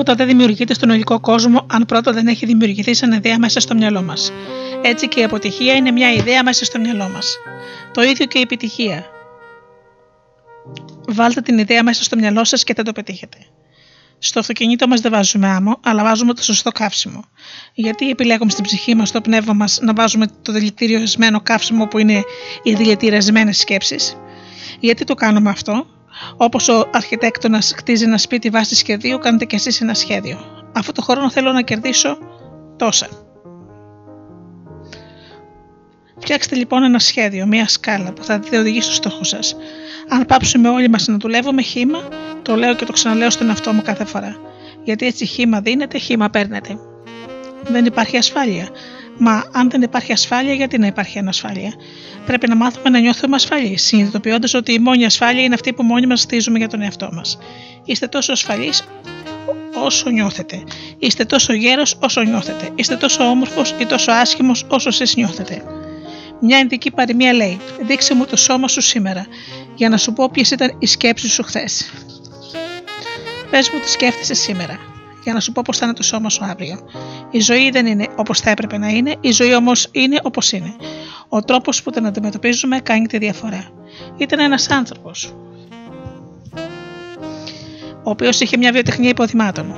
Τίποτα 0.09 0.27
δεν 0.27 0.37
δημιουργείται 0.37 0.75
στον 0.75 0.91
ολικό 0.91 1.21
κόσμο 1.21 1.67
αν 1.71 1.85
πρώτα 1.85 2.13
δεν 2.13 2.27
έχει 2.27 2.47
δημιουργηθεί 2.47 2.95
σαν 2.95 3.13
ιδέα 3.13 3.39
μέσα 3.39 3.61
στο 3.61 3.75
μυαλό 3.75 4.03
μας. 4.03 4.33
Έτσι 4.83 5.09
και 5.09 5.21
η 5.21 5.25
αποτυχία 5.25 5.75
είναι 5.75 5.91
μια 5.91 6.13
ιδέα 6.13 6.43
μέσα 6.43 6.65
στο 6.65 6.81
μυαλό 6.81 7.09
μας. 7.09 7.37
Το 7.93 8.03
ίδιο 8.03 8.27
και 8.27 8.39
η 8.39 8.41
επιτυχία. 8.41 9.05
Βάλτε 11.09 11.41
την 11.41 11.59
ιδέα 11.59 11.83
μέσα 11.83 12.03
στο 12.03 12.17
μυαλό 12.17 12.45
σας 12.45 12.65
και 12.65 12.75
θα 12.75 12.83
το 12.83 12.93
πετύχετε. 12.93 13.39
Στο 14.19 14.39
αυτοκίνητο 14.39 14.89
μας 14.89 15.01
δεν 15.01 15.13
βάζουμε 15.13 15.49
άμμο, 15.49 15.81
αλλά 15.83 16.03
βάζουμε 16.03 16.35
το 16.35 16.43
σωστό 16.43 16.71
καύσιμο. 16.71 17.25
Γιατί 17.75 18.11
επιλέγουμε 18.11 18.51
στην 18.51 18.65
ψυχή 18.65 18.95
μας, 18.95 19.09
στο 19.09 19.21
πνεύμα 19.21 19.53
μας, 19.53 19.79
να 19.83 19.93
βάζουμε 19.93 20.27
το 20.43 20.53
δηλητηριασμένο 20.53 21.41
καύσιμο 21.41 21.87
που 21.87 21.99
είναι 21.99 22.23
οι 22.63 22.75
δηλητηριασμένες 22.75 23.59
σκέψεις; 23.59 24.17
Γιατί 24.81 25.05
το 25.05 25.15
κάνουμε 25.15 25.51
αυτό, 25.51 25.87
Όπως 26.37 26.69
ο 26.69 26.89
αρχιτέκτονας 26.93 27.73
χτίζει 27.77 28.05
ένα 28.05 28.19
σπίτι 28.19 28.51
βάσει 28.51 28.75
σχεδίου, 28.75 29.19
κάνετε 29.19 29.45
κι 29.45 29.55
εσείς 29.55 29.81
ένα 29.81 29.95
σχέδιο. 29.95 30.39
Αυτό 30.73 30.93
το 30.93 31.03
χρόνο 31.03 31.31
θέλω 31.31 31.53
να 31.53 31.63
κερδίσω 31.63 32.19
τόσα. 32.77 33.09
Φτιάξτε 36.21 36.57
λοιπόν 36.57 36.83
ένα 36.83 36.99
σχέδιο, 36.99 37.47
μια 37.47 37.69
σκάλα 37.69 38.13
που 38.13 38.25
θα 38.25 38.41
οδηγήσει 38.53 38.93
στο 38.93 38.95
στόχο 38.95 39.25
σας. 39.25 39.57
Αν 40.09 40.27
πάψουμε 40.27 40.69
όλοι 40.69 40.89
μας 40.89 41.07
να 41.07 41.17
δουλεύουμε 41.17 41.63
χήμα, 41.63 42.09
το 42.43 42.57
λέω 42.57 42.75
και 42.75 42.85
το 42.85 42.93
ξαναλέω 42.93 43.31
στον 43.31 43.49
εαυτό 43.49 43.73
μου 43.73 43.83
κάθε 43.83 44.05
φορά. 44.05 44.37
Γιατί 44.85 45.07
έτσι 45.07 45.27
χήμα 45.27 45.61
δίνεται, 45.61 45.99
χήμα 45.99 46.31
παίρνετε. 46.31 46.79
Δεν 47.63 47.85
υπάρχει 47.85 48.17
ασφάλεια. 48.17 48.69
Μα 49.19 49.45
αν 49.53 49.71
δεν 49.71 49.83
υπάρχει 49.83 50.13
ασφάλεια, 50.13 50.53
γιατί 50.53 50.79
να 50.79 50.87
υπάρχει 50.87 51.19
ανασφάλεια; 51.19 51.73
Πρέπει 52.27 52.49
να 52.49 52.57
μάθουμε 52.57 52.91
να 52.91 52.99
νιώθουμε 52.99 53.35
ασφαλείς, 53.35 53.83
συνειδητοποιώντας 53.83 54.55
ότι 54.55 54.73
η 54.73 54.79
μόνη 54.79 55.05
ασφάλεια 55.05 55.43
είναι 55.43 55.55
αυτή 55.55 55.73
που 55.73 55.83
μόνοι 55.83 56.07
μας 56.07 56.21
στίζουμε 56.21 56.59
για 56.59 56.69
τον 56.69 56.83
εαυτό 56.83 57.09
μας. 57.13 57.39
Είστε 57.85 58.07
τόσο 58.07 58.33
ασφαλείς 58.33 58.85
όσο 59.85 60.11
νιώθετε. 60.11 60.63
Είστε 60.99 61.25
τόσο 61.25 61.53
γέρος 61.53 61.97
όσο 62.01 62.23
νιώθετε. 62.23 62.69
Είστε 62.75 62.97
τόσο 62.97 63.25
όμορφος 63.25 63.75
ή 63.79 63.87
τόσο 63.87 64.13
άσχημος 64.13 64.65
όσο 64.69 64.89
εσείς 64.89 65.17
νιώθετε. 65.17 65.63
Μια 66.41 66.59
ειδική 66.59 66.91
παροιμία 66.91 67.33
λέει: 67.33 67.61
Δείξε 67.81 68.15
μου 68.15 68.25
το 68.25 68.37
σώμα 68.37 68.69
σου 68.69 68.81
σήμερα, 68.81 69.27
για 69.75 69.89
να 69.89 69.97
σου 69.97 70.13
πω 70.13 70.31
ποιες 70.31 70.51
ήταν 70.51 70.77
οι 70.79 70.87
σκέψεις 70.87 71.33
σου 71.33 71.43
χθες. 71.43 71.91
Πες 73.51 73.71
μου 73.71 73.81
τι 73.81 73.91
σκέφτεσαι 73.91 74.35
σήμερα. 74.35 74.79
Για 75.25 75.33
να 75.33 75.41
σου 75.41 75.53
πω 75.53 75.63
πώς 75.65 75.79
θα 75.79 75.85
είναι 75.85 75.95
το 75.95 76.03
σώμα 76.03 76.29
σου 76.31 76.45
αύριο. 76.45 76.79
Η 77.31 77.41
ζωή 77.41 77.71
δεν 77.71 77.87
είναι 77.87 78.07
όπως 78.17 78.41
θα 78.41 78.51
έπρεπε 78.51 78.79
να 78.79 78.89
είναι, 78.89 79.15
η 79.21 79.31
ζωή 79.31 79.55
όμως 79.55 79.89
είναι 79.93 80.19
όπως 80.23 80.53
είναι. 80.53 80.75
Ο 81.29 81.43
τρόπος 81.43 81.83
που 81.83 81.91
την 81.91 82.07
αντιμετωπίζουμε 82.07 82.81
κάνει 82.81 83.07
τη 83.07 83.19
διαφορά. 83.19 83.65
Ήταν 84.17 84.39
ένας 84.39 84.71
άνθρωπος, 84.71 85.35
ο 88.03 88.11
οποίος 88.11 88.41
είχε 88.41 88.57
μια 88.57 88.73
βιοτεχνία 88.73 89.09
υποδημάτων. 89.09 89.75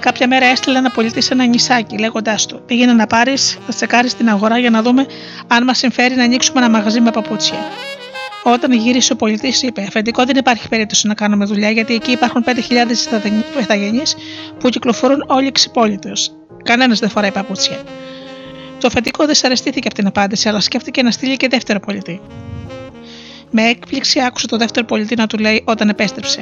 Κάποια 0.00 0.28
μέρα 0.28 0.46
έστειλε 0.46 0.78
ένα 0.78 0.90
πολίτη 0.90 1.20
σε 1.20 1.32
ένα 1.32 1.44
νησάκι, 1.44 1.98
λέγοντάς 1.98 2.46
του: 2.46 2.62
Πήγαινε 2.66 2.92
να 2.92 3.06
πάρεις, 3.06 3.58
θα 3.66 3.72
τσεκάρεις 3.72 4.14
την 4.14 4.28
αγορά 4.28 4.58
για 4.58 4.70
να 4.70 4.82
δούμε 4.82 5.06
αν 5.46 5.64
μας 5.64 5.78
συμφέρει 5.78 6.14
να 6.14 6.24
ανοίξουμε 6.24 6.58
ένα 6.58 6.70
μαγαζί 6.70 7.00
με 7.00 7.10
παπούτσια. 7.10 7.58
Όταν 8.42 8.72
γύρισε 8.72 9.12
ο 9.12 9.16
πολιτής, 9.16 9.62
είπε: 9.62 9.82
Αφεντικό, 9.82 10.24
δεν 10.24 10.36
υπάρχει 10.36 10.68
περίπτωση 10.68 11.06
να 11.06 11.14
κάνουμε 11.14 11.44
δουλειά, 11.44 11.70
γιατί 11.70 11.94
εκεί 11.94 12.10
υπάρχουν 12.10 12.44
5.000 12.46 12.52
μεθαγενεί 13.56 14.02
που 14.58 14.68
κυκλοφορούν 14.68 15.24
όλοι 15.26 15.52
ξυπόλοιτο. 15.52 16.12
Κανένας 16.64 16.98
δεν 16.98 17.08
φοράει 17.08 17.32
παπούτσια. 17.32 17.82
Το 18.80 18.86
αφεντικό 18.86 19.26
δεν 19.26 19.34
σαρεστήθηκε 19.34 19.86
από 19.86 19.96
την 19.96 20.06
απάντηση, 20.06 20.48
αλλά 20.48 20.60
σκέφτηκε 20.60 21.02
να 21.02 21.10
στείλει 21.10 21.36
και 21.36 21.48
δεύτερο 21.48 21.80
πολιτή. 21.80 22.20
Με 23.50 23.62
έκπληξη 23.62 24.20
άκουσε 24.20 24.46
το 24.46 24.56
δεύτερο 24.56 24.86
πολιτή 24.86 25.16
να 25.16 25.26
του 25.26 25.38
λέει 25.38 25.62
όταν 25.66 25.88
επέστρεψε. 25.88 26.40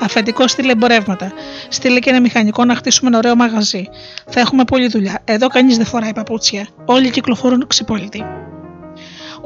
Αφεντικό 0.00 0.48
στείλε 0.48 0.72
εμπορεύματα. 0.72 1.32
Στείλε 1.68 1.98
και 1.98 2.10
ένα 2.10 2.20
μηχανικό 2.20 2.64
να 2.64 2.74
χτίσουμε 2.74 3.08
ένα 3.08 3.18
ωραίο 3.18 3.36
μαγαζί. 3.36 3.88
Θα 4.28 4.40
έχουμε 4.40 4.64
πολλή 4.64 4.88
δουλειά. 4.88 5.22
Εδώ 5.24 5.48
κανείς 5.48 5.76
δεν 5.76 5.86
φοράει 5.86 6.12
παπούτσια. 6.12 6.66
Όλοι 6.84 7.10
κυκλοφορούν 7.10 7.66
ξυπόλοιτοι. 7.66 8.24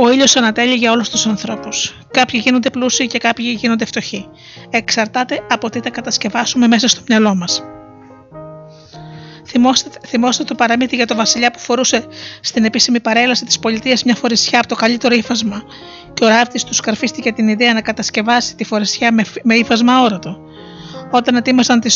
Ο 0.00 0.10
ήλιος 0.10 0.36
ανατέλει 0.36 0.74
για 0.74 0.92
όλους 0.92 1.08
τους 1.08 1.26
ανθρώπους. 1.26 1.96
Κάποιοι 2.10 2.40
γίνονται 2.44 2.70
πλούσιοι 2.70 3.06
και 3.06 3.18
κάποιοι 3.18 3.54
γίνονται 3.58 3.84
φτωχοί. 3.84 4.28
Εξαρτάται 4.70 5.40
από 5.50 5.70
τι 5.70 5.80
τα 5.80 5.90
κατασκευάσουμε 5.90 6.66
μέσα 6.66 6.88
στο 6.88 7.00
μυαλό 7.08 7.34
μας. 7.34 7.62
Θυμόστε, 9.46 9.90
θυμόστε 10.06 10.44
το 10.44 10.54
παραμύθι 10.54 10.96
για 10.96 11.06
τον 11.06 11.16
Βασιλιά 11.16 11.50
που 11.50 11.58
φορούσε 11.58 12.06
στην 12.40 12.64
επίσημη 12.64 13.00
παρέλαση 13.00 13.44
της 13.44 13.58
πολιτείας 13.58 14.04
μια 14.04 14.14
φορεσιά 14.14 14.58
από 14.58 14.68
το 14.68 14.74
καλύτερο 14.74 15.14
ύφασμα, 15.14 15.62
και 16.14 16.24
ο 16.24 16.28
ράφτη 16.28 16.64
του 16.64 16.74
σκαρφίστηκε 16.74 17.32
την 17.32 17.48
ιδέα 17.48 17.72
να 17.72 17.80
κατασκευάσει 17.80 18.54
τη 18.54 18.64
φορεσιά 18.64 19.12
με, 19.12 19.24
με 19.42 19.54
ύφασμα 19.54 20.00
όρατο. 20.00 20.38
Όταν 21.10 21.36
ετοίμασαν 21.36 21.80
τη, 21.80 21.90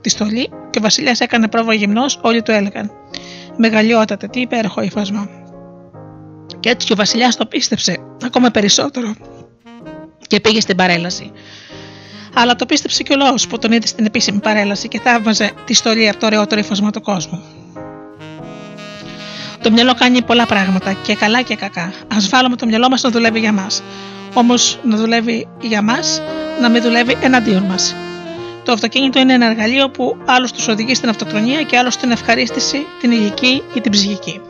τη 0.00 0.08
στολή 0.08 0.48
και 0.70 0.78
ο 0.78 0.82
Βασιλιάς 0.82 1.20
έκανε 1.20 1.48
πρόβα 1.48 1.74
γυμνός, 1.74 2.18
όλοι 2.22 2.42
του 2.42 2.50
έλεγαν: 2.50 2.90
Μεγαλειότατε, 3.56 4.26
τι 4.26 4.40
υπέροχο 4.40 4.80
ύφασμα. 4.80 5.45
Και 6.66 6.72
έτσι 6.72 6.92
ο 6.92 6.96
Βασιλιάς 6.96 7.36
το 7.36 7.46
πίστεψε 7.46 7.96
ακόμα 8.24 8.50
περισσότερο 8.50 9.14
και 10.26 10.40
πήγε 10.40 10.60
στην 10.60 10.76
παρέλαση. 10.76 11.32
Αλλά 12.34 12.54
το 12.54 12.66
πίστεψε 12.66 13.02
και 13.02 13.12
ο 13.12 13.16
λαός 13.16 13.46
που 13.46 13.58
τον 13.58 13.72
είδε 13.72 13.86
στην 13.86 14.04
επίσημη 14.04 14.40
παρέλαση 14.40 14.88
και 14.88 15.00
θαύμαζε 15.00 15.50
τη 15.64 15.74
στολή 15.74 16.08
από 16.08 16.18
το 16.18 16.26
ωραιότερο 16.26 16.60
ύφασμα 16.60 16.90
του 16.90 17.00
κόσμου. 17.00 17.42
Το 19.62 19.70
μυαλό 19.70 19.94
κάνει 19.94 20.22
πολλά 20.22 20.46
πράγματα 20.46 20.92
και 20.92 21.14
καλά 21.14 21.42
και 21.42 21.54
κακά. 21.54 21.82
Α 21.82 22.16
βάλουμε 22.30 22.56
το 22.56 22.66
μυαλό 22.66 22.88
μας 22.88 23.02
να 23.02 23.10
δουλεύει 23.10 23.38
για 23.38 23.52
μας. 23.52 23.82
Όμως 24.34 24.78
να 24.82 24.96
δουλεύει 24.96 25.48
για 25.60 25.82
μας, 25.82 26.22
να 26.60 26.68
μην 26.68 26.82
δουλεύει 26.82 27.16
εναντίον 27.20 27.62
μας. 27.62 27.94
Το 28.64 28.72
αυτοκίνητο 28.72 29.18
είναι 29.18 29.32
ένα 29.32 29.46
εργαλείο 29.46 29.90
που 29.90 30.16
άλλο 30.24 30.48
τους 30.54 30.68
οδηγεί 30.68 30.94
στην 30.94 31.08
αυτοκτονία 31.08 31.62
και 31.62 31.78
άλλο 31.78 31.90
στην 31.90 32.10
ευχαρίστηση, 32.10 32.86
την 33.00 33.10
υλική 33.10 33.62
ή 33.74 33.80
την 33.80 33.92
ψυχική. 33.92 34.40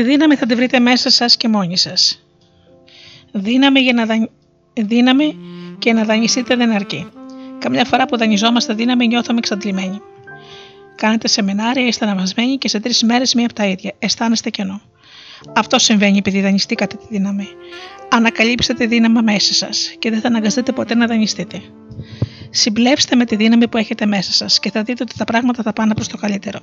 Τη 0.00 0.06
δύναμη 0.06 0.34
θα 0.34 0.46
τη 0.46 0.54
βρείτε 0.54 0.78
μέσα 0.78 1.10
σας 1.10 1.36
και 1.36 1.48
μόνοι 1.48 1.76
σας. 1.76 2.26
Δύναμη, 3.32 3.80
για 3.80 3.92
να 3.92 4.06
δύναμη 4.80 5.38
και 5.78 5.92
να 5.92 6.04
δανειστείτε 6.04 6.56
δεν 6.56 6.70
αρκεί. 6.70 7.08
Καμιά 7.58 7.84
φορά 7.84 8.06
που 8.06 8.16
δανειζόμαστε 8.16 8.74
δύναμη 8.74 9.06
νιώθουμε 9.06 9.38
εξαντλημένοι. 9.38 10.00
Κάνετε 10.96 11.28
σεμινάρια, 11.28 11.86
είστε 11.86 12.04
αναβασμένοι 12.04 12.56
και 12.56 12.68
σε 12.68 12.80
τρεις 12.80 13.02
μέρες 13.02 13.34
μία 13.34 13.44
από 13.44 13.54
τα 13.54 13.66
ίδια. 13.66 13.92
Αισθάνεστε 13.98 14.50
κενό. 14.50 14.80
Αυτό 15.56 15.78
συμβαίνει 15.78 16.18
επειδή 16.18 16.40
δανειστήκατε 16.40 16.96
τη 16.96 17.06
δύναμη. 17.10 17.48
Ανακαλύψτε 18.08 18.74
τη 18.74 18.86
δύναμη 18.86 19.22
μέσα 19.22 19.54
σας 19.54 19.94
και 19.98 20.10
δεν 20.10 20.20
θα 20.20 20.28
αναγκαστείτε 20.28 20.72
ποτέ 20.72 20.94
να 20.94 21.06
δανειστείτε. 21.06 21.62
Συμπλέψτε 22.50 23.16
με 23.16 23.24
τη 23.24 23.36
δύναμη 23.36 23.68
που 23.68 23.76
έχετε 23.76 24.06
μέσα 24.06 24.32
σας 24.32 24.58
και 24.58 24.70
θα 24.70 24.82
δείτε 24.82 25.02
ότι 25.02 25.16
τα 25.16 25.24
πράγματα 25.24 25.62
θα 25.62 25.72
πάνε 25.72 25.94
προς 25.94 26.08
το 26.08 26.16
καλύτερο. 26.16 26.60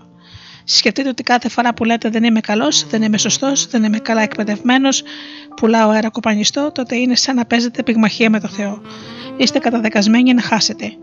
Σκεφτείτε 0.70 1.10
ότι 1.10 1.24
κάθε 1.24 1.50
φορά 1.50 1.74
που 1.74 1.84
λέτε 1.84 2.10
δεν 2.10 2.24
είμαι 2.24 2.40
καλός, 2.40 2.88
δεν 2.88 3.02
είμαι 3.02 3.18
σωστός, 3.18 3.68
δεν 3.68 3.84
είμαι 3.84 4.00
καλά 4.00 4.22
εκπαιδευμένος, 4.22 5.04
πουλάω 5.56 5.90
αέρα 5.90 6.10
κοπανιστό, 6.10 6.72
τότε 6.72 6.96
είναι 6.96 7.16
σαν 7.16 7.36
να 7.36 7.46
παίζετε 7.46 7.84
πυγμαχία 7.84 8.30
με 8.30 8.40
το 8.40 8.48
Θεό. 8.48 8.82
Είστε 9.38 9.60
καταδεκασμένοι 9.60 10.34
να 10.34 10.42
χάσετε. 10.42 10.94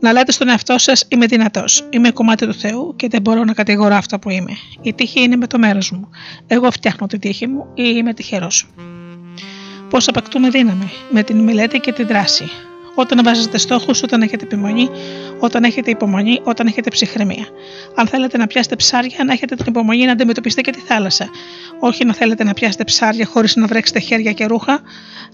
Να 0.00 0.12
λέτε 0.12 0.32
στον 0.32 0.48
εαυτό 0.48 0.78
σας: 0.78 1.04
Είμαι 1.08 1.26
δυνατός. 1.26 1.86
Είμαι 1.90 2.10
κομμάτι 2.10 2.46
του 2.46 2.54
Θεού 2.54 2.96
και 2.96 3.08
δεν 3.08 3.22
μπορώ 3.22 3.44
να 3.44 3.52
κατηγορώ 3.52 3.94
αυτό 3.94 4.18
που 4.18 4.30
είμαι. 4.30 4.56
Η 4.82 4.92
τύχη 4.92 5.20
είναι 5.22 5.36
με 5.36 5.46
το 5.46 5.58
μέρος 5.58 5.90
μου. 5.90 6.08
Εγώ 6.46 6.70
φτιάχνω 6.70 7.06
τη 7.06 7.18
τύχη 7.18 7.46
μου 7.46 7.66
ή 7.74 7.82
είμαι 7.96 8.14
τυχερός. 8.14 8.70
Πώς 9.90 10.08
απακτούμε 10.08 10.48
δύναμη, 10.48 10.90
με 11.10 11.22
την 11.22 11.38
μελέτη 11.38 11.78
και 11.78 11.92
τη 11.92 12.02
δράση 12.02 12.50
όταν 13.00 13.24
βάζετε 13.24 13.58
στόχους, 13.58 14.02
όταν 14.02 14.22
έχετε 14.22 14.44
επιμονή, 14.44 14.90
όταν 15.38 15.64
έχετε 15.64 15.90
υπομονή, 15.90 16.40
όταν 16.44 16.66
έχετε 16.66 16.90
ψυχραιμία. 16.90 17.46
Αν 17.94 18.06
θέλετε 18.06 18.38
να 18.38 18.46
πιάσετε 18.46 18.76
ψάρια, 18.76 19.24
να 19.24 19.32
έχετε 19.32 19.54
την 19.54 19.64
υπομονή 19.68 20.04
να 20.04 20.12
αντιμετωπίσετε 20.12 20.60
και 20.60 20.70
τη 20.70 20.80
θάλασσα. 20.80 21.28
Όχι 21.80 22.04
να 22.04 22.14
θέλετε 22.14 22.44
να 22.44 22.52
πιάσετε 22.52 22.84
ψάρια 22.84 23.26
χωρίς 23.26 23.56
να 23.56 23.66
βρέξετε 23.66 23.98
χέρια 23.98 24.32
και 24.32 24.46
ρούχα. 24.46 24.80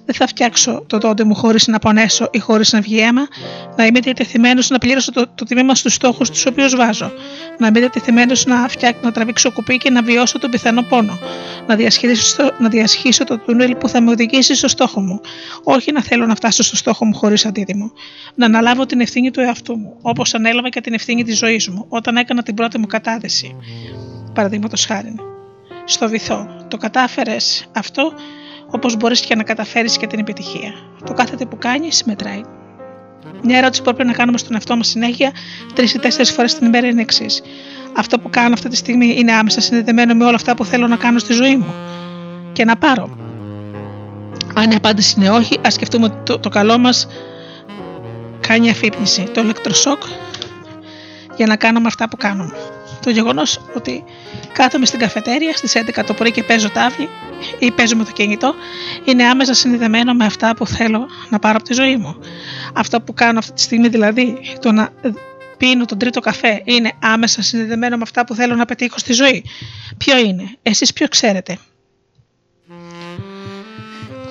Δεν 0.07 0.15
θα 0.15 0.27
φτιάξω 0.27 0.85
το 0.87 0.99
δόντι 0.99 1.25
μου 1.25 1.35
χωρίς 1.35 1.67
να 1.67 1.79
πονέσω 1.79 2.29
ή 2.31 2.39
χωρίς 2.39 2.73
να 2.73 2.81
βγει 2.81 2.99
αίμα. 2.99 3.29
Να 3.77 3.87
είμαι 3.87 4.01
διατεθειμένος 4.01 4.71
να 4.71 4.79
πληρώσω 4.79 5.13
το, 5.13 5.27
το 5.35 5.45
τιμήμα 5.45 5.75
στους 5.75 5.95
στόχους 5.95 6.31
τους 6.31 6.47
οποίους 6.47 6.77
βάζω. 6.77 7.13
Να 7.59 7.67
είμαι 7.67 7.81
διατεθειμένος 7.81 8.47
να, 8.47 8.69
να 9.03 9.13
τραβήξω 9.13 9.53
κουπί 9.53 9.77
και 9.77 9.91
να 9.91 10.03
βιώσω 10.03 10.39
τον 10.39 10.51
πιθανό 10.51 10.83
πόνο. 10.83 11.19
Να 11.67 11.77
διασχίσω, 11.77 12.51
να 12.59 12.69
διασχίσω 12.69 13.25
το 13.25 13.39
τούνελ 13.39 13.77
που 13.77 13.89
θα 13.89 14.01
με 14.01 14.11
οδηγήσει 14.11 14.55
στο 14.55 14.69
στόχο 14.69 15.01
μου. 15.01 15.21
Όχι 15.63 15.93
να 15.93 16.03
θέλω 16.03 16.27
να 16.27 16.35
φτάσω 16.35 16.63
στο 16.63 16.77
στόχο 16.77 17.05
μου 17.05 17.15
χωρίς 17.15 17.47
αντίδημο. 17.47 17.93
Να 18.35 18.47
αναλάβω 18.47 18.87
την 18.87 19.01
ευθύνη 19.01 19.31
του 19.31 19.41
εαυτού 19.41 19.79
μου, 19.79 19.94
όπως 20.03 20.35
ανέλαβα 20.35 20.69
και 20.69 20.81
την 20.81 20.95
ευθύνη 20.95 21.25
της 21.25 21.39
ζωής 21.39 21.69
μου 21.69 21.87
όταν 21.89 22.16
έκανα 22.16 22.43
την 22.43 22.55
πρώτη 22.55 22.79
μου 22.79 22.87
κατάδεση. 22.87 23.57
Παραδείγματος 24.35 24.87
χάρη. 24.87 25.15
Στο 25.85 26.09
βυθό. 26.09 26.66
Το 26.69 26.77
κατάφερες 26.77 27.66
αυτό 27.75 28.12
όπως 28.71 28.97
μπορείς 28.97 29.21
και 29.21 29.35
να 29.35 29.43
καταφέρεις 29.43 29.97
και 29.97 30.07
την 30.07 30.19
επιτυχία. 30.19 30.73
Το 31.05 31.12
κάθε 31.12 31.37
τι 31.37 31.47
που 31.47 31.59
κάνεις 31.59 32.05
μετράει. 32.05 32.41
Μια 33.43 33.59
ερώτηση 33.59 33.83
που 33.83 33.95
πρέπει 33.95 34.09
να 34.09 34.16
κάνουμε 34.16 34.39
στον 34.39 34.55
εαυτό 34.55 34.77
μας 34.77 34.89
συνέχεια 34.89 35.33
τρεις 35.75 35.95
ή 35.95 35.99
τέσσερις 35.99 36.31
φορές 36.31 36.55
την 36.55 36.66
ημέρα 36.66 36.87
είναι 36.87 37.01
εξής. 37.01 37.43
Αυτό 37.97 38.19
που 38.19 38.31
κάνω 38.31 38.55
αυτή 38.55 38.69
τη 38.69 38.77
στιγμή 38.77 39.15
είναι 39.19 39.33
άμεσα 39.33 39.61
συνδεδεμένο 39.61 40.15
με 40.15 40.25
όλα 40.25 40.35
αυτά 40.35 40.55
που 40.55 40.65
θέλω 40.65 40.87
να 40.87 40.97
κάνω 40.97 41.19
στη 41.19 41.33
ζωή 41.33 41.57
μου 41.57 41.75
και 42.53 42.65
να 42.65 42.77
πάρω. 42.77 43.16
Αν 44.55 44.71
η 44.71 44.75
απάντηση 44.75 45.15
είναι 45.19 45.31
όχι, 45.31 45.59
ας 45.65 45.75
σκεφτούμε 45.75 46.05
ότι 46.05 46.16
το, 46.23 46.39
το 46.39 46.49
καλό 46.49 46.79
μας 46.79 47.07
κάνει 48.47 48.71
αφύπνιση. 48.71 49.23
Το 49.23 49.41
ηλεκτροσόκ 49.41 50.03
για 51.37 51.47
να 51.47 51.57
κάνουμε 51.57 51.87
αυτά 51.87 52.09
που 52.09 52.16
κάνουμε. 52.16 52.57
Το 53.05 53.11
γεγονός 53.11 53.61
ότι 53.75 54.05
κάθομαι 54.53 54.87
στην 54.87 54.99
καφετέρια 54.99 55.57
στις 55.57 55.73
11 55.77 56.05
το 56.07 56.15
πρωί 56.15 56.31
και 56.31 56.43
παίζω 56.43 56.71
τάβλη 56.71 57.09
ή 57.59 57.71
παίζω 57.71 57.97
με 57.97 58.05
το 58.05 58.12
κινητό 58.12 58.55
είναι 59.05 59.25
άμεσα 59.25 59.55
συνδεδεμένο 59.55 60.15
με 60.15 60.25
αυτά 60.25 60.55
που 60.55 60.66
θέλω 60.66 61.07
να 61.29 61.39
πάρω 61.39 61.57
από 61.57 61.65
τη 61.65 61.75
ζωή 61.75 61.97
μου. 61.97 62.16
Αυτό 62.75 63.01
που 63.01 63.15
κάνω 63.15 63.39
αυτή 63.39 63.53
τη 63.53 63.61
στιγμή 63.61 63.89
δηλαδή, 63.89 64.39
το 64.61 64.73
να 64.73 64.89
πίνω 65.57 65.85
τον 65.85 65.99
τρίτο 65.99 66.21
καφέ, 66.21 66.62
είναι 66.65 66.93
άμεσα 67.03 67.43
συνδεδεμένο 67.43 67.97
με 67.97 68.03
αυτά 68.03 68.25
που 68.25 68.35
θέλω 68.35 68.55
να 68.55 68.65
πετύχω 68.65 68.99
στη 68.99 69.12
ζωή. 69.12 69.45
Ποιο 69.97 70.19
είναι, 70.19 70.57
εσείς 70.62 70.93
ποιο 70.93 71.09
ξέρετε; 71.09 71.59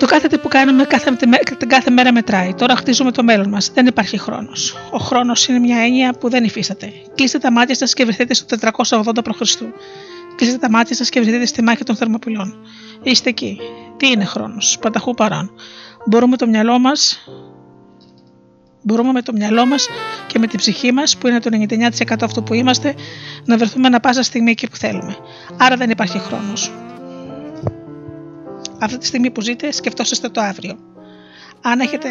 Το 0.04 0.10
κάθε 0.10 0.28
τι 0.28 0.38
που 0.38 0.48
κάνουμε 0.48 0.84
κάθε, 0.84 1.16
την 1.58 1.68
κάθε 1.68 1.90
μέρα 1.90 2.12
μετράει. 2.12 2.54
Τώρα 2.54 2.76
χτίζουμε 2.76 3.12
το 3.12 3.22
μέλλον 3.22 3.48
μας. 3.48 3.70
Δεν 3.74 3.86
υπάρχει 3.86 4.18
χρόνος. 4.18 4.76
Ο 4.90 4.98
χρόνος 4.98 5.48
είναι 5.48 5.58
μια 5.58 5.78
έννοια 5.78 6.12
που 6.12 6.28
δεν 6.30 6.44
υφίσταται. 6.44 6.92
Κλείστε 7.14 7.38
τα 7.38 7.52
μάτια 7.52 7.74
σας 7.74 7.94
και 7.94 8.04
βρεθείτε 8.04 8.34
στο 8.34 8.56
480 8.60 9.24
π.Χ. 9.24 9.40
Κλείστε 10.36 10.58
τα 10.58 10.70
μάτια 10.70 10.96
σας 10.96 11.08
και 11.08 11.20
βρεθείτε 11.20 11.46
στη 11.46 11.62
μάχη 11.62 11.84
των 11.84 11.96
Θερμοπυλών. 11.96 12.54
Είστε 13.02 13.28
εκεί. 13.28 13.58
Τι 13.96 14.08
είναι 14.08 14.24
χρόνος, 14.24 14.78
πανταχού 14.80 15.14
παρόν. 15.14 15.50
Μπορούμε 16.06 16.36
το 16.36 16.46
μυαλό 16.46 16.78
μας. 16.78 17.28
Μπορούμε 18.82 19.12
με 19.12 19.22
το 19.22 19.32
μυαλό 19.32 19.66
μας 19.66 19.88
και 20.26 20.38
με 20.38 20.46
την 20.46 20.58
ψυχή 20.58 20.92
μας, 20.92 21.16
που 21.16 21.28
είναι 21.28 21.40
το 21.40 21.50
99% 21.52 22.24
αυτό 22.24 22.42
που 22.42 22.54
είμαστε, 22.54 22.94
να 23.44 23.56
βρεθούμε 23.56 23.86
ανα 23.86 24.00
πάσα 24.00 24.22
στιγμή 24.22 24.50
εκεί 24.50 24.68
που 24.68 24.76
θέλουμε. 24.76 25.16
Άρα 25.56 25.76
δεν 25.76 25.90
υπάρχει 25.90 26.18
χρόνος 26.18 26.72
αυτή 28.80 28.98
τη 28.98 29.06
στιγμή 29.06 29.30
που 29.30 29.40
ζείτε, 29.40 29.72
σκεφτόσαστε 29.72 30.28
το 30.28 30.40
αύριο. 30.40 30.78
Αν, 31.62 31.80
έχετε, 31.80 32.08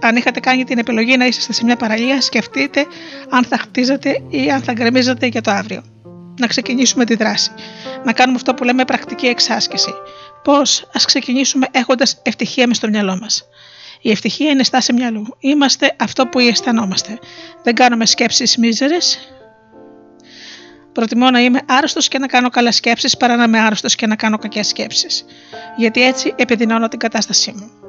αν 0.00 0.16
είχατε 0.16 0.40
κάνει 0.40 0.64
την 0.64 0.78
επιλογή 0.78 1.16
να 1.16 1.26
είσαστε 1.26 1.52
σε 1.52 1.64
μια 1.64 1.76
παραλία, 1.76 2.20
σκεφτείτε 2.20 2.86
αν 3.28 3.44
θα 3.44 3.58
χτίζετε 3.58 4.22
ή 4.28 4.50
αν 4.50 4.62
θα 4.62 4.72
γκρεμίζετε 4.72 5.26
για 5.26 5.40
το 5.40 5.50
αύριο. 5.50 5.82
Να 6.40 6.46
ξεκινήσουμε 6.46 7.04
τη 7.04 7.14
δράση. 7.14 7.50
Να 8.04 8.12
κάνουμε 8.12 8.36
αυτό 8.36 8.54
που 8.54 8.64
λέμε 8.64 8.84
πρακτική 8.84 9.26
εξάσκηση. 9.26 9.94
Πώς, 10.42 10.88
ας 10.92 11.04
ξεκινήσουμε 11.04 11.66
έχοντας 11.70 12.20
ευτυχία 12.22 12.66
μες 12.66 12.76
στο 12.76 12.88
μυαλό 12.88 13.18
μας. 13.20 13.44
Η 14.00 14.10
ευτυχία 14.10 14.50
είναι 14.50 14.64
στάση 14.64 14.92
μυαλού. 14.92 15.36
Είμαστε 15.38 15.96
αυτό 15.98 16.26
που 16.26 16.38
αισθανόμαστε. 16.38 17.18
Δεν 17.62 17.74
κάνουμε 17.74 18.06
σκέψεις 18.06 18.56
μίζερες, 18.56 19.18
Προτιμώ 20.92 21.30
να 21.30 21.40
είμαι 21.40 21.60
άρρωστος 21.66 22.08
και 22.08 22.18
να 22.18 22.26
κάνω 22.26 22.48
καλές 22.48 22.76
σκέψεις 22.76 23.16
παρά 23.16 23.36
να 23.36 23.44
είμαι 23.44 23.60
άρρωστος 23.60 23.94
και 23.94 24.06
να 24.06 24.16
κάνω 24.16 24.38
κακές 24.38 24.66
σκέψεις. 24.66 25.24
Γιατί 25.76 26.02
έτσι 26.02 26.34
επιδεινώνω 26.36 26.88
την 26.88 26.98
κατάστασή 26.98 27.52
μου. 27.56 27.79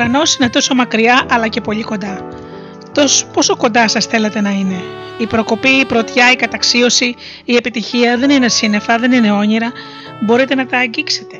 Είναι 0.00 0.50
τόσο 0.50 0.74
μακριά 0.74 1.26
αλλά 1.30 1.48
και 1.48 1.60
πολύ 1.60 1.82
κοντά. 1.82 2.28
Τόσο 2.92 3.26
πόσο 3.26 3.56
κοντά 3.56 3.88
σας 3.88 4.06
θέλετε 4.06 4.40
να 4.40 4.50
είναι; 4.50 4.82
Η 5.18 5.26
προκοπή, 5.26 5.68
η 5.68 5.84
πρωτιά, 5.84 6.30
η 6.30 6.36
καταξίωση, 6.36 7.14
η 7.44 7.56
επιτυχία 7.56 8.16
δεν 8.16 8.30
είναι 8.30 8.48
σύννεφα, 8.48 8.98
δεν 8.98 9.12
είναι 9.12 9.32
όνειρα. 9.32 9.72
Μπορείτε 10.20 10.54
να 10.54 10.66
τα 10.66 10.78
αγγίξετε. 10.78 11.36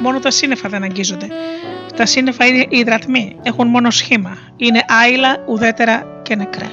Μόνο 0.00 0.18
τα 0.18 0.30
σύννεφα 0.30 0.68
δεν 0.68 0.82
αγγίζονται. 0.82 1.26
Τα 1.96 2.06
σύννεφα 2.06 2.46
είναι 2.46 2.66
υδρατμοί, 2.68 3.36
έχουν 3.42 3.68
μόνο 3.68 3.90
σχήμα. 3.90 4.38
Είναι 4.56 4.84
άειλα, 5.02 5.36
ουδέτερα 5.46 6.20
και 6.22 6.34
νεκρά. 6.36 6.70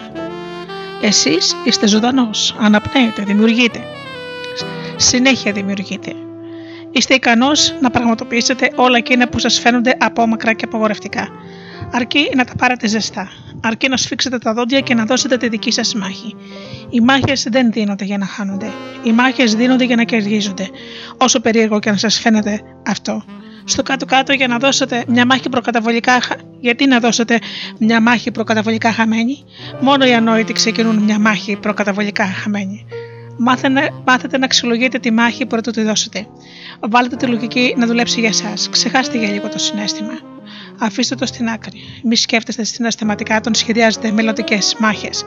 Εσείς 1.01 1.55
είστε 1.63 1.87
ζωντανός, 1.87 2.55
αναπνέετε, 2.59 3.23
δημιουργείτε. 3.23 3.79
Συνέχεια 4.95 5.51
δημιουργείτε 5.51 6.13
είστε 6.95 7.13
ικανός 7.13 7.75
να 7.81 7.89
πραγματοποιήσετε 7.89 8.71
όλα 8.75 8.97
εκείνα 8.97 9.27
που 9.27 9.39
σας 9.39 9.59
φαίνονται 9.59 9.95
απόμακρα 9.99 10.53
και 10.53 10.65
απαγορευτικά. 10.65 11.27
Αρκεί 11.91 12.29
να 12.35 12.45
τα 12.45 12.55
πάρετε 12.55 12.87
ζεστά. 12.87 13.29
Αρκεί 13.61 13.87
να 13.89 13.97
σφίξετε 13.97 14.37
τα 14.37 14.53
δόντια 14.53 14.79
και 14.79 14.93
να 14.93 15.05
δώσετε 15.05 15.37
τη 15.37 15.49
δική 15.49 15.71
σας 15.71 15.95
μάχη. 15.95 16.35
Οι 16.89 16.99
μάχες 16.99 17.47
δεν 17.49 17.71
δίνονται 17.71 18.05
για 18.05 18.17
να 18.17 18.25
χάνονται. 18.25 18.71
Οι 19.03 19.11
μάχες 19.11 19.55
δίνονται 19.55 19.83
για 19.83 19.95
να 19.95 20.03
κερδίζονται. 20.03 20.69
Όσο 21.17 21.39
περίεργο 21.39 21.79
και 21.79 21.91
να 21.91 21.97
σας 21.97 22.19
φαίνεται 22.19 22.61
αυτό. 22.87 23.23
Στο 23.63 23.83
κάτω-κάτω 23.83 24.33
για 24.33 24.47
να 24.47 24.57
δώσετε 24.57 25.03
μια 25.07 25.25
μάχη 25.25 25.49
προκαταβολικά. 25.49 26.21
Γιατί 26.59 26.85
να 26.85 26.99
δώσετε 26.99 27.39
μια 27.79 28.01
μάχη 28.01 28.31
προκαταβολικά 28.31 28.91
χαμένη; 28.91 29.43
Μόνο 29.79 30.05
οι 30.05 30.13
ανόητοι 30.13 30.53
ξεκινούν 30.53 30.95
μια 30.95 31.19
μάχη 31.19 31.55
προκαταβολικά 31.55 32.25
χαμένη. 32.25 32.85
Μάθετε, 33.37 33.93
μάθετε 34.05 34.37
να 34.37 34.45
αξιολογείτε 34.45 34.99
τη 34.99 35.11
μάχη 35.11 35.45
πρωτού 35.45 35.71
τη 35.71 35.81
δώσετε. 35.81 36.27
Βάλτε 36.79 37.15
τη 37.15 37.25
λογική 37.25 37.75
να 37.77 37.85
δουλέψει 37.85 38.19
για 38.19 38.29
εσά. 38.29 38.53
Ξεχάστε 38.69 39.17
για 39.17 39.29
λίγο 39.29 39.49
το 39.49 39.57
συνέστημα. 39.57 40.19
Αφήστε 40.79 41.15
το 41.15 41.25
στην 41.25 41.49
άκρη. 41.49 41.79
Μη 42.03 42.15
σκέφτεστε 42.15 42.63
συναισθηματικά 42.63 43.37
όταν 43.37 43.53
σχεδιάζετε 43.53 44.11
μελλοντικές 44.11 44.75
μάχες. 44.79 45.25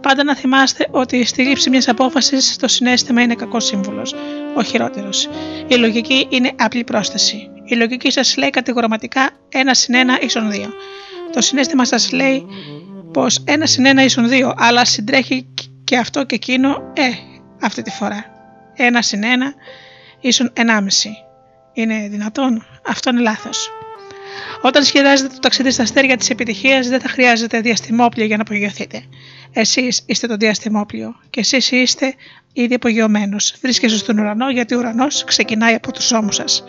Πάντα 0.00 0.24
να 0.24 0.36
θυμάστε 0.36 0.88
ότι 0.90 1.24
στη 1.24 1.42
λήψη 1.42 1.70
μιας 1.70 1.88
απόφασης 1.88 2.56
το 2.56 2.68
συνέστημα 2.68 3.22
είναι 3.22 3.34
κακός 3.34 3.64
σύμβουλος, 3.64 4.14
ο 4.56 4.62
χειρότερος. 4.62 5.28
Η 5.68 5.74
λογική 5.74 6.26
είναι 6.30 6.52
απλή 6.58 6.84
πρόσθεση. 6.84 7.50
Η 7.64 7.74
λογική 7.74 8.10
σας 8.10 8.36
λέει 8.36 8.50
κατηγορηματικά 8.50 9.30
1 9.52 9.56
συν 9.70 9.94
1 9.94 10.24
ίσον 10.24 10.50
2. 10.50 10.72
Το 11.32 11.40
συνέστημα 11.40 11.84
σας 11.84 12.12
λέει 12.12 12.46
πως 13.12 13.44
1 13.46 13.52
συν 13.62 13.84
1 13.86 14.04
ίσον 14.04 14.28
2, 14.28 14.52
αλλά 14.56 14.84
συντρέχει 14.84 15.46
και 15.84 15.96
αυτό 15.96 16.24
και 16.24 16.34
εκείνο, 16.34 16.68
ε, 16.94 17.29
αυτή 17.60 17.82
τη 17.82 17.90
φορά. 17.90 18.24
1 18.76 18.80
συν 18.98 19.22
1 19.22 19.24
ίσον 20.20 20.52
1,5. 20.56 20.62
Είναι 21.72 22.08
δυνατόν; 22.08 22.66
Αυτό 22.86 23.10
είναι 23.10 23.20
λάθος. 23.20 23.70
Όταν 24.62 24.84
σχεδιάζετε 24.84 25.28
το 25.28 25.38
ταξίδι 25.38 25.70
στα 25.70 25.82
αστέρια 25.82 26.16
της 26.16 26.30
επιτυχίας, 26.30 26.88
δεν 26.88 27.00
θα 27.00 27.08
χρειάζεται 27.08 27.60
διαστημόπλιο 27.60 28.24
για 28.24 28.36
να 28.36 28.42
απογειωθείτε. 28.42 29.02
Εσείς 29.52 30.02
είστε 30.06 30.26
το 30.26 30.36
διαστημόπλιο 30.36 31.14
και 31.30 31.40
εσείς 31.40 31.70
είστε 31.70 32.14
ήδη 32.52 32.74
απογειωμένο. 32.74 33.36
Βρίσκεστε 33.60 33.98
στον 33.98 34.18
ουρανό 34.18 34.50
γιατί 34.50 34.74
ο 34.74 34.78
ουρανός 34.78 35.24
ξεκινάει 35.24 35.74
από 35.74 35.92
του 35.92 36.00
ώμου 36.12 36.32
σας. 36.32 36.64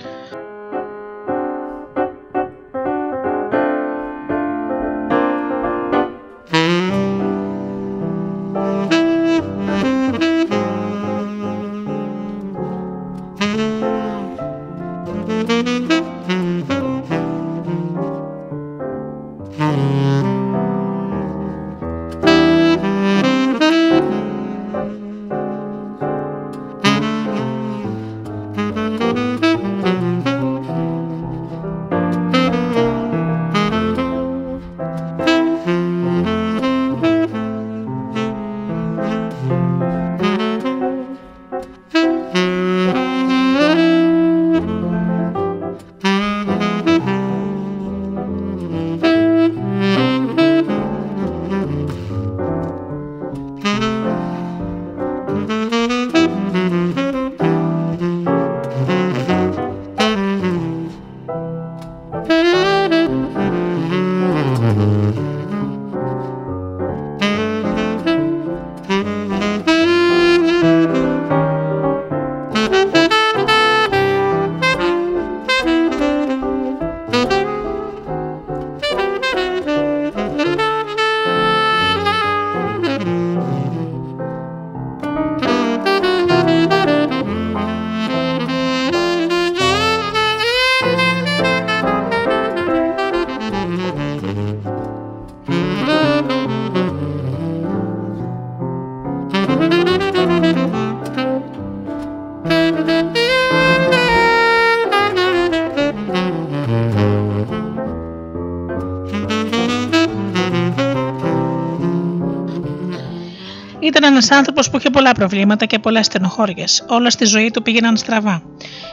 Ήταν 113.83 114.03
ένας 114.03 114.31
άνθρωπος 114.31 114.69
που 114.69 114.77
είχε 114.77 114.89
πολλά 114.89 115.11
προβλήματα 115.11 115.65
και 115.65 115.79
πολλέ 115.79 116.03
στενοχώριες. 116.03 116.85
Όλα 116.87 117.09
στη 117.09 117.25
ζωή 117.25 117.51
του 117.51 117.61
πήγαιναν 117.61 117.97
στραβά. 117.97 118.43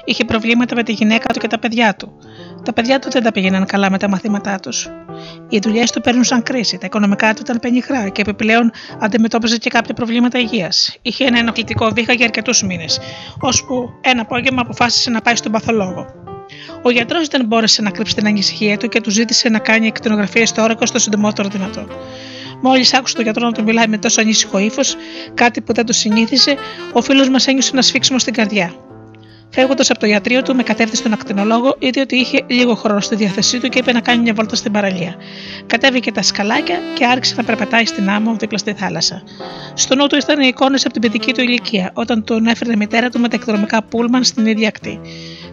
Είχε 0.05 0.25
προβλήματα 0.25 0.75
με 0.75 0.83
τη 0.83 0.93
γυναίκα 0.93 1.33
του 1.33 1.41
και 1.41 1.47
τα 1.47 1.59
παιδιά 1.59 1.95
του. 1.95 2.13
Τα 2.69 2.75
παιδιά 2.75 2.99
του 2.99 3.11
δεν 3.11 3.23
τα 3.23 3.33
πήγαιναν 3.33 3.67
καλά 3.67 3.91
με 3.91 3.99
τα 3.99 4.09
μαθήματά 4.09 4.59
τους. 4.59 4.89
Οι 5.49 5.59
δουλειές 5.59 5.91
του 5.91 6.01
παίρνουν 6.01 6.25
κρίση, 6.43 6.79
τα 6.79 6.87
οικονομικά 6.87 7.35
του 7.35 7.41
ήταν 7.45 7.59
πενιχρά 7.61 8.09
και 8.09 8.21
επιπλέον 8.21 8.71
αντιμετώπιζε 8.99 9.57
και 9.57 9.71
κάποια 9.71 9.95
προβλήματα 9.95 10.39
υγείας. 10.39 10.99
Είχε 11.03 11.25
ένα 11.25 11.39
ενοχλητικό 11.39 11.91
βήχα 11.95 12.13
για 12.13 12.25
αρκετούς 12.25 12.63
μήνες, 12.63 13.01
ώσπου 13.41 13.91
ένα 14.01 14.21
απόγευμα 14.21 14.61
αποφάσισε 14.61 15.11
να 15.11 15.21
πάει 15.21 15.37
στον 15.37 15.53
παθολόγο. 15.53 16.07
Ο 16.83 16.91
γιατρός 16.91 17.29
δεν 17.29 17.47
μπόρεσε 17.47 17.83
να 17.83 17.91
κρύψει 17.91 18.15
την 18.15 18.27
ανησυχία 18.27 18.77
του 18.77 18.89
και 18.89 19.01
του 19.01 19.11
ζήτησε 19.11 19.49
να 19.49 19.59
κάνει 19.59 19.87
εκτενογραφίες 19.87 20.49
στο 20.49 20.63
όρακο 20.63 20.87
στο 20.87 20.99
συντομότερο 20.99 21.49
δυνατό. 21.49 21.87
Μόλις 22.63 22.95
άκουσε 22.95 23.15
τον 23.15 23.25
γιατρό 23.25 23.47
να 23.47 23.53
τον 23.53 23.65
μιλάει 23.65 23.87
με 23.87 23.99
τόσο 23.99 24.21
ανήσυχο 24.21 24.59
ύφος, 24.59 24.97
κάτι 25.35 25.61
που 25.61 25.73
δεν 25.73 25.87
το 25.87 25.93
συνήθιζε, 25.93 26.57
ο 26.93 27.03
φίλος 27.03 27.29
μας 27.29 27.47
ένιωσε 27.47 27.71
ένα 27.73 27.83
σφίξιμο 27.83 28.19
στην 28.19 28.35
καρδιά. 28.35 28.73
Φεύγοντας 29.51 29.91
από 29.91 29.99
το 29.99 30.07
ιατρείο 30.07 30.43
του, 30.43 30.55
με 30.55 30.63
κατεύθυνση 30.63 31.01
στον 31.01 31.13
ακτινολόγο, 31.13 31.77
είδε 31.79 32.01
ότι 32.01 32.17
είχε 32.17 32.45
λίγο 32.49 32.75
χρόνο 32.75 33.01
στη 33.01 33.15
διάθεσή 33.15 33.61
του 33.61 33.69
και 33.69 33.79
είπε 33.79 33.93
να 33.93 34.01
κάνει 34.01 34.23
μια 34.23 34.35
βόλτα 34.35 34.57
στην 34.57 34.73
παραλία. 34.73 35.17
Κατέβηκε 35.67 36.13
τα 36.13 36.23
σκαλάκια 36.23 36.79
και 36.95 37.07
άρχισε 37.07 37.35
να 37.37 37.45
περπατάει 37.45 37.85
στην 37.85 38.11
άμμο 38.11 38.37
δίπλα 38.37 38.59
στη 38.59 38.73
θάλασσα. 38.73 39.23
Στο 39.75 39.95
νου 39.95 40.07
του 40.07 40.15
ήρθαν 40.15 40.41
οι 40.41 40.47
εικόνες 40.47 40.85
από 40.85 40.93
την 40.93 41.03
παιδική 41.03 41.33
του 41.33 41.41
ηλικία, 41.41 41.91
όταν 41.95 42.25
τον 42.25 42.47
έφερε 42.47 42.73
η 42.73 42.77
μητέρα 42.77 43.09
του 43.09 43.21
με 43.21 43.29
τα 43.29 43.37
εκδρομικά 43.37 43.83
πούλμαν 43.83 44.25
στην 44.25 44.47
ίδια 44.47 44.69
ακτή. 44.69 45.01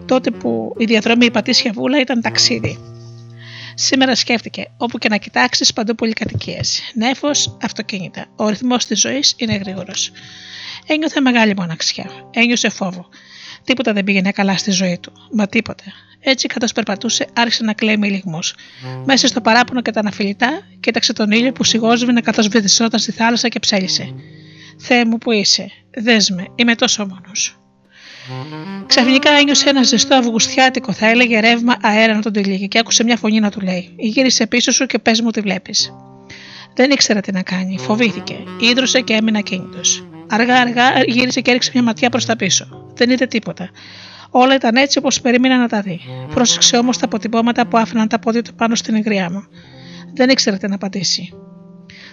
Τότε 0.05 0.31
που 0.31 0.75
η 0.77 0.85
διαδρομή 0.85 1.25
η 1.25 1.31
Πατήσια 1.31 1.71
Βούλα 1.73 1.99
ήταν 1.99 2.21
ταξίδι. 2.21 2.79
Σήμερα 3.77 4.15
σκέφτηκε, 4.15 4.67
όπου 4.77 4.97
και 4.97 5.09
να 5.09 5.17
κοιτάξεις, 5.17 5.73
παντού 5.73 5.95
πολυκατοικίες. 5.95 6.81
Νέφο, 6.93 7.29
αυτοκίνητα. 7.61 8.25
Ο 8.35 8.49
ρυθμός 8.49 8.85
της 8.85 8.99
ζωής 8.99 9.33
είναι 9.37 9.55
γρήγορος. 9.55 10.11
Ένιωθε 10.87 11.21
μεγάλη 11.21 11.53
μοναξιά. 11.57 12.09
Ένιωσε 12.31 12.69
φόβο. 12.69 13.09
Τίποτα 13.65 13.93
δεν 13.93 14.03
πήγαινε 14.03 14.31
καλά 14.31 14.57
στη 14.57 14.71
ζωή 14.71 14.99
του. 15.01 15.11
Μα 15.31 15.47
τίποτα. 15.47 15.83
Έτσι, 16.19 16.47
καθώς 16.47 16.71
περπατούσε, 16.71 17.27
άρχισε 17.33 17.63
να 17.63 17.73
κλαίει 17.73 17.97
με 17.97 18.07
λιγμούς. 18.07 18.55
Μέσα 19.05 19.27
στο 19.27 19.41
παράπονο 19.41 19.81
και 19.81 19.91
τα 19.91 19.99
αναφιλητά, 19.99 20.61
κοίταξε 20.79 21.13
τον 21.13 21.31
ήλιο 21.31 21.51
που 21.51 21.63
σιγόσβηνε 21.63 22.21
καθώς 22.21 22.47
βυθισόταν 22.47 22.99
στη 22.99 23.11
θάλασσα 23.11 23.47
και 23.47 23.59
ψέλισε. 23.59 24.13
Θεέ 24.77 25.05
μου 25.05 25.17
που 25.17 25.31
είσαι, 25.31 25.71
δέσμε, 25.97 26.45
είμαι 26.55 26.75
τόσο 26.75 27.05
μόνος. 27.05 27.59
Ξαφνικά 28.87 29.29
ένιωσε 29.29 29.69
ένα 29.69 29.83
ζεστό 29.83 30.15
αυγουστιάτικο, 30.15 30.93
θα 30.93 31.07
έλεγε 31.07 31.39
ρεύμα 31.39 31.75
αέρα 31.81 32.13
να 32.13 32.21
τον 32.21 32.31
τυλίγει 32.31 32.67
και 32.67 32.79
άκουσε 32.79 33.03
μια 33.03 33.17
φωνή 33.17 33.39
να 33.39 33.51
του 33.51 33.59
λέει: 33.61 33.95
Γύρισε 33.97 34.47
πίσω 34.47 34.71
σου 34.71 34.85
και 34.85 34.99
πες 34.99 35.21
μου 35.21 35.31
τι 35.31 35.41
βλέπεις. 35.41 35.93
Δεν 36.75 36.91
ήξερε 36.91 37.19
τι 37.19 37.31
να 37.31 37.41
κάνει, 37.41 37.77
φοβήθηκε, 37.79 38.43
ίδρωσε 38.59 39.01
και 39.01 39.13
έμεινε 39.13 39.37
ακίνητο. 39.37 39.79
Αργά-αργά 40.29 41.03
γύρισε 41.07 41.41
και 41.41 41.49
έριξε 41.49 41.71
μια 41.73 41.83
ματιά 41.83 42.09
προς 42.09 42.25
τα 42.25 42.35
πίσω. 42.35 42.84
Δεν 42.95 43.09
είδε 43.09 43.25
τίποτα. 43.25 43.69
Όλα 44.29 44.55
ήταν 44.55 44.75
έτσι 44.75 44.97
όπως 44.97 45.21
περίμενε 45.21 45.55
να 45.55 45.67
τα 45.67 45.81
δει. 45.81 45.99
Πρόσεξε 46.33 46.77
όμως 46.77 46.97
τα 46.97 47.05
αποτυπώματα 47.05 47.67
που 47.67 47.77
άφηναν 47.77 48.07
τα 48.07 48.19
πόδια 48.19 48.41
του 48.41 48.55
πάνω 48.55 48.75
στην 48.75 48.95
υγριά 48.95 49.31
μου. 49.31 49.43
Δεν 50.13 50.29
ήξερε 50.29 50.57
τι 50.57 50.67
να 50.67 50.75
απαντήσει. 50.75 51.33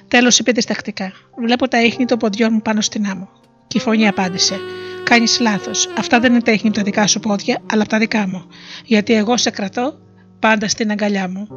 Τέλος 0.09 0.39
είπε 0.39 0.53
διστακτικά: 0.53 1.13
Βλέπω 1.45 1.69
τα 1.69 1.83
ίχνη 1.83 2.05
των 2.05 2.19
ποδιών 2.19 2.53
μου 2.53 2.61
πάνω 2.63 2.81
στην 2.81 3.07
άμμο. 3.07 3.29
Και 3.67 3.79
η 3.79 3.81
φωνή 3.81 4.09
απάντησε: 4.09 4.57
Κάνεις 5.03 5.41
λάθος. 5.41 5.89
Αυτά 5.99 6.21
δεν 6.21 6.33
είναι 6.33 6.43
τα 6.43 6.53
ίχνη 6.53 6.69
από 6.69 6.77
τα 6.77 6.85
δικά 6.85 7.07
σου 7.07 7.21
πόδια, 7.21 7.63
αλλά 7.73 7.83
από 7.83 7.91
τα 7.91 7.99
δικά 7.99 8.29
μου. 8.29 8.47
Γιατί 8.85 9.15
εγώ 9.15 9.37
σε 9.37 9.51
κρατώ 9.51 9.99
πάντα 10.39 10.69
στην 10.69 10.91
αγκαλιά 10.91 11.29
μου. 11.29 11.49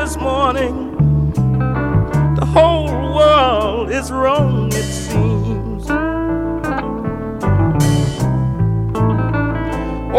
This 0.00 0.16
morning. 0.16 1.34
The 2.36 2.46
whole 2.46 3.14
world 3.14 3.90
is 3.90 4.10
wrong, 4.10 4.68
it 4.72 4.90
seems. 5.06 5.90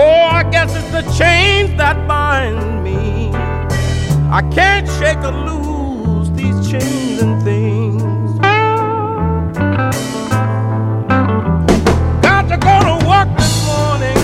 Oh, 0.03 0.23
I 0.39 0.43
guess 0.51 0.75
it's 0.75 0.91
the 0.91 1.01
chains 1.17 1.75
that 1.77 1.97
bind 2.07 2.83
me. 2.83 3.31
I 4.39 4.43
can't 4.53 4.87
shake 4.99 5.23
or 5.29 5.35
lose 5.49 6.29
these 6.33 6.69
chains 6.69 7.19
and 7.23 7.41
things. 7.41 8.39
Got 12.21 12.43
to 12.49 12.57
go 12.67 12.75
to 12.89 12.95
work 13.11 13.29
this 13.35 13.55
morning. 13.71 14.21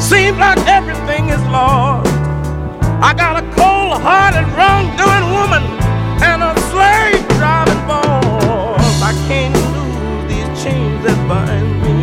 Seems 0.00 0.38
like 0.38 0.58
everything 0.66 1.28
is 1.28 1.42
lost. 1.48 2.09
I 3.02 3.14
got 3.14 3.42
a 3.42 3.46
cold 3.56 4.02
hearted, 4.02 4.46
wrong 4.56 4.84
doing 4.96 5.24
woman 5.32 5.62
and 6.22 6.42
a 6.42 6.52
slave 6.68 7.26
driving 7.38 7.86
boss. 7.88 9.02
I 9.02 9.12
can't 9.26 9.54
lose 9.74 10.24
these 10.28 10.62
chains 10.62 11.02
that 11.04 11.18
bind 11.26 11.82
me. 11.82 11.96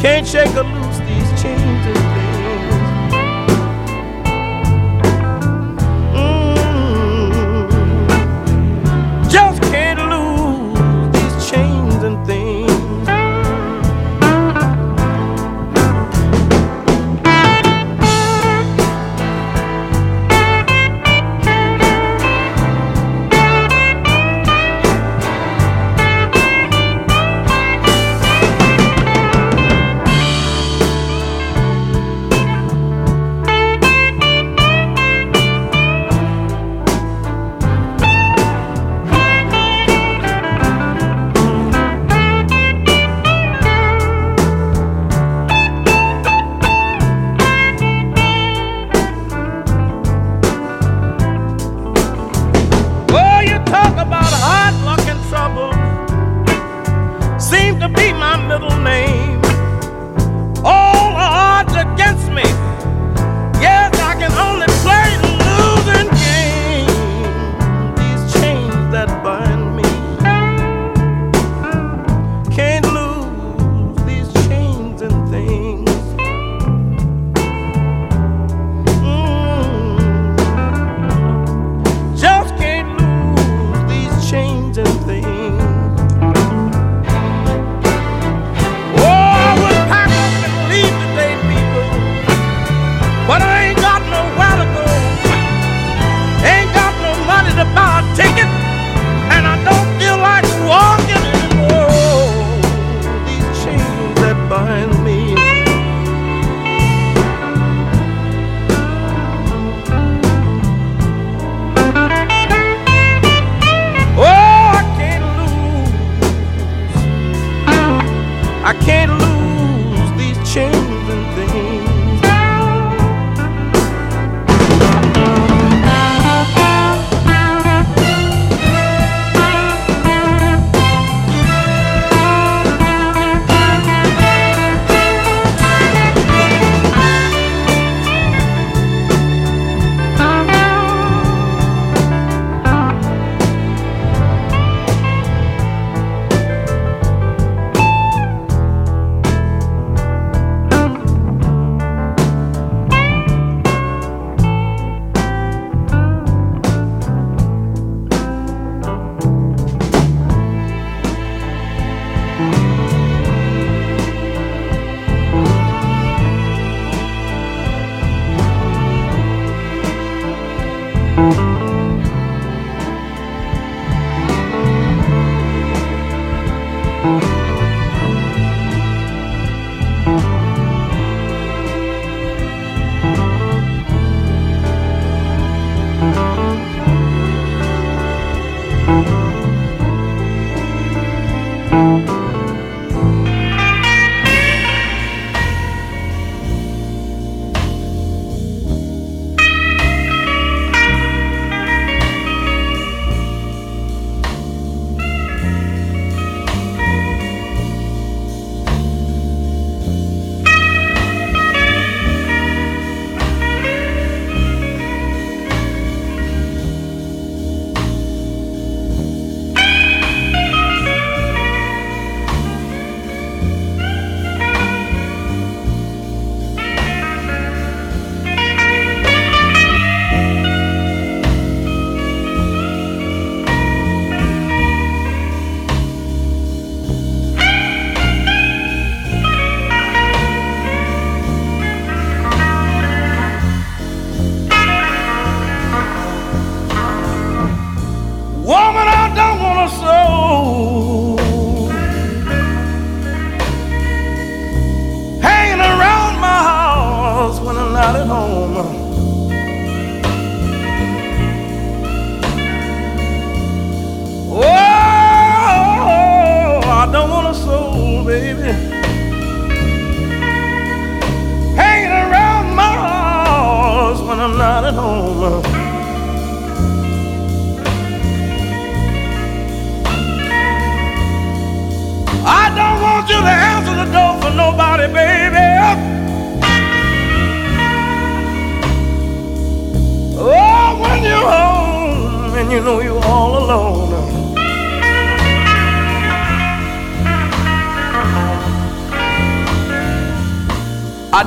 Can't 0.00 0.26
shake 0.26 0.54
or 0.56 0.81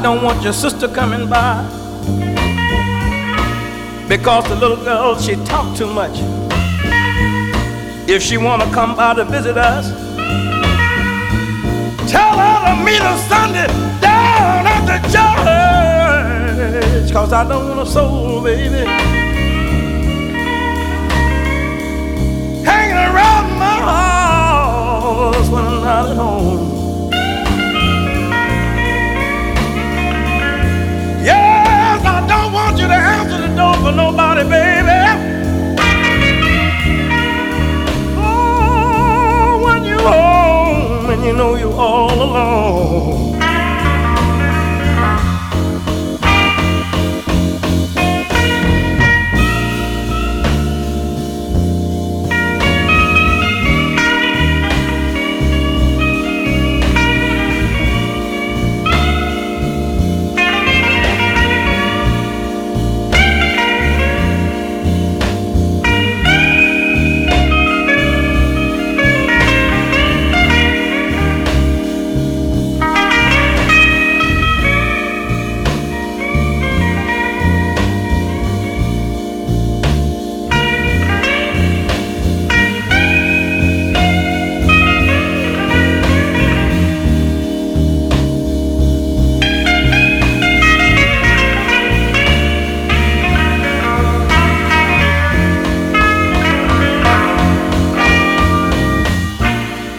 don't 0.06 0.22
want 0.22 0.44
your 0.44 0.53
sister 0.53 0.88
coming 0.88 1.27
by 1.27 1.64
because 4.07 4.48
the 4.48 4.56
little 4.56 4.77
girl 4.77 5.18
she 5.18 5.34
talk 5.45 5.76
too 5.76 5.91
much. 5.91 6.19
If 8.07 8.22
she 8.22 8.38
wanna 8.38 8.72
come 8.72 8.95
by 8.95 9.15
to 9.15 9.26
visit 9.26 9.57
us, 9.57 9.88
tell 12.07 12.38
her 12.38 12.57
to 12.68 12.76
meet 12.86 13.02
us 13.02 13.19
Sunday 13.27 13.65
down 13.99 14.68
at 14.68 14.86
the 14.86 14.99
church. 17.02 17.11
Cause 17.11 17.34
I 17.34 17.44
don't 17.49 17.68
want 17.68 17.80
a 17.80 17.91
soul, 17.91 18.44
baby. 18.44 18.86
Hanging 22.64 23.02
around 23.10 23.57
my 23.57 23.77
house 23.90 25.49
when 25.49 25.65
I'm 25.65 25.82
not 25.82 26.10
at 26.11 26.15
home. 26.15 26.74
Door 33.56 33.73
for 33.76 33.91
nobody, 33.91 34.44
baby. 34.49 34.99
Oh, 38.18 39.61
when 39.64 39.86
you're 39.86 39.99
home 39.99 41.10
and 41.10 41.23
you 41.23 41.34
know 41.34 41.56
you're 41.56 41.73
all 41.73 42.22
alone. 42.22 43.35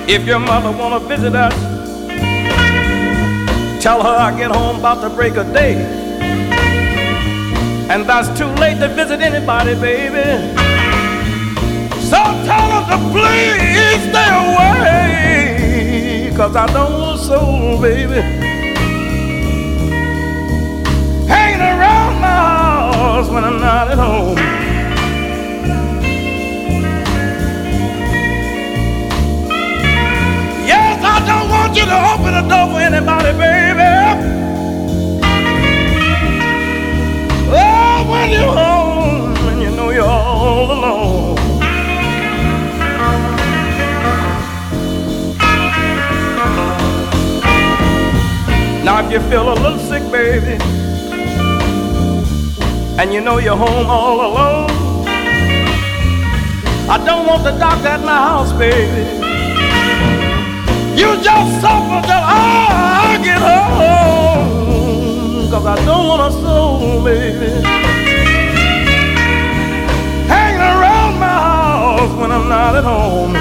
If 0.09 0.25
your 0.25 0.39
mother 0.39 0.71
wanna 0.71 1.01
visit 1.01 1.35
us, 1.35 1.53
tell 3.83 4.01
her 4.05 4.17
I 4.17 4.33
get 4.39 4.53
home 4.53 4.79
about 4.79 5.01
the 5.01 5.11
break 5.11 5.35
of 5.35 5.53
day. 5.53 5.75
And 7.91 8.05
that's 8.09 8.29
too 8.39 8.47
late 8.63 8.79
to 8.79 8.89
visit 8.89 9.21
anybody, 9.21 9.75
baby. 9.75 10.55
So 12.03 12.19
tell 12.47 12.71
her 12.71 12.85
to 12.93 12.99
please 13.11 14.01
stay 14.09 14.31
away. 14.53 16.33
Cause 16.37 16.55
I 16.55 16.67
don't 16.73 17.01
want 17.01 17.21
soul, 17.21 17.81
baby. 17.83 18.21
Hanging 21.27 21.61
around 21.61 22.21
my 22.21 22.29
house 22.29 23.29
when 23.29 23.43
I'm 23.43 23.59
not 23.61 23.91
at 23.91 23.99
home. 23.99 24.66
Want 31.67 31.77
you 31.77 31.85
to 31.85 31.99
open 32.13 32.33
the 32.35 32.43
door 32.49 32.67
for 32.73 32.81
anybody, 32.81 33.33
baby. 33.39 33.91
Oh, 37.49 38.07
when 38.11 38.31
you're 38.31 38.53
home 38.53 39.37
and 39.49 39.63
you 39.63 39.71
know 39.71 39.91
you're 39.91 40.05
all 40.05 40.71
alone. 40.73 41.37
Now, 48.85 49.05
if 49.05 49.13
you 49.13 49.21
feel 49.29 49.53
a 49.53 49.55
little 49.55 49.79
sick, 49.79 50.03
baby, 50.13 50.63
and 53.01 53.13
you 53.13 53.21
know 53.21 53.39
you're 53.39 53.57
home 53.57 53.87
all 53.87 54.21
alone, 54.21 54.71
I 56.89 57.03
don't 57.05 57.27
want 57.27 57.43
the 57.43 57.51
doctor 57.59 57.89
at 57.89 58.01
my 58.05 58.17
house, 58.17 58.53
baby. 58.53 59.16
You 60.97 61.09
just 61.23 61.61
suffer 61.61 62.01
till 62.09 62.25
I 62.25 63.21
get 63.23 63.39
home. 63.39 64.47
Cause 65.51 65.67
I 65.67 65.77
don't 65.85 66.07
want 66.09 66.23
a 66.23 66.31
soul, 66.41 67.05
baby. 67.05 67.51
Hanging 70.27 70.61
around 70.61 71.19
my 71.19 71.39
house 71.51 72.13
when 72.19 72.33
I'm 72.33 72.49
not 72.49 72.77
at 72.77 72.85
home. 72.85 73.35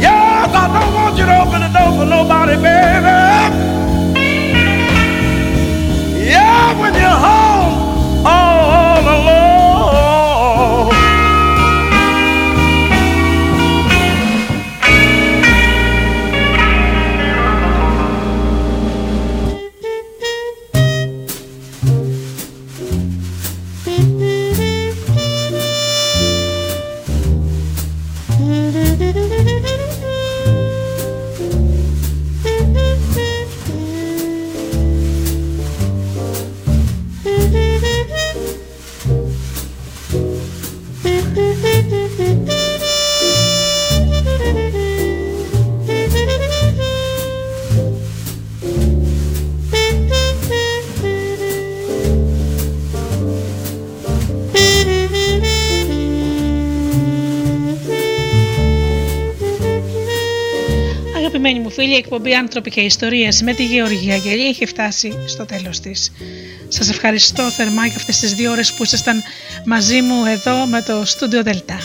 Yes, 0.00 0.50
I 0.54 0.66
don't 0.72 0.94
want 0.94 1.18
you 1.18 1.26
to 1.26 1.36
open 1.42 1.60
the 1.62 1.68
door 1.76 1.90
for 1.98 2.06
nobody, 2.06 2.56
baby. 2.56 3.79
Εκπομπή 62.12 62.34
Άνθρωποι 62.34 62.70
και 62.70 62.80
Ιστορίες 62.80 63.42
με 63.42 63.54
τη 63.54 63.64
Γεωργία 63.64 64.14
Αγγελή 64.14 64.48
έχει 64.48 64.66
φτάσει 64.66 65.12
στο 65.26 65.44
τέλος 65.44 65.80
της. 65.80 66.12
Σας 66.68 66.90
ευχαριστώ 66.90 67.50
θερμά 67.50 67.86
για 67.86 67.96
αυτές 67.96 68.18
τις 68.18 68.34
δύο 68.34 68.50
ώρες 68.50 68.72
που 68.72 68.82
ήσασταν 68.82 69.22
μαζί 69.64 70.00
μου 70.00 70.24
εδώ 70.24 70.66
με 70.66 70.82
το 70.82 71.02
Studio 71.02 71.46
Delta. 71.46 71.78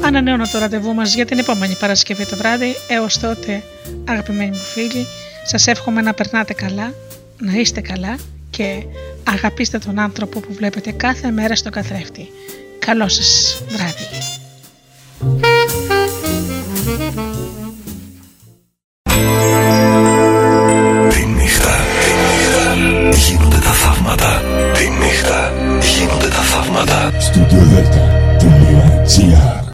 Ανανέωνα 0.00 0.48
το 0.48 0.58
ραντεβού 0.58 0.94
μας 0.94 1.14
για 1.14 1.24
την 1.24 1.38
επόμενη 1.38 1.74
Παρασκευή 1.74 2.26
το 2.26 2.36
βράδυ. 2.36 2.74
Έως 2.88 3.18
τότε, 3.18 3.62
αγαπημένοι 4.04 4.50
μου 4.50 4.62
φίλοι, 4.74 5.06
σας 5.44 5.66
εύχομαι 5.66 6.00
να 6.00 6.14
περνάτε 6.14 6.52
καλά, 6.52 6.94
να 7.38 7.52
είστε 7.52 7.80
καλά 7.80 8.16
και 8.50 8.82
αγαπήστε 9.24 9.78
τον 9.78 9.98
άνθρωπο 9.98 10.40
που 10.40 10.52
βλέπετε 10.52 10.92
κάθε 10.92 11.30
μέρα 11.30 11.56
στο 11.56 11.70
καθρέφτη. 11.70 12.28
Καλό 12.78 13.08
σας 13.08 13.62
βράδυ. 13.68 13.85